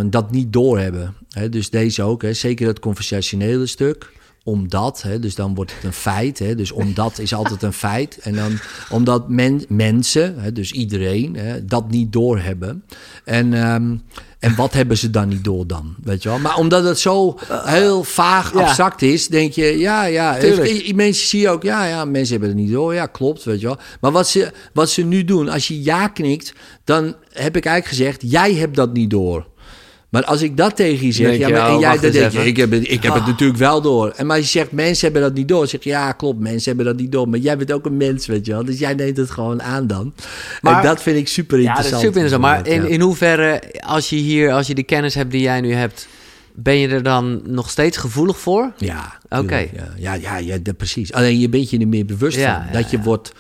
[0.06, 1.16] dat niet doorhebben.
[1.30, 4.12] Hè, dus deze ook, hè, zeker het conversationele stuk.
[4.44, 6.40] Omdat, hè, dus dan wordt het een feit.
[6.40, 8.18] Hè, dus omdat is altijd een feit.
[8.18, 12.84] En dan omdat men, mensen, hè, dus iedereen, hè, dat niet doorhebben.
[13.26, 13.96] En, ehm,
[14.40, 15.96] en wat hebben ze dan niet door dan?
[16.04, 16.40] Weet je wel?
[16.40, 18.60] Maar omdat het zo heel vaag Ja.
[18.60, 20.38] abstract is, denk je, ja, ja.
[20.38, 20.96] Tuurlijk.
[20.96, 22.94] Mensen zie je ook, ja, ja, mensen hebben het niet door.
[22.94, 23.78] Ja, klopt, weet je wel.
[24.02, 27.98] Maar wat ze, wat ze nu doen, als je ja knikt, dan heb ik eigenlijk
[27.98, 29.48] gezegd, jij hebt dat niet door.
[30.12, 32.12] Maar als ik dat tegen je zeg, Denk ja, maar, en oh, jij, wacht dan
[32.12, 33.28] denk je, ik heb, het, ik heb het Ah.
[33.28, 34.10] natuurlijk wel door.
[34.10, 36.86] En maar je zegt, mensen hebben dat niet door, zeg je, ja, klopt, mensen hebben
[36.94, 37.30] dat niet door.
[37.30, 38.66] Maar jij bent ook een mens, weet je wel.
[38.66, 40.14] Dus jij neemt het gewoon aan dan.
[40.62, 42.02] Maar- en dat vind ik super ja interessant.
[42.02, 42.66] dat is super interessant.
[42.66, 42.88] Maar in, Ja.
[42.96, 46.08] in hoeverre, als je hier, als je die kennis hebt die jij nu hebt,
[46.54, 48.72] ben je er dan nog steeds gevoelig voor?
[48.78, 49.58] Ja, Oké.
[49.58, 51.14] Ja, ja, ja, ja dat, precies.
[51.14, 52.66] Alleen je bent je er meer bewust Ja, van.
[52.66, 53.04] ja, dat je ja.
[53.04, 53.32] wordt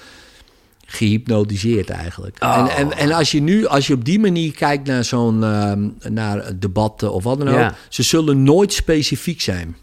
[0.91, 2.37] gehypnotiseerd eigenlijk.
[2.39, 2.57] Oh.
[2.57, 5.87] En, en, en als je nu, als je op die manier kijkt naar zo'n ehm,
[6.13, 7.75] naar debatten of wat dan ook, Ja.
[7.89, 9.75] ze zullen nooit specifiek zijn.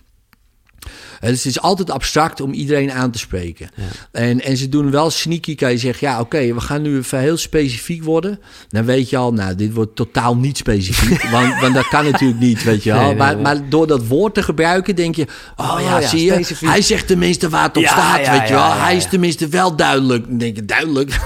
[1.20, 3.68] Eh, Dus het is altijd abstract om iedereen aan te spreken.
[4.12, 7.18] En, en ze doen wel sneaky, kan je zeggen, ja oké, we gaan nu even
[7.18, 8.40] heel specifiek worden.
[8.68, 11.22] Dan weet je al, nou, dit wordt totaal niet specifiek.
[11.30, 12.98] want, want dat kan natuurlijk niet, weet je wel.
[13.00, 13.42] Nee, nee, maar, nee.
[13.42, 16.82] maar door dat woord te gebruiken, denk je, oh, Oh, ja, ja, zie je, hij
[16.82, 18.72] zegt tenminste waar het op staat, weet je wel.
[18.72, 20.26] hij is tenminste wel duidelijk.
[20.28, 21.16] Dan denk je, duidelijk?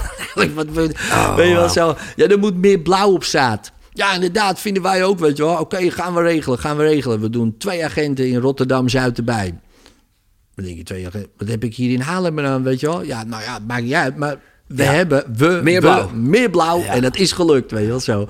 [0.55, 1.97] Wat, Oh, weet je wel zo?
[2.17, 3.73] Ja, er moet meer blauw op staat.
[3.93, 5.57] Ja, inderdaad, vinden wij ook, weet je wel.
[5.57, 7.21] Oké, gaan we regelen, gaan we regelen.
[7.21, 9.55] We doen twee agenten in Rotterdam-Zuid erbij.
[10.55, 13.03] Dan denk je, twee agenten, wat heb ik hier in Haarlem aan, weet je wel?
[13.03, 14.37] Ja, nou ja, maakt niet uit, maar
[14.67, 15.25] we hebben...
[15.37, 16.11] We, Meer we- blauw.
[16.15, 16.87] meer blauw Ja.
[16.95, 18.29] en dat is gelukt, weet je wel, zo.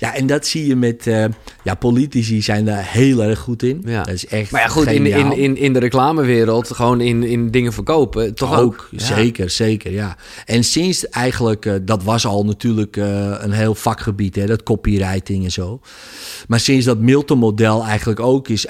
[0.00, 1.06] Ja, en dat zie je met...
[1.06, 1.24] eh,
[1.64, 3.82] ja, politici zijn daar heel erg goed in.
[3.84, 4.02] Ja.
[4.02, 7.50] Dat is echt Maar ja, goed, in, in, in, in de reclamewereld, gewoon in, in
[7.50, 8.88] dingen verkopen, toch ook?
[8.90, 9.04] Ja.
[9.04, 10.16] Zeker, zeker, ja.
[10.44, 15.44] En sinds eigenlijk, eh, dat was al natuurlijk eh, een heel vakgebied, hè, dat copywriting
[15.44, 15.80] en zo.
[16.48, 18.66] Maar sinds dat Milton-model eigenlijk ook is,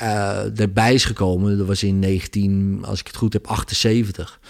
[0.57, 4.41] erbij is gekomen, dat was in 19, als ik het goed heb, 78.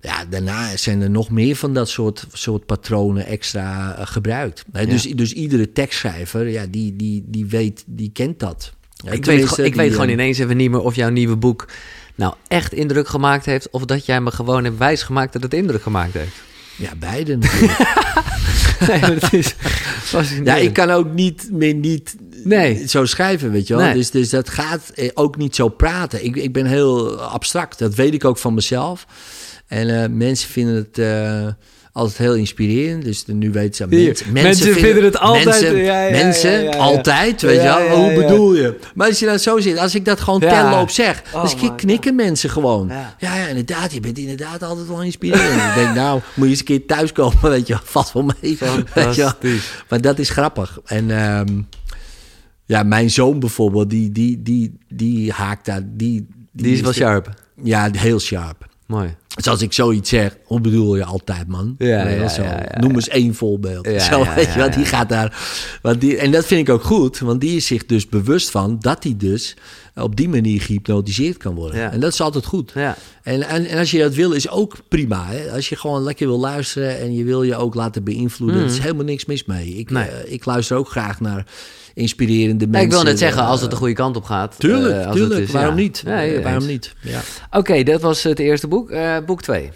[0.00, 4.64] Ja, daarna zijn er nog meer van dat soort, soort patronen extra eh, gebruikt.
[4.72, 8.72] Dus, dus iedere tekstschrijver, ja, die, die, die weet, die kent dat.
[8.94, 11.68] Ja, Ik weet, ik weet gewoon eh, ineens even niet meer of jouw nieuwe boek
[12.14, 13.70] nou echt indruk gemaakt heeft...
[13.70, 16.42] of dat jij me gewoon hebt wijsgemaakt dat het indruk gemaakt heeft.
[16.80, 17.38] Ja, beide.
[18.86, 19.54] Nee, dat is
[20.44, 22.88] Ja, ik kan ook niet meer niet Nee.
[22.88, 23.84] zo schrijven, weet je wel.
[23.84, 23.94] Nee.
[23.94, 26.24] Dus, dus dat gaat eh, ook niet zo praten.
[26.24, 29.06] Ik, ik ben heel abstract, dat weet ik ook van mezelf.
[29.66, 31.46] En eh, mensen vinden het eh,
[31.92, 33.04] altijd heel inspirerend.
[33.04, 33.86] Dus nu weten ze...
[33.86, 36.76] Mensen, mensen vinden het altijd- Mensen, ja, ja, mensen ja, ja, ja.
[36.76, 37.88] altijd, weet je wel.
[37.98, 38.78] Hoe bedoel je?
[38.94, 40.60] Maar als je dat zo zit, als ik dat gewoon Ja.
[40.60, 41.22] terloop zeg...
[41.34, 42.88] Oh dus knikken mensen gewoon.
[42.88, 43.14] Ja.
[43.18, 43.46] Ja.
[43.46, 43.92] inderdaad.
[43.92, 45.62] Je bent inderdaad altijd wel inspirerend.
[45.62, 47.82] ik denk, nou, moet je eens een keer thuiskomen, weet je wel.
[47.92, 48.58] Valt wel mee.
[48.94, 49.58] Weet je.
[49.88, 50.78] Maar dat is grappig.
[50.84, 51.60] En ehm,
[52.64, 55.80] ja, mijn zoon bijvoorbeeld, die, die, die, die haakt daar.
[55.84, 57.28] Die, Die is wel sharp.
[57.62, 58.66] Ja, heel sharp.
[58.86, 59.16] Mooi.
[59.36, 61.74] Dus als ik zoiets zeg, hoe bedoel je altijd, man?
[61.78, 62.42] Ja, zo.
[62.42, 63.86] ja, Noem eens één voorbeeld.
[63.86, 65.38] Ja, zo, weet je wel, die gaat daar.
[65.82, 68.76] Want die, en dat vind ik ook goed, want die is zich dus bewust van
[68.80, 69.56] dat hij dus
[69.94, 71.90] op die manier gehypnotiseerd kan worden.
[71.92, 72.72] En dat is altijd goed.
[72.74, 72.96] Ja.
[73.22, 75.26] En, en, en als je dat wil, is ook prima.
[75.26, 75.50] Hè?
[75.52, 78.78] Als je gewoon lekker wil luisteren en je wil je ook laten beïnvloeden, er is
[78.78, 79.68] helemaal niks mis mee.
[79.68, 79.96] Ik, Mm.
[79.96, 80.08] Nee.
[80.08, 81.46] eh, ik luister ook graag naar
[81.94, 82.84] inspirerende mensen.
[82.88, 84.54] ik wil net zeggen, eh, als het de goede kant op gaat.
[84.58, 85.40] Tuurlijk, eh, als tuurlijk.
[85.40, 86.02] het is, waarom niet?
[86.06, 86.94] Ja, Eh, waarom niet?
[87.02, 87.20] Ja.
[87.50, 88.92] Oké, dat was het eerste boek.
[89.26, 89.70] Boek 2.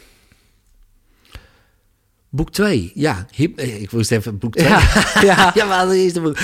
[2.31, 3.27] Boek 2, ja.
[3.35, 4.69] Hyp- ik moest even boek 2.
[4.69, 4.81] Ja,
[5.23, 5.51] ja.
[5.55, 6.39] ja, maar het eerste boek.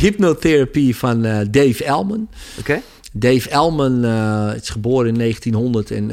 [0.00, 2.28] Hypnotherapie van Dave Elman.
[2.58, 2.80] Oké.
[3.16, 6.10] Dave Elman uh, is geboren in 1900 en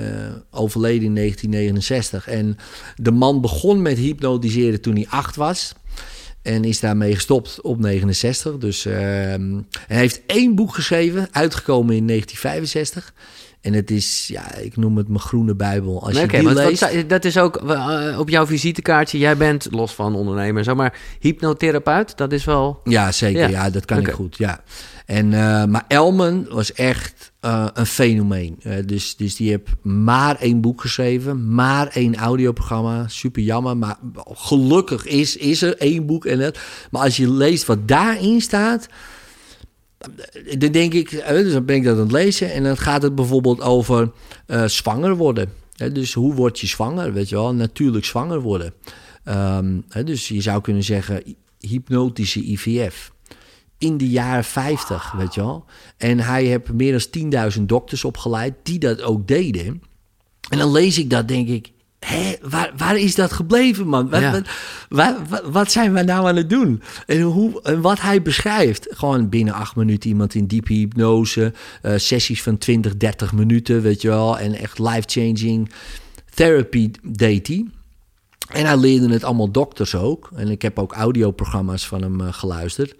[0.51, 2.27] overleden in 1969.
[2.27, 2.57] En
[2.95, 5.73] de man begon met hypnotiseren toen hij acht was.
[6.41, 8.57] En is daarmee gestopt op 69.
[8.57, 9.37] Dus uh, hij
[9.87, 13.13] heeft één boek geschreven, uitgekomen in 1965.
[13.61, 16.03] En het is, ja, ik noem het mijn groene bijbel.
[16.03, 16.93] Als je die leest...
[16.93, 19.17] Wat, dat is ook uh, op jouw visitekaartje.
[19.17, 22.17] Jij bent, los van ondernemer, zeg maar, hypnotherapeut.
[22.17, 22.81] Dat is wel...
[22.83, 23.41] Ja, zeker.
[23.41, 24.09] Ja, ja dat kan okay.
[24.09, 24.63] ik goed, ja.
[25.11, 28.59] En, uh, maar Elman was echt uh, een fenomeen.
[28.85, 33.07] dus, dus die heeft maar één boek geschreven, maar één audioprogramma.
[33.07, 36.59] Super jammer, maar gelukkig is, is er één boek en het.
[36.91, 38.87] Maar als je leest wat daarin staat
[40.57, 43.15] dan denk ik, dus dan ben ik dat aan het lezen en dan gaat het
[43.15, 44.11] bijvoorbeeld over
[44.65, 45.49] zwanger worden.
[45.93, 48.73] Dus hoe word je zwanger, weet je wel, natuurlijk zwanger worden.
[49.25, 51.23] Um, dus je zou kunnen zeggen
[51.59, 53.10] hypnotische IVF.
[53.81, 55.65] In de jaren 50, weet je wel.
[55.97, 59.81] En hij heeft meer dan 10.000 dokters opgeleid die dat ook deden.
[60.49, 61.71] En dan lees ik dat, denk ik,
[62.05, 64.09] Hé, waar, waar is dat gebleven, man?
[64.09, 64.41] Wat, ja.
[64.89, 66.81] wat, wat, wat, zijn we nou aan het doen?
[67.05, 68.87] En, hoe, en wat hij beschrijft.
[68.89, 71.53] Gewoon binnen acht minuten iemand in diepe hypnose.
[71.83, 74.39] Uh, sessies van 20, 30 minuten, weet je wel.
[74.39, 75.71] En echt life-changing
[76.33, 77.65] therapy deed hij.
[78.47, 80.29] En hij leerde het allemaal dokters ook.
[80.35, 82.95] En ik heb ook audioprogramma's van hem uh, geluisterd.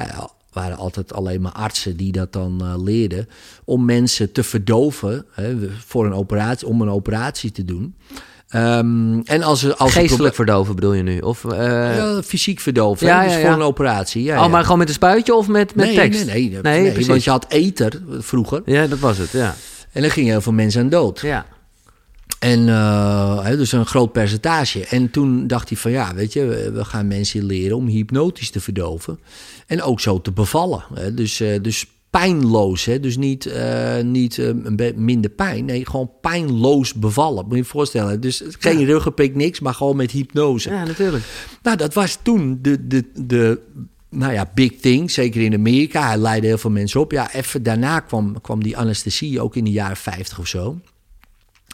[0.00, 3.28] Uh, waren altijd alleen maar artsen die dat dan uh, leerden.
[3.64, 7.94] Om mensen te verdoven hè, voor een operatie, om een operatie te doen.
[8.54, 11.18] Um, en als, als Geestelijk verdoven bedoel je nu?
[11.18, 11.52] Of, uh...
[11.96, 14.22] ja, fysiek verdoven, ja, ja, dus voor een operatie.
[14.22, 16.26] Ja, oh, maar gewoon met een spuitje of met, met nee, tekst?
[16.26, 18.62] Nee, nee, nee, nee want je had ether vroeger.
[18.64, 19.54] Ja, dat was het, ja.
[19.92, 21.20] En dan gingen heel veel mensen aan dood.
[21.20, 21.46] Ja.
[22.46, 24.86] En uh, dus een groot percentage.
[24.86, 28.60] En toen dacht hij van ja, weet je, we gaan mensen leren om hypnotisch te
[28.60, 29.18] verdoven.
[29.66, 30.84] En ook zo te bevallen.
[31.14, 32.84] Dus, uh, dus pijnloos.
[32.84, 33.00] Hè?
[33.00, 35.64] Dus niet, uh, niet uh, minder pijn.
[35.64, 37.44] Nee, gewoon pijnloos bevallen.
[37.44, 38.20] Moet je je voorstellen.
[38.20, 38.86] Dus geen ja.
[38.86, 40.70] ruggenprik, niks, maar gewoon met hypnose.
[40.70, 41.24] Ja, natuurlijk.
[41.62, 43.60] Nou, dat was toen de, de, de
[44.10, 45.10] nou ja, big thing.
[45.10, 46.06] Zeker in Amerika.
[46.06, 47.12] Hij leidde heel veel mensen op.
[47.12, 50.78] Ja, even daarna kwam, kwam die anesthesie ook in de jaren 50 of zo.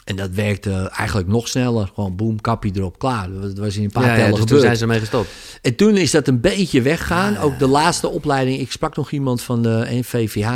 [0.05, 1.91] En dat werkte eigenlijk nog sneller.
[1.95, 3.33] Gewoon boem, kapje erop, klaar.
[3.41, 4.49] Dat was in een paar ja, tellen ja, dus gebeurd.
[4.49, 5.29] toen zijn ze mee gestopt.
[5.63, 7.37] En toen is dat een beetje weggaan.
[7.37, 8.59] Ook de laatste opleiding.
[8.59, 10.49] Ik sprak nog iemand van de NVVH.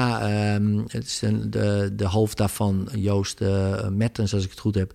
[0.54, 4.74] Um, het is de, de, de, hoofd daarvan, Joost uh, Mertens, als ik het goed
[4.74, 4.92] heb.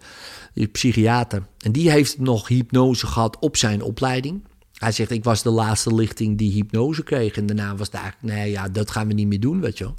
[0.53, 1.43] Die psychiater.
[1.59, 4.43] En die heeft nog hypnose gehad op zijn opleiding.
[4.73, 7.35] Hij zegt, ik was de laatste lichting die hypnose kreeg.
[7.35, 9.83] En daarna was het eigenlijk, nee ja, dat gaan we niet meer doen, weet je
[9.83, 9.95] wel.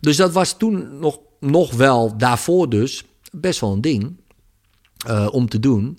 [0.00, 4.16] Dus dat was toen nog, nog wel, daarvoor dus best wel een ding
[5.08, 5.98] uh, om te doen.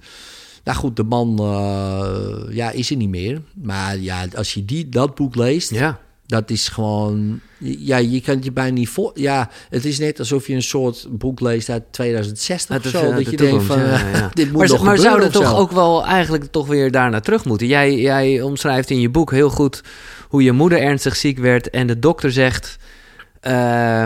[0.63, 3.41] Nou goed, de man uh, ja, is er niet meer.
[3.53, 5.99] Maar ja, als je die, dat boek leest, ja.
[6.25, 7.39] dat is gewoon...
[7.59, 9.11] Ja, je kan je bijna niet voor...
[9.13, 12.95] Ja, het is net alsof je een soort boek leest uit 2060 uit de, of
[12.95, 13.13] zo.
[13.13, 14.29] Dat je denkt van, ja, ja.
[14.33, 17.67] dit moet maar, maar zou dat toch ook wel eigenlijk toch weer daarna terug moeten?
[17.67, 19.83] Jij, jij omschrijft in je boek heel goed
[20.29, 21.69] hoe je moeder ernstig ziek werd...
[21.69, 22.77] en de dokter zegt...
[23.47, 24.05] Uh,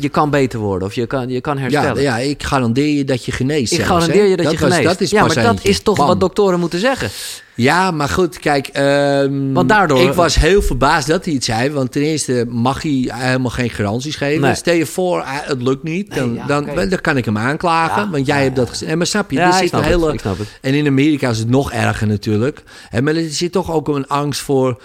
[0.00, 2.02] je kan beter worden of je kan, je kan herstellen.
[2.02, 3.72] Ja, ja, ik garandeer je dat je geneest.
[3.72, 4.88] Ik garandeer je dat, dat je was, geneest.
[4.88, 6.06] Dat is ja, maar dat is toch Bam.
[6.06, 7.10] wat doktoren moeten zeggen.
[7.54, 8.70] Ja, maar goed, kijk.
[8.76, 10.00] Um, want daardoor...
[10.00, 11.70] Ik was heel verbaasd dat hij het zei.
[11.70, 14.40] Want ten eerste mag hij helemaal geen garanties geven.
[14.40, 14.54] Nee.
[14.54, 16.14] Stel je voor, het lukt niet.
[16.14, 16.88] Dan, nee, ja, dan, okay.
[16.88, 18.02] dan, kan ik hem aanklagen.
[18.02, 18.94] Ja, want jij ja, hebt dat gezegd.
[18.94, 19.40] Maar snap je?
[19.40, 20.14] Er zit een hele...
[20.60, 22.62] En in Amerika is het nog erger natuurlijk.
[22.90, 24.80] En maar er zit toch ook een angst voor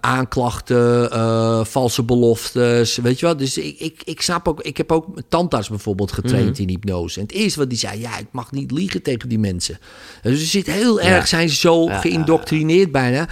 [0.00, 3.38] aanklachten, uh, valse beloftes, weet je wat?
[3.38, 6.62] Dus ik, ik, ik snap ook, ik heb ook tandarts bijvoorbeeld getraind mm-hmm.
[6.62, 7.20] in hypnose.
[7.20, 9.78] En het eerste wat die zei, ja, ik mag niet liegen tegen die mensen.
[10.22, 11.06] Dus er zit heel ja.
[11.06, 13.28] erg, zijn ze zo ja, geïndoctrineerd bijna.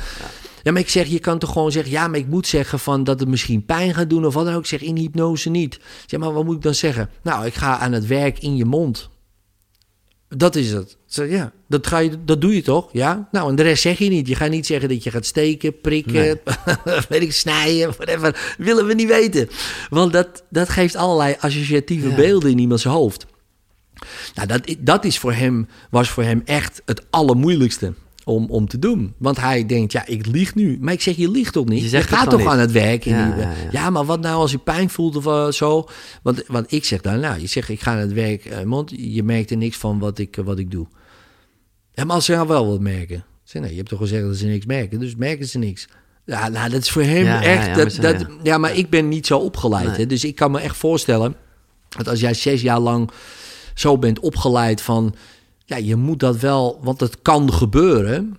[0.62, 3.04] Ja, maar ik zeg, je kan toch gewoon zeggen, ja, maar ik moet zeggen van
[3.04, 4.60] dat het misschien pijn gaat doen of wat dan ook.
[4.60, 5.80] Ik zeg in hypnose niet.
[6.06, 7.10] Zeg maar, wat moet ik dan zeggen?
[7.22, 9.10] Nou, ik ga aan het werk in je mond.
[10.36, 10.96] Dat is het.
[11.06, 12.88] Zeg, ja, dat, ga je, dat doe je toch?
[12.92, 13.28] Ja?
[13.32, 14.28] Nou, en de rest zeg je niet.
[14.28, 16.36] Je gaat niet zeggen dat je gaat steken, prikken, nee.
[17.08, 18.54] weet ik, snijden, whatever.
[18.58, 19.48] Willen we niet weten.
[19.90, 22.14] Want dat, dat geeft allerlei associatieve ja.
[22.14, 23.26] beelden in iemands hoofd.
[24.34, 28.78] Nou, dat, dat is voor hem, was voor hem echt het allermoeilijkste om, om te
[28.78, 29.14] doen.
[29.18, 30.78] Want hij denkt, ja, ik lieg nu.
[30.80, 31.90] Maar ik zeg, je liegt toch niet?
[31.90, 32.48] Je, je gaat toch niet.
[32.48, 33.04] aan het werk.
[33.04, 33.50] Ja, ja, ja.
[33.70, 35.88] ja, maar wat nou als je pijn voelt of uh, zo?
[36.22, 38.44] Want, want ik zeg dan, nou, je zegt, ik ga aan het werk.
[38.44, 40.86] Uh, want je merkt er niks van wat ik, uh, wat ik doe.
[41.92, 43.24] Ja, maar als ze nou wel wat merken.
[43.44, 45.00] Zeg, nee, je hebt toch gezegd dat ze niks merken.
[45.00, 45.88] Dus merken ze niks.
[46.24, 47.74] Ja, nou, dat is voor hem echt...
[47.74, 48.58] dat, dat, ja.
[48.58, 49.86] maar ik ben niet zo opgeleid.
[49.86, 49.96] Nee.
[49.96, 51.34] Hè, dus ik kan me echt voorstellen...
[51.88, 53.10] dat als jij zes jaar lang
[53.74, 55.14] zo bent opgeleid van
[55.72, 58.36] ja, je moet dat wel, want het kan gebeuren.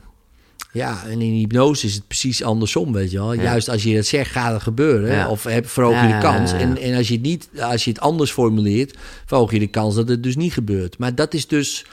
[0.72, 3.34] Ja, en in hypnose is het precies andersom, weet je wel.
[3.34, 3.42] Ja.
[3.42, 5.12] Juist als je het zegt, gaat het gebeuren.
[5.12, 5.30] Ja.
[5.30, 6.52] Of heb, verhoog je de kans.
[6.52, 9.96] En, en als, je het niet, als je het anders formuleert, verhoog je de kans
[9.96, 10.98] dat het dus niet gebeurt.
[10.98, 11.86] Maar dat is dus...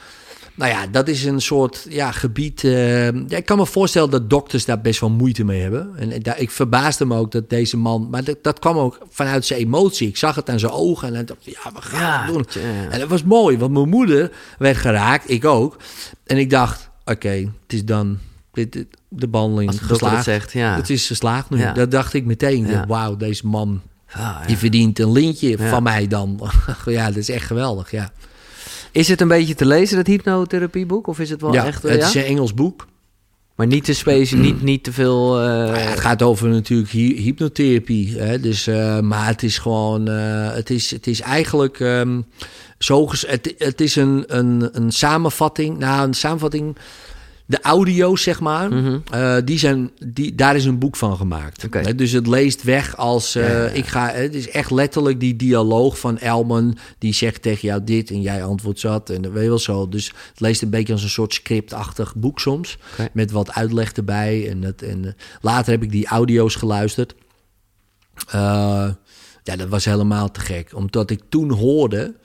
[0.61, 2.63] Nou ja, dat is een soort ja, gebied.
[2.63, 5.95] eh, ja, ik kan me voorstellen dat dokters daar best wel moeite mee hebben.
[5.97, 8.07] En daar, ik verbaasde me ook dat deze man.
[8.11, 10.07] Maar dat, dat kwam ook vanuit zijn emotie.
[10.07, 12.45] Ik zag het aan zijn ogen en dacht: ja, we gaan het doen.
[12.63, 12.89] ja.
[12.89, 15.77] En dat was mooi, want mijn moeder werd geraakt, ik ook.
[16.25, 18.17] En ik dacht: oké, het is dan.
[19.07, 20.15] De behandeling geslaagd.
[20.15, 20.75] het zegt, ja.
[20.75, 21.57] Het is geslaagd nu.
[21.57, 21.73] Ja.
[21.73, 22.67] Dat dacht ik meteen.
[22.67, 22.85] Ja.
[22.87, 23.81] Wauw, deze man
[24.11, 26.49] Ah, die verdient een lintje van mij dan.
[26.85, 27.91] ja, dat is echt geweldig.
[27.91, 28.11] Ja.
[28.91, 31.07] Is het een beetje te lezen, dat hypnotherapieboek?
[31.07, 31.85] Of is het wel ja, echt...
[31.85, 32.07] eh, het ja?
[32.07, 32.87] is een Engels boek.
[33.55, 35.39] Maar niet te specifiek, niet, niet te veel...
[35.39, 38.17] eh, Nou ja, het gaat over natuurlijk hy- hypnotherapie.
[38.19, 38.39] Hè?
[38.39, 42.21] Dus, eh, maar het is gewoon, eh, het, is, het is eigenlijk ehm,
[42.77, 43.07] zo.
[43.11, 45.77] Het, het is een, een, een samenvatting.
[45.77, 46.75] Nou, een samenvatting.
[47.51, 48.97] De audio's, zeg maar, Mhm.
[49.11, 51.61] eh, die zijn, die, daar is een boek van gemaakt.
[51.85, 53.69] Hè, Dus het leest weg als eh, Ja, ja, ja.
[53.69, 54.09] ik ga.
[54.11, 58.43] Het is echt letterlijk die dialoog van Elman die zegt tegen jou dit en jij
[58.43, 59.89] antwoordt dat en dat weet je wel zo.
[59.89, 62.77] Dus het leest een beetje als een soort scriptachtig boek soms
[63.13, 65.11] met wat uitleg erbij en dat en eh,
[65.41, 67.15] later heb ik die audio's geluisterd.
[69.43, 72.15] Ja, dat was helemaal te gek, omdat ik toen hoorde.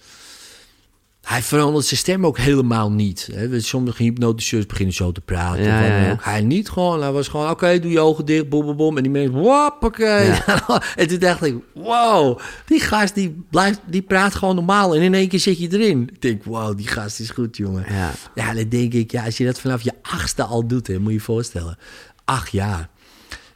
[1.26, 3.28] Hij verandert zijn stem ook helemaal niet.
[3.32, 3.60] Hè.
[3.60, 5.62] Sommige hypnotiseurs beginnen zo te praten.
[5.62, 6.24] Ja, ja, ook.
[6.24, 7.02] Hij niet gewoon.
[7.02, 8.96] Hij was gewoon, oké, doe je ogen dicht, boem, boem.
[8.96, 10.30] En die mensen, wappakee.
[10.96, 14.94] en toen dacht ik, wow, die gast die, blijft, die praat gewoon normaal.
[14.94, 16.08] En in één keer zit je erin.
[16.12, 17.84] Ik denk, wow, die gast is goed, jongen.
[17.88, 18.12] Ja.
[18.34, 21.08] Ja, dan denk ik, ja, als je dat vanaf je achtste al doet, hè, moet
[21.08, 21.78] je je voorstellen.
[22.24, 22.88] Acht jaar.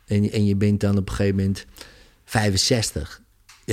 [0.06, 1.66] En, en je bent dan op een gegeven moment
[2.24, 3.19] 65.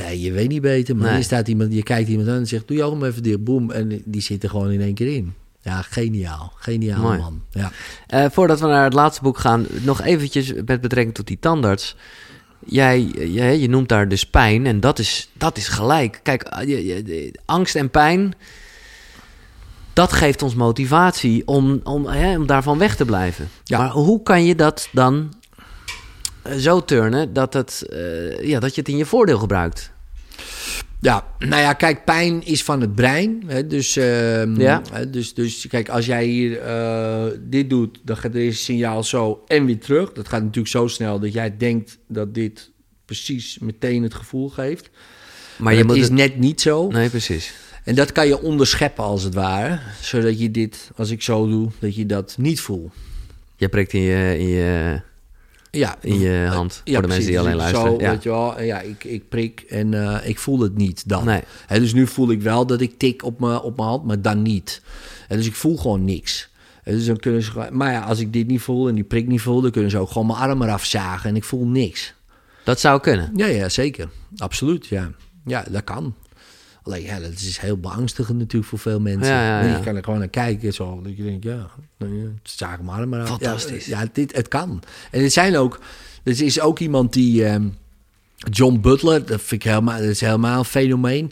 [0.03, 1.21] Ja, je weet niet beter, maar Nee.
[1.21, 3.71] staat iemand, je kijkt iemand aan en zegt, doe je ogen maar even dicht, boem.
[3.71, 5.33] En die zit er gewoon in één keer in.
[5.61, 6.53] Ja, geniaal.
[6.55, 7.17] Geniaal, Mooi.
[7.19, 7.41] man.
[7.51, 7.71] Ja.
[8.07, 11.95] Eh, voordat we naar het laatste boek gaan, nog eventjes met betrekking tot die tandarts.
[12.65, 16.19] Jij, je, je noemt daar dus pijn en dat is, dat is gelijk.
[16.23, 18.33] Kijk, eh, je- angst en pijn,
[19.93, 23.49] dat geeft ons motivatie om, om, hè, om daarvan weg te blijven.
[23.63, 23.77] Ja.
[23.77, 25.33] Maar hoe kan je dat dan
[26.59, 29.91] zo turnen dat, het, eh, ja, dat je het in je voordeel gebruikt?
[30.99, 33.43] Ja, nou ja, kijk, pijn is van het brein.
[33.47, 34.81] Hè, dus, ehm, Ja.
[35.07, 39.65] dus, dus kijk, als jij hier eh, dit doet, dan gaat deze signaal zo en
[39.65, 40.11] weer terug.
[40.13, 42.71] Dat gaat natuurlijk zo snel dat jij denkt dat dit
[43.05, 44.89] precies meteen het gevoel geeft.
[44.91, 46.87] Maar, Maar je het moet is het- net niet zo.
[46.87, 47.53] Nee, precies.
[47.83, 49.79] En dat kan je onderscheppen als het ware.
[50.01, 52.93] Zodat je dit, als ik zo doe, dat je dat niet voelt.
[53.55, 55.01] Je prikt in je, in je,
[55.71, 57.91] Ja, in je hand, voor de mensen die alleen ik luisteren.
[57.91, 58.11] Zo, ja.
[58.11, 61.25] weet je wel, ja, ik, ik prik en eh, ik voel het niet dan.
[61.25, 61.41] Nee.
[61.67, 64.41] Dus nu voel ik wel dat ik tik op mijn op mijn hand, maar dan
[64.41, 64.81] niet.
[65.27, 66.49] En dus ik voel gewoon niks.
[66.83, 69.41] Dus dan kunnen ze, maar ja, als ik dit niet voel en die prik niet
[69.41, 72.13] voel, dan kunnen ze ook gewoon mijn arm eraf zagen en ik voel niks.
[72.63, 73.31] Dat zou kunnen.
[73.35, 74.09] Ja, ja, zeker.
[74.37, 75.11] Absoluut, ja.
[75.45, 76.15] Ja, dat kan.
[76.87, 79.33] Alleen, ja, dat is heel beangstigend natuurlijk voor veel mensen.
[79.33, 79.61] Ja.
[79.77, 81.01] Je kan er gewoon naar kijken, zo.
[81.03, 83.27] Dat je denkt, ja, nou zaag mijn arm eraf.
[83.27, 83.85] Fantastisch.
[83.85, 84.81] Ja, dit, het kan.
[85.11, 85.79] En het zijn ook...
[86.23, 87.45] Er is ook iemand die...
[87.45, 87.67] ehm,
[88.37, 91.31] John Butler, dat vind ik helemaal, dat is helemaal een fenomeen.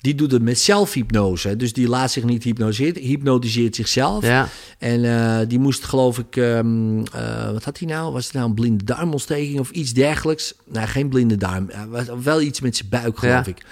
[0.00, 1.56] Die doet het met zelfhypnose.
[1.56, 4.24] Dus die laat zich niet hypnoseren, hypnotiseert zichzelf.
[4.24, 4.48] Ja.
[4.78, 8.12] En eh, die moest geloof ik, ehm, eh, wat had hij nou?
[8.12, 10.54] Was het nou een blinde darmontsteking of iets dergelijks?
[10.64, 11.70] Nou, geen blinde darm.
[11.70, 13.46] Ja, was wel iets met zijn buik, geloof Ja.
[13.46, 13.64] ik.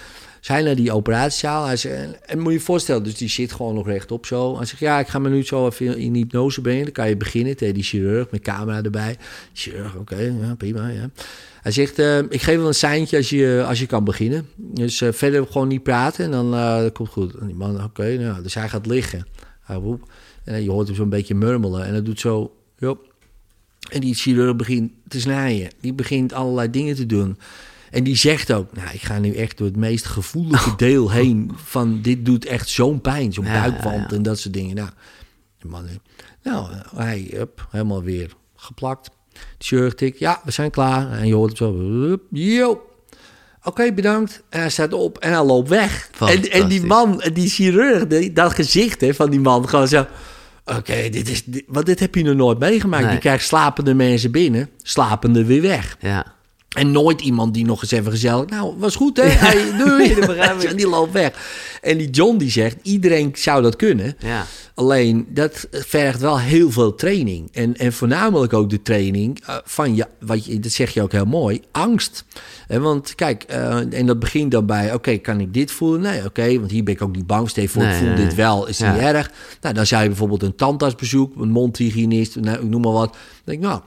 [0.45, 1.67] Zij naar die operatiezaal.
[1.67, 1.79] Hij
[2.27, 4.57] en, moet je je voorstellen, dus die zit gewoon nog rechtop zo.
[4.57, 6.85] Hij zegt, ja, ik ga me nu zo even in hypnose brengen.
[6.85, 9.17] Dan kan je beginnen tegen die chirurg met camera erbij.
[9.53, 11.11] Chirurg, oké, ja, prima, ja.
[11.63, 14.49] Hij zegt, eh, ik geef wel een seintje als je, als je kan beginnen.
[14.57, 17.35] Dus eh, verder gewoon niet praten en dan dat komt goed.
[17.35, 19.27] En die man, oké, nou, dus hij gaat liggen.
[19.61, 19.81] Hij
[20.45, 21.85] en je hoort hem zo'n beetje murmelen.
[21.85, 23.13] En dat doet zo, jop.
[23.91, 25.71] En die chirurg begint te snijden.
[25.81, 27.37] Die begint allerlei dingen te doen.
[27.95, 31.53] En die zegt ook, nou, ik ga nu echt door het meest gevoelige deel heen.
[31.65, 34.75] Van dit doet echt zo'n pijn, zo'n Ja, buikwand ja, en dat soort dingen.
[34.75, 34.89] Nou,
[35.59, 35.95] die man, eh,
[36.43, 39.11] nou, eh, hij, hup, helemaal weer geplakt.
[39.59, 41.13] Chirurg tikt, ja, we zijn klaar.
[41.13, 42.83] En je hoort hem zo, yo.
[43.63, 44.43] Oké, bedankt.
[44.49, 46.11] En hij staat op en hij loopt weg.
[46.19, 50.07] En, en die man, die chirurg, die, dat gezicht hè, van die man, gewoon zo...
[50.65, 53.05] Oké, dit is, dit, want dit heb je nog nooit meegemaakt.
[53.05, 53.13] Nee.
[53.13, 55.97] Je krijgt slapende mensen binnen, slapende weer weg.
[56.01, 56.34] Ja.
[56.75, 58.47] En nooit iemand die nog eens even gezellig...
[58.49, 59.23] Nou, was goed, hè?
[59.23, 60.13] Hey, doei.
[60.67, 61.33] en die loopt weg.
[61.83, 62.77] En die John die zegt...
[62.83, 64.17] Iedereen zou dat kunnen.
[64.19, 64.47] Ja.
[64.75, 67.49] Alleen, dat vergt wel heel veel training.
[67.53, 69.95] En, en voornamelijk ook de training eh, van...
[69.95, 72.25] je, wat je, dat zeg je ook heel mooi, angst.
[72.69, 74.95] En want kijk, eh, en dat begint dan bij...
[74.95, 76.01] Oké, kan ik dit voelen?
[76.01, 77.49] Nee, oké, want hier ben ik ook niet bang.
[77.51, 78.37] Stel voor, Nee, ik voel nee, dit nee.
[78.37, 78.67] wel.
[78.67, 78.93] Is Ja.
[78.93, 79.31] niet erg?
[79.61, 81.37] Nou, dan zou je bijvoorbeeld een tandartsbezoek...
[81.37, 83.13] een mondhygiënist, nou, ik noem maar wat.
[83.13, 83.81] Dan denk ik, nou...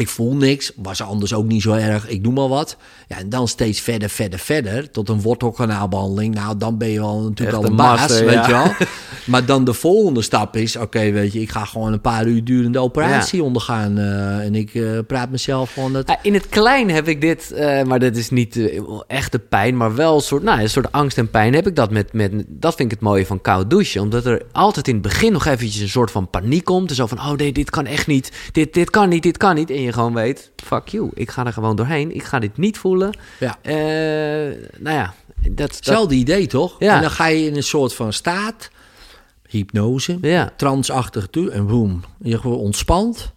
[0.00, 2.76] Ik voel niks, was anders ook niet zo erg, ik noem maar wat.
[3.08, 6.34] Ja, en dan steeds verder, verder, verder, tot een wortelkanaalbehandeling.
[6.34, 8.46] Nou, dan ben je wel natuurlijk Echt al een baas, master, weet ja.
[8.46, 8.72] je wel.
[9.24, 12.44] Maar dan de volgende stap is, oké, weet je, ik ga gewoon een paar uur
[12.44, 13.98] durende operatie ondergaan.
[13.98, 16.08] eh, en ik eh, praat mezelf gewoon dat...
[16.08, 18.60] Ja, In het klein heb ik dit, eh, maar dat is niet
[19.06, 21.90] echte pijn, maar wel een soort, nou, een soort angst en pijn heb ik dat
[21.90, 24.00] met, met, dat vind ik het mooie van koud douchen.
[24.00, 26.92] Omdat er altijd in het begin nog eventjes een soort van paniek komt.
[26.92, 29.70] Zo van, oh nee, dit kan echt niet, dit, dit kan niet, dit kan niet.
[29.70, 32.78] En je gewoon weet, fuck you, ik ga er gewoon doorheen, ik ga dit niet
[32.78, 33.18] voelen.
[33.40, 33.58] Ja.
[33.62, 33.74] Eh,
[34.78, 35.56] nou ja, dat...
[35.56, 36.76] dat Hetzelfde idee, toch?
[36.78, 36.94] Ja.
[36.94, 38.70] En dan ga je in een soort van staat,
[39.48, 43.32] hypnose, ja, transachtig toe, en boem, je gewoon ontspant.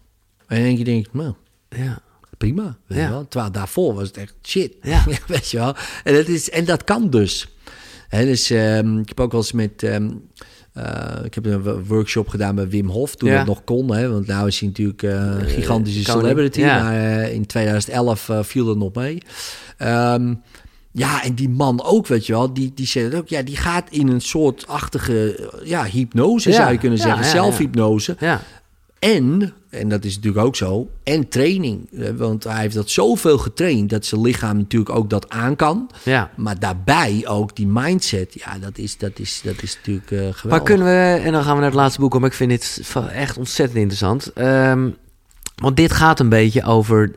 [0.48, 1.34] En denk je, nou,
[1.70, 2.02] ja,
[2.38, 2.78] prima.
[2.88, 3.04] Weet Ja.
[3.04, 3.28] je wel?
[3.28, 4.74] Terwijl daarvoor was het echt shit.
[4.82, 5.04] Ja.
[5.28, 5.76] weet je wel.
[6.04, 7.48] En dat, is, en dat kan dus.
[8.08, 9.84] Hè, dus ehm, ik heb ook wel eens met...
[9.84, 10.10] ehm, eh,
[11.24, 13.38] ik heb een workshop gedaan bij Wim Hof toen Ja.
[13.38, 13.94] dat nog kon.
[13.96, 16.60] Hè, want nu is hij natuurlijk eh, een gigantische koning, celebrity.
[16.60, 16.84] ja.
[16.84, 19.18] Maar eh, in 2011 eh, viel dat nog mee.
[19.78, 20.34] Ehm,
[20.92, 22.54] ja, en die man ook, weet je wel.
[22.54, 26.56] Die, die zegt ook, ja, die gaat in een soort achtige eh, ja, hypnose, Ja.
[26.56, 27.26] zou je kunnen zeggen.
[27.26, 28.16] Zelfhypnose.
[28.20, 28.42] ja.
[29.00, 31.90] En, en dat is natuurlijk ook zo, en training.
[32.18, 35.90] Want hij heeft dat zoveel getraind dat zijn lichaam natuurlijk ook dat aan kan.
[36.04, 36.32] ja.
[36.36, 40.44] Maar daarbij ook die mindset, ja, dat is, dat is, dat is natuurlijk eh geweldig.
[40.44, 42.82] Maar kunnen we, en dan gaan we naar het laatste boek, want ik vind dit
[43.14, 44.34] echt ontzettend interessant.
[44.34, 44.90] Ehm,
[45.56, 47.12] want dit gaat een beetje over,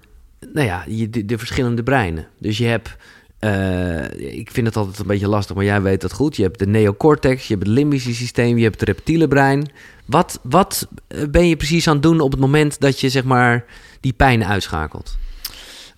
[0.53, 0.85] nou ja,
[1.24, 2.27] de verschillende breinen.
[2.39, 2.97] Dus je hebt,
[3.39, 6.37] eh, ik vind het altijd een beetje lastig, maar jij weet dat goed.
[6.37, 9.70] Je hebt de neocortex, je hebt het limbische systeem, je hebt het reptiele brein.
[10.07, 13.24] Wat, wat eh, ben je precies aan het doen op het moment dat je, zeg
[13.24, 13.65] maar,
[14.01, 15.16] die pijn uitschakelt?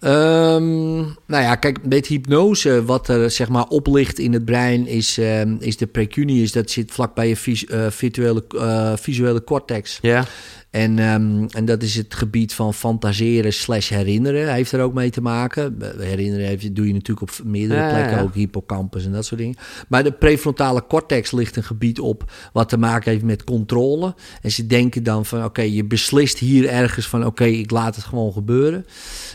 [0.01, 5.19] Ehm, nou ja, kijk, met hypnose, wat er zeg maar oplicht in het brein, is,
[5.19, 6.53] ehm, is de precuneus.
[6.53, 9.99] Dat zit vlakbij je vis, eh, virtuele, eh, visuele cortex.
[10.03, 10.25] Ja,
[10.71, 14.53] En, ehm, en dat is het gebied van fantaseren slash herinneren.
[14.53, 15.77] Heeft er ook mee te maken.
[15.99, 18.23] Herinneren heeft, doe je natuurlijk op meerdere Ja, plekken, ja.
[18.23, 19.57] ook hippocampus en dat soort dingen.
[19.89, 24.15] Maar de prefrontale cortex ligt een gebied op wat te maken heeft met controle.
[24.43, 28.05] En ze denken dan van, oké, je beslist hier ergens van, oké, ik laat het
[28.05, 28.87] gewoon gebeuren.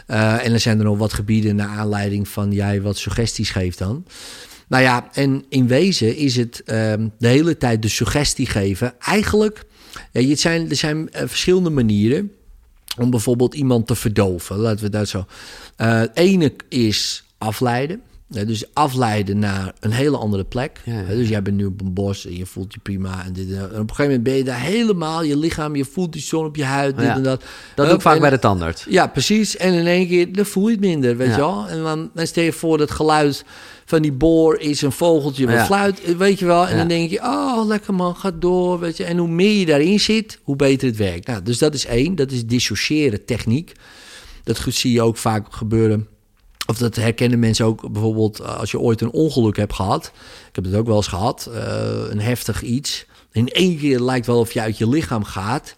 [0.08, 3.78] Eh, en dan zijn er nog wat gebieden naar aanleiding van jij wat suggesties geeft
[3.78, 4.06] dan.
[4.68, 8.94] Nou ja, en in wezen is het ehm, de hele tijd de suggestie geven.
[9.00, 9.66] Eigenlijk,
[10.12, 12.32] het zijn, er zijn eh, verschillende manieren
[12.98, 14.58] om bijvoorbeeld iemand te verdoven.
[14.58, 15.26] Laten we dat zo.
[15.76, 18.02] Het ene is afleiden.
[18.28, 20.82] Ja, dus afleiden naar een hele andere plek.
[20.86, 23.26] Ja, Dus jij bent nu op een bos en je voelt je prima.
[23.26, 25.24] En, dit, en op een gegeven moment ben je daar helemaal.
[25.24, 26.96] Je lichaam, je voelt die zon op je huid.
[26.98, 27.16] Dit Ja.
[27.16, 27.44] en dat.
[27.76, 28.86] dat doe ik vaak en- bij de tandarts.
[28.90, 29.58] ja, precies.
[29.58, 31.34] En in één keer, dan voel je het minder, weet Ja.
[31.36, 31.68] je wel.
[31.68, 33.46] En dan, dan stel je voor dat geluid
[33.86, 36.68] van die boor is een vogeltje wat fluit, weet je wel.
[36.68, 39.04] En dan denk je, oh, lekker man, ga door, weet je.
[39.04, 41.28] En hoe meer je daarin zit, hoe beter het werkt.
[41.28, 43.72] Nou, dus dat is één, dat is dissociëren techniek.
[44.44, 46.08] Dat goed zie je ook vaak gebeuren.
[46.68, 50.12] Of dat herkennen mensen ook bijvoorbeeld eh, als je ooit een ongeluk hebt gehad.
[50.50, 51.62] Ik heb het ook wel eens gehad, eh,
[52.10, 53.06] een heftig iets.
[53.32, 55.76] In één keer lijkt wel of je uit je lichaam gaat.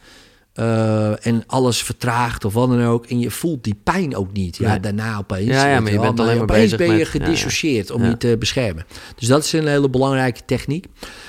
[0.56, 3.06] eh, en alles vertraagt of wat dan ook.
[3.06, 4.58] En je voelt die pijn ook niet.
[4.58, 4.80] Ja, Nee.
[4.80, 5.50] daarna opeens.
[5.50, 6.06] Ja, maar je wel.
[6.08, 7.26] bent alleen maar bezig ben je met- ja, ja.
[7.26, 8.86] gedissocieerd om je te beschermen.
[9.16, 10.86] Dus dat is een hele belangrijke techniek.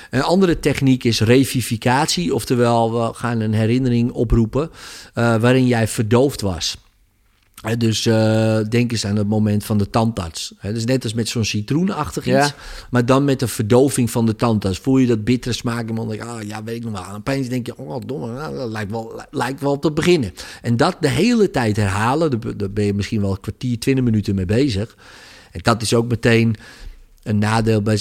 [0.09, 2.33] Een andere techniek is revivificatie.
[2.35, 4.69] Oftewel, we gaan een herinnering oproepen
[5.13, 6.77] waarin jij verdoofd was.
[7.77, 10.53] Dus eh, denk eens aan het moment van de tandarts.
[10.57, 12.35] Hè, dus net als met zo'n citroenachtig iets.
[12.35, 12.55] Ja.
[12.89, 14.79] Maar dan met de verdoving van de tandarts.
[14.79, 15.89] Voel je dat bittere smaak?
[15.89, 17.09] En dan denk je, ah, ja, weet ik nog wel.
[17.09, 20.33] En opeens denk je, oh, domme, nou, dat lijkt wel, lijkt wel op te beginnen.
[20.61, 22.31] En dat de hele tijd herhalen.
[22.31, 24.95] Daar daar ben je misschien wel een kwartier, twintig minuten mee bezig.
[25.51, 26.55] En dat is ook meteen
[27.27, 27.99] een nadeel bij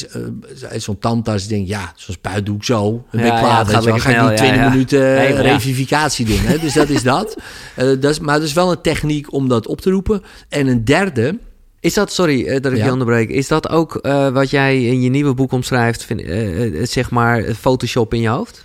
[0.70, 1.46] eh, zo'n tandarts.
[1.46, 2.82] Die denkt, ja, zo'n spuit doe ik zo.
[2.90, 3.66] Dan ben Ja, ik ja, klaar.
[3.66, 3.82] wel.
[3.82, 4.68] lekker ga ik niet snel, ja, 20 ja.
[4.68, 5.52] minuten Nee, eh, maar ja.
[5.52, 6.38] revivicatie doen.
[6.38, 6.58] Hè?
[6.58, 7.36] Dus dat is dat.
[7.74, 8.18] Eh, dat is.
[8.20, 10.22] Maar dat is wel een techniek om dat op te roepen.
[10.48, 11.38] En een derde...
[11.80, 12.84] Is dat, sorry dat ik Ja.
[12.84, 14.00] je onderbreek, is dat ook
[14.32, 18.64] wat jij in je nieuwe boek omschrijft, vind, eh, zeg maar, Photoshop in je hoofd?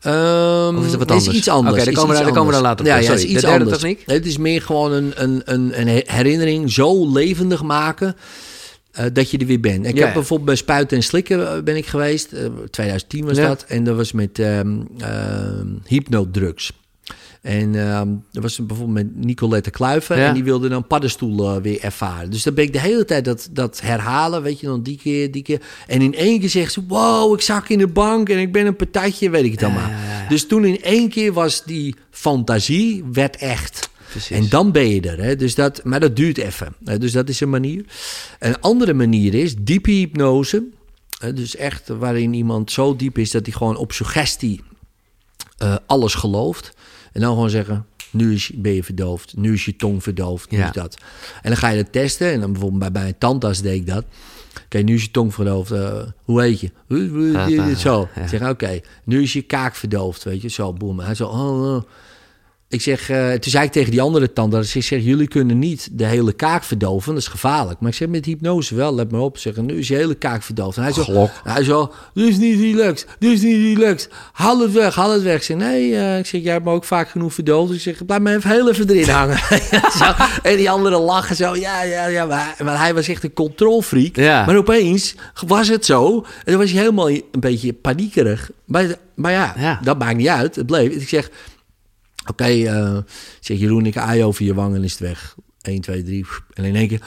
[0.00, 1.36] Ehm, Of is wat anders?
[1.36, 1.74] iets anders.
[1.74, 2.56] Oké, daar Is komen we- iets daar komen we anders.
[2.56, 2.86] dan later op.
[2.90, 3.80] Ja, ja, Sorry, is iets de derde anders.
[3.82, 4.02] techniek?
[4.06, 8.16] Het is meer gewoon een, een, een, een herinnering zo levendig maken
[8.94, 9.86] eh, dat je er weer bent.
[9.86, 10.04] Ik Ja.
[10.04, 12.32] heb bijvoorbeeld bij Spuiten en Slikken eh, ben ik geweest.
[12.32, 13.46] eh, 2010 was Ja.
[13.48, 13.64] dat.
[13.68, 14.76] En dat was met ehm
[15.86, 16.72] hypnodrugs.
[17.42, 20.16] En ehm er was bijvoorbeeld met Nicolette Kluiven.
[20.18, 20.28] Ja.
[20.28, 22.30] En die wilde dan paddenstoelen weer ervaren.
[22.30, 24.42] Dus dan ben ik de hele tijd dat, dat herhalen.
[24.42, 25.60] Weet je, dan die keer, die keer.
[25.86, 26.80] En in één keer zegt ze...
[26.88, 29.30] Wow, ik zag in de bank en ik ben een partijtje.
[29.30, 29.90] Weet ik het allemaal.
[30.28, 33.04] Dus toen in één keer was die fantasie...
[33.12, 33.88] werd echt...
[34.14, 34.36] Precies.
[34.36, 35.22] En dan ben je er.
[35.22, 35.36] Hè?
[35.36, 36.74] Dus dat, maar dat duurt even.
[36.98, 37.84] Dus dat is een manier.
[38.38, 40.64] Een andere manier is diepe hypnose.
[41.34, 44.60] Dus echt waarin iemand zo diep is dat hij gewoon op suggestie
[45.56, 46.72] eh, alles gelooft.
[47.12, 49.36] En dan gewoon zeggen, nu is, ben je verdoofd.
[49.36, 50.50] Nu is je tong verdoofd.
[50.50, 50.66] Nu Ja.
[50.66, 50.96] is dat.
[51.42, 52.32] En dan ga je dat testen.
[52.32, 54.04] En dan bijvoorbeeld bij, bij een tandarts deed ik dat.
[54.64, 55.70] Oké, nu is je tong verdoofd.
[55.70, 56.70] Eh, hoe heet je?
[57.36, 58.08] Ah, Zo.
[58.16, 58.26] ja.
[58.26, 60.22] Zeg, oké, nu is je kaak verdoofd.
[60.24, 60.98] Weet je, zo, boem.
[61.00, 61.82] Hij zo, oh, oh.
[62.68, 65.88] Ik zeg, eh, toen zei ik tegen die andere tandarts, ik zeg, jullie kunnen niet
[65.92, 67.80] de hele kaak verdoven, dat is gevaarlijk.
[67.80, 69.38] Maar ik zeg, met hypnose wel, let maar op.
[69.38, 70.76] Zeg, nu is je hele kaak verdoofd.
[70.76, 74.10] En hij zo, hij zo, dit is niet relaxed, dit is niet relaxed.
[74.32, 75.36] Haal het weg, haal het weg.
[75.36, 77.72] Ik zeg, nee, eh, ik zeg, jij hebt me ook vaak genoeg verdoofd.
[77.72, 79.38] Ik zeg, blijf me even heel even erin hangen.
[79.98, 80.12] zo,
[80.42, 82.24] en die anderen lachen zo, ja, ja, ja.
[82.26, 84.16] Maar, maar hij was echt een controlfreak.
[84.16, 84.44] Ja.
[84.46, 85.14] Maar opeens
[85.46, 86.16] was het zo.
[86.44, 88.50] En dan was hij helemaal een beetje paniekerig.
[88.64, 89.80] Maar, maar ja, Ja.
[89.82, 90.56] dat maakt niet uit.
[90.56, 90.92] Het bleef.
[90.92, 91.30] Ik zeg,
[92.26, 92.96] Oké, eh,
[93.40, 95.34] zeg Jeroen, ik aai over je wang en is het weg.
[95.62, 96.26] 1, 2, 3.
[96.52, 97.00] En in één keer.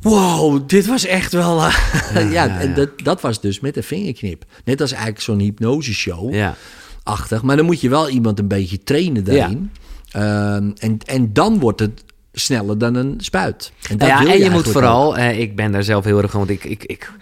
[0.00, 1.64] Wow, dit was echt wel.
[1.64, 1.72] eh,
[2.14, 2.74] ja, ja, en ja.
[2.74, 4.44] Dat, dat was dus met een vingerknip.
[4.64, 6.34] Net als eigenlijk zo'n hypnoseshow.
[6.34, 6.54] Ja.
[7.02, 7.42] Achtig.
[7.42, 9.70] Maar dan moet je wel iemand een beetje trainen daarin.
[10.10, 13.72] Ehm, en, en dan wordt het sneller dan een spuit.
[13.88, 16.22] En, dat Nou ja, wil en je, moet vooral, eh, ik ben daar zelf heel
[16.22, 17.12] erg van, want ik, ik, ik,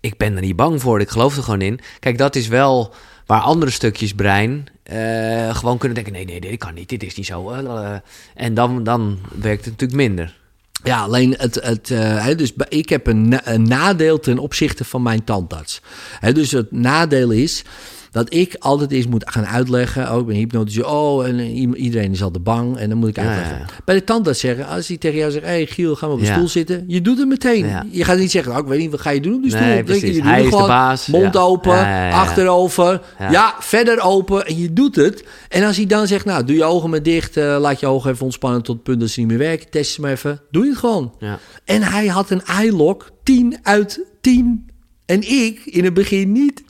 [0.00, 1.00] ik ben er niet bang voor.
[1.00, 1.80] Ik geloof er gewoon in.
[2.00, 2.94] Kijk, dat is wel
[3.28, 7.14] waar andere stukjes brein eh, gewoon kunnen denken: nee, nee, dit kan niet, dit is
[7.14, 7.50] niet zo.
[7.50, 7.94] eh,
[8.34, 10.36] en dan, dan werkt het natuurlijk minder.
[10.84, 15.02] Ja, alleen het, het, eh, dus ik heb een, na- een nadeel ten opzichte van
[15.02, 15.80] mijn tandarts.
[16.32, 17.64] Dus het nadeel is
[18.24, 20.12] dat ik altijd eens moet gaan uitleggen.
[20.12, 20.86] Oh, ik ben hypnotiseur.
[20.88, 22.76] Oh, en eh, iedereen is altijd bang.
[22.76, 23.54] En dan moet ik uitleggen.
[23.54, 23.66] ja, ja.
[23.84, 25.44] Bij de tandarts zeggen, als hij tegen jou zegt...
[25.44, 26.34] Hé hey, Giel, gaan we op de Ja.
[26.34, 26.84] stoel zitten.
[26.86, 27.66] Je doet het meteen.
[27.90, 29.58] Je gaat niet zeggen, oh, ik weet niet, wat ga je doen op de Nee,
[29.60, 29.76] stoel?
[29.76, 30.16] Je, precies.
[30.16, 30.66] je Hij is de gewoon.
[30.68, 31.06] baas.
[31.06, 33.00] Mond open, achterover.
[33.30, 33.54] Ja.
[33.58, 34.46] Verder open.
[34.46, 35.24] En je doet het.
[35.48, 37.36] En als hij dan zegt, nou, doe je ogen maar dicht.
[37.36, 39.70] eh, laat je ogen even ontspannen tot het punt dat ze niet meer werken.
[39.70, 40.40] Test ze maar even.
[40.50, 41.14] Doe je het gewoon.
[41.64, 44.67] En hij had een eye-lock 10 uit 10.
[45.08, 46.62] En ik in het begin niet.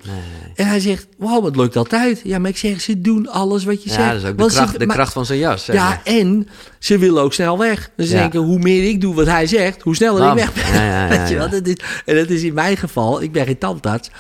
[0.55, 2.21] En hij zegt, wow, het lukt altijd.
[2.25, 4.13] Ja, maar ik zeg, ze doen alles wat je Ja, zegt.
[4.13, 5.67] dat is ook de, ze- kracht, de maar- kracht van zijn jas.
[5.67, 6.49] Ja, en
[6.79, 7.91] ze willen ook snel weg.
[7.97, 8.21] Dus ze Ja.
[8.21, 10.37] denken, hoe meer ik doe wat hij zegt, hoe sneller Bam.
[10.39, 10.75] ik weg ben.
[10.75, 11.41] Ja, ja, ja, Weet je ja.
[11.41, 11.51] wel?
[11.51, 14.11] Dat is, en dat is in mijn geval, ik ben geen tandarts.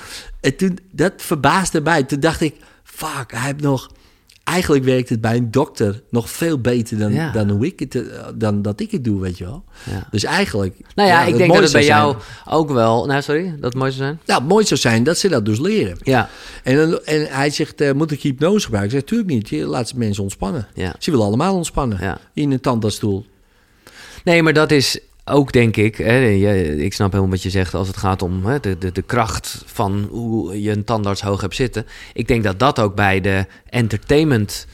[0.40, 2.02] En toen, dat verbaasde mij.
[2.02, 2.54] Toen dacht ik,
[2.84, 3.90] fuck, hij heeft nog...
[4.48, 7.30] Eigenlijk werkt het bij een dokter nog veel beter dan, Ja.
[7.32, 8.02] dan, hoe ik het, eh,
[8.34, 9.64] dan dat ik het doe, weet je wel.
[9.90, 10.06] Ja.
[10.10, 10.76] Dus eigenlijk...
[10.94, 13.06] Nou ja, ik denk dat het bij jou zijn- ook wel...
[13.06, 14.20] Nou, sorry, dat het mooi zou zijn?
[14.26, 15.96] Nou, het mooi zou zijn dat ze dat dus leren.
[16.02, 16.28] Ja.
[16.62, 18.94] En, en hij zegt, eh, moet ik hypnose gebruiken?
[18.94, 19.48] Ik zeg, tuurlijk niet.
[19.48, 20.66] Je laat mensen ontspannen.
[20.74, 20.94] Ja.
[20.98, 21.98] Ze willen allemaal ontspannen.
[22.00, 22.18] Ja.
[22.34, 23.26] In een tandartsstoel.
[24.24, 24.98] Nee, maar dat is
[25.28, 25.96] ook, denk ik...
[25.96, 26.28] Hè,
[26.74, 29.62] ik snap helemaal wat je zegt als het gaat om hè, de, de, de kracht
[29.66, 31.86] van hoe je een tandarts hoog hebt zitten.
[32.12, 34.66] Ik denk dat dat ook bij de entertainment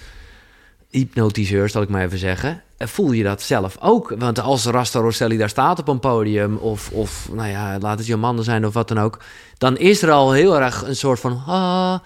[0.91, 2.63] hypnotiseur, zal ik maar even zeggen...
[2.77, 4.15] eh, voel je dat zelf ook.
[4.19, 6.57] Want als Rasta Rosselli daar staat op een podium...
[6.57, 9.19] of, of nou ja, laat het je mannen zijn of wat dan ook...
[9.59, 11.43] dan is er al heel erg een soort van...
[11.47, 11.99] Ah,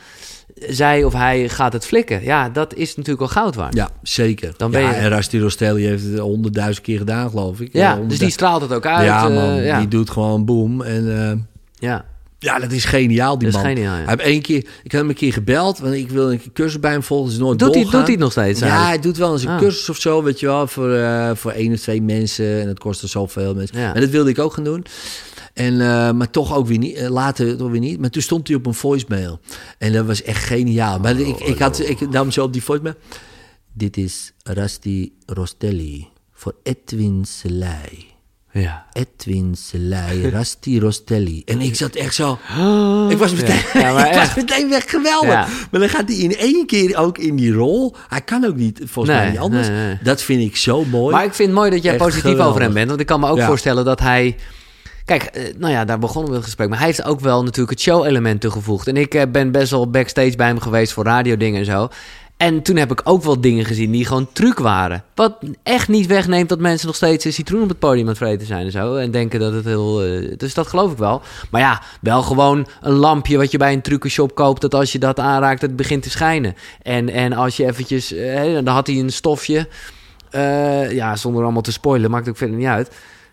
[0.69, 2.23] zij of hij gaat het flikken.
[2.23, 3.75] Ja, dat is natuurlijk wel goud waard.
[3.75, 4.53] Ja, zeker.
[4.57, 7.69] Dan ben ja, je- En Rusty Rostelli heeft het honderdduizend keer gedaan, geloof ik.
[7.73, 9.05] Ja, Eh, dus die straalt het ook uit.
[9.07, 9.55] Ja, eh, man.
[9.63, 9.79] ja.
[9.79, 10.83] Die doet gewoon boom.
[10.83, 11.33] En eh,
[11.75, 12.05] ja.
[12.39, 13.75] ja, dat is geniaal, die Dat is man.
[13.75, 14.01] geniaal, ja.
[14.05, 14.57] Hij heeft één keer...
[14.59, 17.33] Ik heb hem een keer gebeld, want ik wil een cursus bij hem volgen.
[17.33, 18.61] Is nooit Doet hij, doet hij het nog steeds?
[18.61, 18.95] Ja, eigenlijk?
[18.95, 19.59] hij doet wel eens een Ah.
[19.59, 22.61] cursus of zo, weet je wel, voor, eh, voor één of twee mensen.
[22.61, 23.77] En dat kostte zoveel mensen.
[23.95, 24.85] En dat wilde ik ook gaan doen.
[25.59, 28.01] En, eh, maar toch ook weer niet, eh, later toch weer niet.
[28.01, 29.41] Maar toen stond hij op een voicemail.
[29.79, 30.99] En dat was echt geniaal.
[30.99, 32.95] Maar ik, ik had ik nam zo op die voicemail.
[33.73, 38.07] Dit is Rusty Rostelli voor Edwin Selei.
[38.53, 38.87] Ja.
[38.93, 41.43] Edwin Selei, Rusty Rostelli.
[41.45, 42.39] En ik zat echt zo...
[43.11, 44.37] Ik was meteen, Ja, maar ik was echt.
[44.37, 45.29] meteen weg, geweldig.
[45.31, 45.47] Ja.
[45.71, 47.95] Maar dan gaat hij in één keer ook in die rol.
[48.09, 49.69] Hij kan ook niet, volgens mij niet anders.
[49.69, 49.99] nee, nee.
[50.03, 51.15] Dat vind ik zo mooi.
[51.15, 52.47] Maar ik vind het mooi dat jij Echt positief geweldig.
[52.51, 52.89] over hem bent.
[52.89, 53.47] Want ik kan me ook Ja.
[53.47, 54.37] voorstellen dat hij...
[55.09, 56.69] Kijk, eh, nou ja, daar begonnen we het gesprek.
[56.69, 58.87] Maar hij heeft ook wel natuurlijk het show-element toegevoegd.
[58.87, 61.89] En ik eh, ben best wel backstage bij hem geweest voor radiodingen en zo.
[62.37, 65.05] En toen heb ik ook wel dingen gezien die gewoon truc waren.
[65.15, 68.47] Wat echt niet wegneemt dat mensen nog steeds citroen op het podium aan het vreten
[68.47, 68.97] zijn en zo.
[68.97, 70.03] En denken dat het heel...
[70.03, 71.23] eh, dus dat geloof ik wel.
[71.51, 74.61] Maar ja, wel gewoon een lampje wat je bij een trucenshop koopt...
[74.61, 76.55] dat als je dat aanraakt, het begint te schijnen.
[76.83, 78.15] En, en als je eventjes...
[78.65, 79.69] dan had hij een stofje...
[80.91, 82.91] ja, zonder allemaal te spoilen, maakt ook verder niet uit.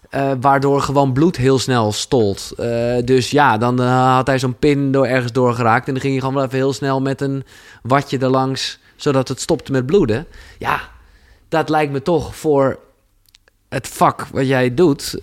[0.10, 2.52] Eh, waardoor gewoon bloed heel snel stolt.
[2.57, 5.88] Eh, dus ja, dan eh, had hij zo'n pin door ergens doorgeraakt.
[5.88, 7.44] En dan ging hij gewoon wel even heel snel met een
[7.84, 10.26] watje erlangs zodat het stopte met bloeden.
[10.60, 10.82] Ja,
[11.49, 12.80] dat lijkt me toch voor
[13.69, 15.19] het vak wat jij doet.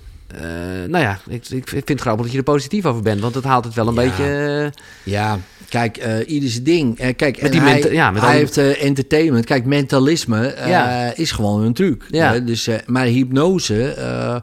[0.87, 3.45] nou ja, ik, ik vind het grappig dat je er positief over bent, want het
[3.45, 4.01] haalt het wel een Ja.
[4.03, 4.73] beetje.
[5.05, 5.39] Ja,
[5.73, 6.99] kijk, eh ieder zijn ding.
[6.99, 9.45] Eh, kijk, Met en die hij, ja, met hij al die- heeft eh, entertainment.
[9.45, 11.13] Kijk, mentalisme eh, Ja.
[11.17, 12.05] is gewoon een truc.
[12.11, 12.35] Ja.
[12.35, 14.37] Eh, dus, eh, maar hypnose eh,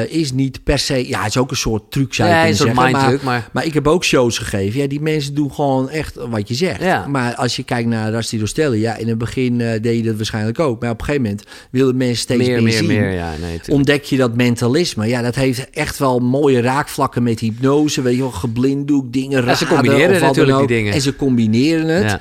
[0.00, 1.08] eh, is niet per se...
[1.08, 2.74] Ja, het is ook een soort truc, zou je kunnen zeggen.
[2.76, 4.80] maar, maar- maar ik heb ook shows gegeven.
[4.80, 7.06] Ja, die mensen doen gewoon echt wat je zegt.
[7.06, 8.80] Maar als je kijkt naar Rusty Rostelli...
[8.80, 10.80] Ja, in het begin eh, deed je dat waarschijnlijk ook.
[10.80, 13.10] Maar op een gegeven moment wilden mensen steeds meer, zien meer.
[13.12, 15.06] Ja, nee, ontdek je dat mentalisme.
[15.06, 18.02] Ja, dat heeft echt wel mooie raakvlakken met hypnose.
[18.02, 19.56] Weet je wel, geblinddoek, dingen raden.
[19.56, 20.92] Ze combineren of die dingen.
[20.92, 22.10] En ze combineren het.
[22.10, 22.20] Ja.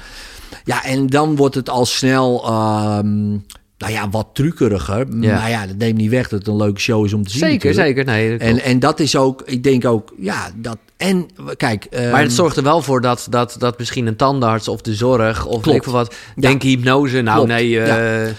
[0.65, 0.83] Ja.
[0.83, 2.43] en dan wordt het al snel...
[2.45, 3.37] ehm,
[3.77, 5.05] nou ja, wat truckeriger.
[5.19, 5.39] Ja.
[5.39, 7.39] Maar ja, dat neemt niet weg dat het een leuke show is om te zien.
[7.39, 7.97] Zeker, natuurlijk.
[7.97, 8.13] zeker.
[8.13, 8.63] Nee, En, klopt.
[8.63, 10.77] en dat is ook, ik denk ook, ja, dat...
[10.97, 11.27] En
[11.57, 11.87] kijk...
[11.91, 14.93] maar ehm, het zorgt er wel voor dat, dat, dat misschien een tandarts of de
[14.93, 16.15] zorg of weet ik wat.
[16.35, 17.21] Denk hypnose.
[17.21, 17.51] Nou, Klopt.
[17.51, 17.79] nee.
[17.79, 18.31] eh,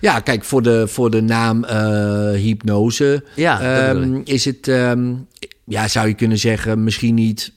[0.00, 4.70] Ja, kijk, voor de, voor de naam eh, hypnose Ja, ehm, is het,
[5.64, 7.52] ja, zou je kunnen zeggen, misschien niet.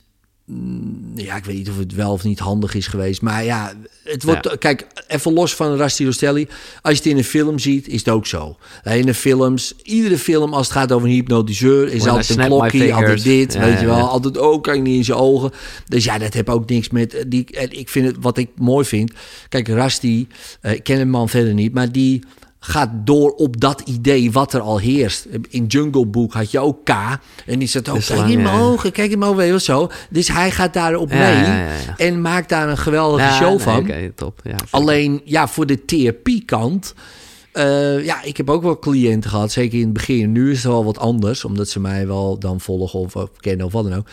[0.45, 3.21] Mm, Ja, ik weet niet of het wel of niet handig is geweest.
[3.21, 4.45] Maar ja, het wordt.
[4.49, 4.55] Ja.
[4.55, 6.47] Kijk, even los van Rasti Rostelli.
[6.81, 8.57] Als je het in een film ziet, is het ook zo.
[8.83, 12.45] In de films, iedere film als het gaat over een hypnotiseur, is When altijd een
[12.45, 14.07] klokje, altijd dit, Ja, weet je wel.
[14.09, 15.51] Altijd, oh, kan ik niet in zijn ogen.
[15.87, 17.13] Dus ja, dat heb ook niks met...
[17.13, 19.11] eh, Die, en ik vind het, wat ik mooi vind...
[19.49, 20.27] Kijk, Rasti,
[20.61, 21.73] eh, ik ken hem man verder niet...
[21.73, 22.23] maar die
[22.65, 25.27] gaat door op dat idee wat er al heerst.
[25.49, 26.89] In Jungle Book had je ook K.
[27.45, 29.89] En die zat ook, De kijk in mijn ogen, kijk in mijn ogen, zo.
[30.09, 31.35] Dus hij gaat daarop Ja, mee...
[31.35, 31.93] ja, ja, ja.
[31.97, 33.91] en maakt daar een geweldige show nee, van.
[34.15, 34.41] Top.
[34.69, 36.93] Alleen, ja, voor de therapiekant...
[37.51, 40.31] eh ja, ik heb ook wel cliënten gehad, zeker in het begin.
[40.31, 43.65] Nu is het wel wat anders, omdat ze mij wel dan volgen of, of kennen
[43.65, 44.07] of wat dan ook.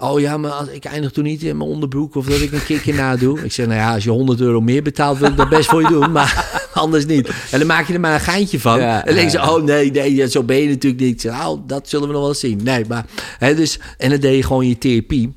[0.00, 2.64] Oh ja, maar als, ik eindig toen niet in mijn onderbroek of dat ik een
[2.64, 3.40] kickje nadoe.
[3.44, 5.82] Ik zeg, nou ja, als je 100 euro meer betaalt, wil ik dat best voor
[5.82, 7.30] je doen, maar anders niet.
[7.50, 8.80] En dan maak je er maar een geintje van.
[8.80, 11.20] Ja, en dan denk je, ja, oh nee, nee, zo ben je natuurlijk niet.
[11.20, 12.60] Zeg, nou, dat zullen we nog wel zien.
[12.62, 13.06] Nee, maar,
[13.38, 15.34] hè, dus, en dan deed je gewoon je therapie.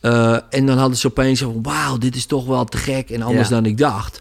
[0.00, 3.22] Eh, en dan hadden ze opeens van, wauw, dit is toch wel te gek en
[3.22, 3.54] anders Ja.
[3.54, 4.20] dan ik dacht.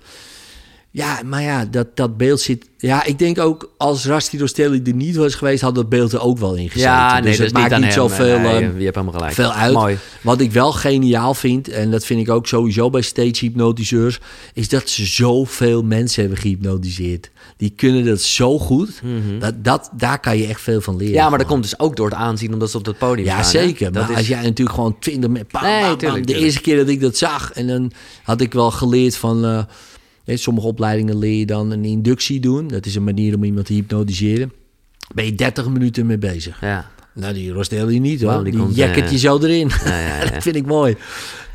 [0.95, 2.65] Ja, maar ja, dat, dat beeld zit...
[2.77, 5.61] Ja, ik denk ook als Rasti Rostelli er niet was geweest...
[5.61, 6.91] had dat beeld er ook wel in gezeten.
[6.91, 7.91] ja, nee, dus dat het maakt niet hem.
[7.91, 9.33] zoveel, Nee, ehm, je hebt helemaal gelijk.
[9.33, 9.73] veel uit.
[9.73, 9.97] Mooi.
[10.21, 14.19] Wat ik wel geniaal vind, en dat vind ik ook sowieso bij stage hypnotiseurs...
[14.53, 17.29] is dat ze zoveel mensen hebben gehypnotiseerd.
[17.57, 19.01] Die kunnen dat zo goed.
[19.39, 21.13] dat, dat, daar kan je echt veel van leren.
[21.13, 21.21] Mhm.
[21.23, 23.43] Ja, maar dat komt dus ook door het aanzien omdat ze op dat podium Ja,
[23.43, 23.61] staan.
[23.61, 23.67] hè?
[23.67, 23.91] zeker.
[23.91, 25.97] Maar is- als jij natuurlijk gewoon twintig met bam, Nee, bam, bam.
[25.97, 26.45] tuurlijk, De tuurlijk.
[26.45, 27.51] eerste keer dat ik dat zag.
[27.51, 27.91] En dan
[28.23, 29.45] had ik wel geleerd van...
[29.45, 29.63] eh,
[30.25, 32.67] sommige opleidingen leer je dan een inductie doen.
[32.67, 34.51] Dat is een manier om iemand te hypnotiseren.
[35.15, 36.61] Ben je 30 minuten mee bezig.
[36.61, 36.91] Ja.
[37.15, 38.31] Nou, die rostel je niet hoor.
[38.31, 39.69] Wauw, die die jacket eh, je zo erin.
[39.85, 40.91] Ja, dat vind ik mooi.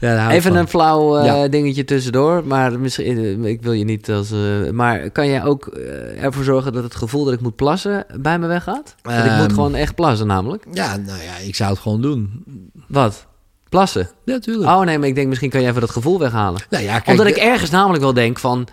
[0.00, 0.56] Ik Even van.
[0.56, 4.32] een flauw eh, dingetje tussendoor, maar misschien, eh, ik wil je niet als.
[4.72, 5.66] maar kan jij ook
[6.20, 8.94] ervoor zorgen dat het gevoel dat ik moet plassen bij me weggaat?
[9.02, 9.54] Want ik moet Ehm.
[9.54, 10.64] gewoon echt plassen, namelijk.
[10.72, 12.44] Ja, nou ja, ik zou het gewoon doen.
[12.88, 13.26] Wat?
[13.68, 14.10] Plassen?
[14.24, 14.70] Ja, natuurlijk.
[14.70, 16.60] Oh nee, maar ik denk misschien kan je even dat gevoel weghalen.
[16.70, 18.66] Nou ja, kijk, Omdat ik ergens namelijk wel denk van,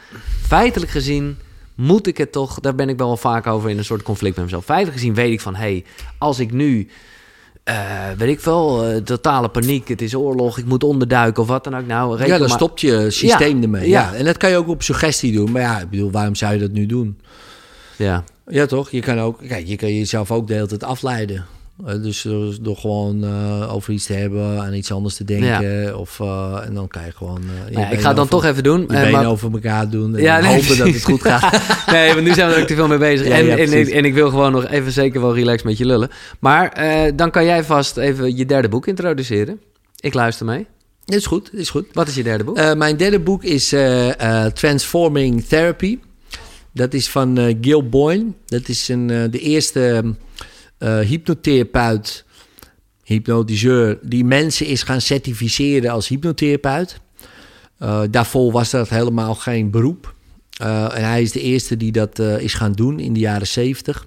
[0.48, 1.38] feitelijk gezien
[1.76, 4.46] moet ik het toch, daar ben ik wel vaak over in een soort conflict met
[4.46, 4.66] mezelf.
[4.66, 5.84] Feitelijk gezien weet ik van, hé, hey,
[6.18, 6.88] als ik nu,
[7.64, 7.76] eh,
[8.18, 11.78] weet ik wel, eh, totale paniek, het is oorlog, ik moet onderduiken of wat dan
[11.78, 11.86] ook.
[11.86, 13.90] Nou, ja, dan maar- stopt je systeem Ja, ermee.
[13.90, 14.02] ja.
[14.12, 14.14] Ja.
[14.18, 15.52] En dat kan je ook op suggestie doen.
[15.52, 17.20] Maar ja, ik bedoel, waarom zou je dat nu doen?
[17.96, 18.92] Ja, Ja, toch?
[18.92, 21.46] Je kan ook, kijk, je kan jezelf ook de hele tijd afleiden.
[21.86, 25.98] Eh, dus door, door gewoon eh, over iets te hebben, aan iets anders te denken.
[26.00, 27.42] Of, eh, en dan kan je gewoon.
[27.42, 28.82] eh, je Nou ja, ik ga het dan over- toch even doen.
[28.82, 30.16] Je eh, benen maar- over elkaar doen.
[30.16, 31.62] En Ja, nee, hopen dat het goed gaat.
[31.92, 33.28] nee, want nu zijn we er ook te veel mee bezig.
[33.28, 36.10] En, en, en ik wil gewoon nog even zeker wel relaxed met je lullen.
[36.40, 39.60] Maar eh, dan kan jij vast even je derde boek introduceren.
[40.00, 40.66] Ik luister mee.
[41.06, 41.86] Dat is goed, is goed.
[41.94, 42.58] Wat is je derde boek?
[42.58, 46.00] Eh, mijn derde boek is eh, eh, Transforming Therapy.
[46.74, 48.26] Dat is van eh, Gil Boyne.
[48.46, 50.14] Dat is een, eh, de eerste
[50.78, 52.26] eh, hypnotherapeut,
[53.04, 54.00] hypnotiseur...
[54.02, 57.00] die mensen is gaan certificeren als hypnotherapeut.
[57.78, 60.14] Eh, daarvoor was dat helemaal geen beroep.
[60.58, 64.06] Eh, en hij is de eerste die dat is gaan doen in de jaren zeventig.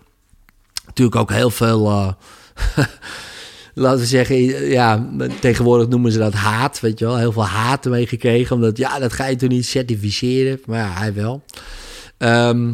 [0.87, 1.83] Natuurlijk ook heel veel...
[3.75, 4.37] laten we zeggen,
[4.69, 5.09] ja,
[5.41, 7.17] tegenwoordig noemen ze dat haat, weet je wel.
[7.17, 10.61] Heel veel haat ermee gekregen, omdat, ja, dat ga je toen niet certificeren.
[10.67, 11.43] Maar ja, hij wel.
[12.17, 12.73] Ehm,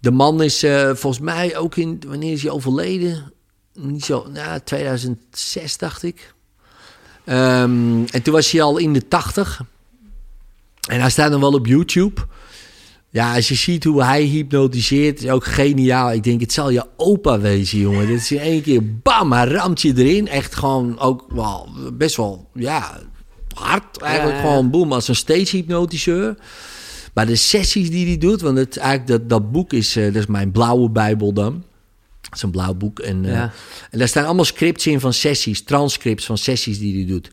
[0.00, 3.33] de man is volgens mij ook in, wanneer is hij overleden?
[3.74, 6.34] Niet zo, nou, 2006 dacht ik.
[7.24, 9.60] Ehm, en toen was hij al in de 80.
[10.88, 12.20] En hij staat dan wel op YouTube.
[13.10, 16.12] Ja, als je ziet hoe hij hypnotiseert, is ook geniaal.
[16.12, 18.06] Ik denk, het zal je opa wezen, jongen.
[18.06, 20.28] Dit is in één keer, bam, hij ramt je erin.
[20.28, 23.00] Echt gewoon ook wel, best wel, ja,
[23.54, 23.98] hard.
[23.98, 24.48] Eigenlijk Ja, ja.
[24.48, 26.36] gewoon, boem, als een stage hypnotiseur.
[27.14, 30.14] Maar de sessies die hij doet, want het, eigenlijk dat, dat boek is, eh, dat
[30.14, 31.64] is mijn blauwe bijbel dan.
[32.42, 32.98] Een blauw boek.
[32.98, 33.52] En, eh, Ja.
[33.90, 37.30] en daar staan allemaal scripts in van sessies, transcripts van sessies die hij doet.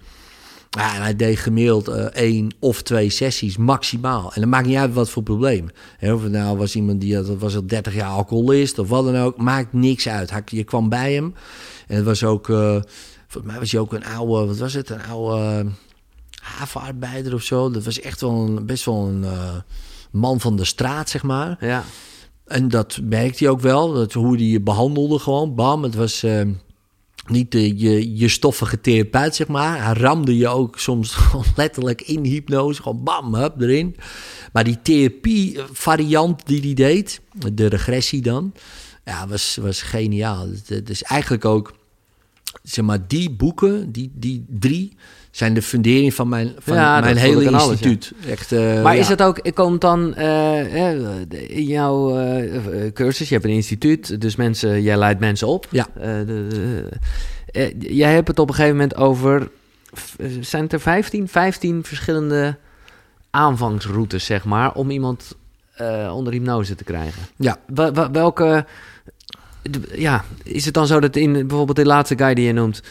[0.78, 4.34] Ja, en hij deed gemiddeld eh, één of twee sessies maximaal.
[4.34, 5.70] En dat maakt niet uit wat voor probleem.
[5.98, 9.06] Hè, of het nou was iemand die had, was al 30 jaar alcoholist of wat
[9.06, 9.38] dan ook.
[9.38, 10.30] Maakt niks uit.
[10.30, 11.34] Hij- Je kwam bij hem.
[11.88, 12.80] En het was ook, eh,
[13.28, 14.90] volgens mij was hij ook een oude, wat was het?
[14.90, 15.66] Een oude eh,
[16.42, 17.70] havenarbeider of zo.
[17.70, 19.26] Dat was echt wel een, best wel een
[20.12, 21.58] man van de straat, zeg maar.
[21.60, 21.84] Ja.
[22.52, 23.94] En dat merkte hij ook wel.
[23.94, 25.56] Dat hoe hij je behandelde gewoon.
[25.56, 26.42] Bam, het was eh,
[27.28, 29.84] niet de, je, je stoffige therapeut, zeg maar.
[29.84, 31.18] Hij ramde je ook soms
[31.56, 32.82] letterlijk in hypnose.
[32.82, 33.96] Gewoon bam, hup, erin.
[34.54, 37.22] Maar die therapie variant die hij deed,
[37.54, 38.54] de regressie dan...
[39.06, 40.48] Ja, was, was geniaal.
[40.86, 41.74] Is eigenlijk ook...
[42.64, 44.98] Zeg maar, die boeken, die, die drie...
[45.32, 48.12] zijn de fundering van mijn, van Ja, dat mijn hele alles, instituut.
[48.28, 49.02] Echt, eh, Maar ja.
[49.02, 54.36] is het ook, komt dan eh, in jouw eh, cursus, je hebt een instituut, dus
[54.36, 55.68] mensen, jij leidt mensen op.
[55.70, 55.88] Ja.
[55.94, 59.50] De, de- jij hebt het op een gegeven moment over,
[60.40, 61.28] zijn het er 15?
[61.28, 62.58] 15 verschillende
[63.30, 65.36] aanvangsroutes, zeg maar, om iemand
[66.12, 67.22] onder hypnose te krijgen.
[67.36, 67.58] Ja.
[68.12, 68.66] Welke,
[69.96, 72.82] ja, is het dan zo dat in bijvoorbeeld de laatste guy die je noemt,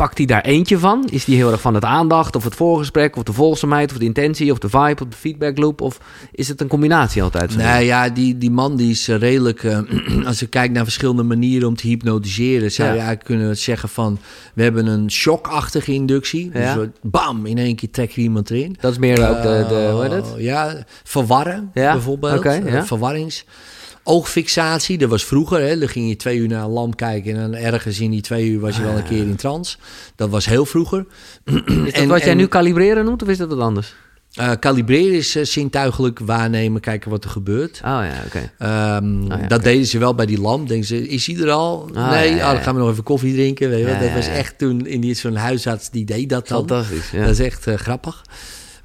[0.00, 1.08] pakt hij daar eentje van?
[1.10, 4.04] Is die heel erg van het aandacht of het voorgesprek of de volgzaamheid of de
[4.04, 5.80] intentie of de vibe of de feedback loop?
[5.80, 6.00] Of
[6.32, 7.52] is het een combinatie altijd?
[7.52, 9.64] van Nee, ja, die, die man die is eh, redelijk...
[9.64, 9.78] eh,
[10.26, 12.72] als je kijkt naar verschillende manieren om te hypnotiseren...
[12.72, 12.94] zou Ja.
[12.94, 14.18] je eigenlijk kunnen zeggen van...
[14.54, 16.50] we hebben een shockachtige inductie.
[16.50, 16.78] Dus Ja.
[16.78, 18.76] we- bam, in één keer trek je iemand erin.
[18.80, 20.34] Dat is meer ook de, de hoe heet het?
[20.36, 22.44] Eh, Ja, verwarren Ja, bijvoorbeeld.
[22.44, 23.44] Eh, verwarrings.
[24.04, 25.60] Oogfixatie, dat was vroeger.
[25.60, 25.78] Hè.
[25.78, 27.36] Dan ging je twee uur naar een lamp kijken...
[27.36, 29.76] en dan ergens in die twee uur was je wel een keer in trance.
[30.16, 31.06] Dat was heel vroeger.
[31.44, 33.94] Is dat En- wat jij en- nu kalibreren noemt of is dat wat anders?
[34.34, 37.76] Eh, kalibreren is eh, zintuigelijk waarnemen, kijken wat er gebeurt.
[37.84, 38.50] Oh ja, oké.
[38.58, 40.68] Ehm, ja, dat deden ze wel bij die lamp.
[40.68, 41.90] Denken ze, is hij er al?
[41.94, 43.68] Ah, nee, ja, ja, oh, dan gaan we nog even koffie drinken.
[43.70, 46.58] Weet je dat was echt toen in die zo'n huisarts die deed dat dan.
[46.58, 47.10] Fantastisch.
[47.20, 48.22] Dat is echt eh, grappig.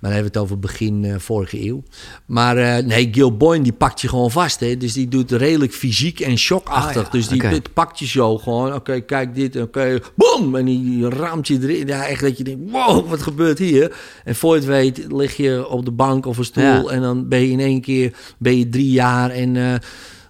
[0.05, 1.83] Maar dan hebben we het over begin eh, vorige eeuw.
[2.25, 4.59] Maar eh, nee, Gil Boyne die pakt je gewoon vast.
[4.59, 4.77] Hè?
[4.77, 6.97] Dus die doet redelijk fysiek en shockachtig.
[6.97, 8.73] Ah, ja, Dus die dit pakt je zo gewoon.
[8.73, 9.61] Oké, kijk dit.
[9.61, 10.55] Oké, boom!
[10.55, 11.87] En die raamt je erin.
[11.87, 13.95] Ja, echt dat je denkt, wow, wat gebeurt hier?
[14.23, 16.63] En voor je het weet lig je op de bank of een stoel.
[16.63, 16.83] Ja.
[16.85, 19.55] En dan ben je in één keer ben je drie jaar en...
[19.55, 19.73] eh,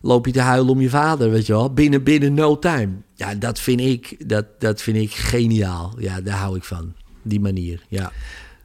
[0.02, 1.74] loop je te huilen om je vader, weet je wel.
[1.74, 2.90] Binnen, binnen no time.
[3.16, 5.94] Ja, dat vind ik, dat, dat vind ik geniaal.
[6.00, 6.94] Ja, daar hou ik van.
[7.24, 8.12] Die manier, ja.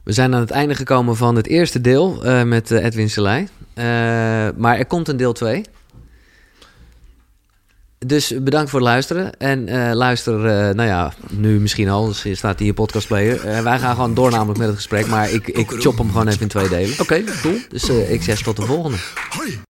[0.03, 3.47] We zijn aan het einde gekomen van het eerste deel eh, met eh, Edwin Selei.
[3.73, 3.85] Eh,
[4.55, 5.65] maar er komt een deel 2.
[8.05, 9.37] Dus bedankt voor het luisteren.
[9.37, 10.35] En luister,
[10.75, 13.63] nou ja, nu misschien al, dus je staat hier je podcastplayer.
[13.63, 16.41] Wij gaan gewoon door namelijk met het gesprek, maar ik, ik chop hem gewoon even
[16.41, 16.99] in twee delen.
[16.99, 17.57] Oké, cool.
[17.69, 18.97] Dus ik zeg tot de volgende.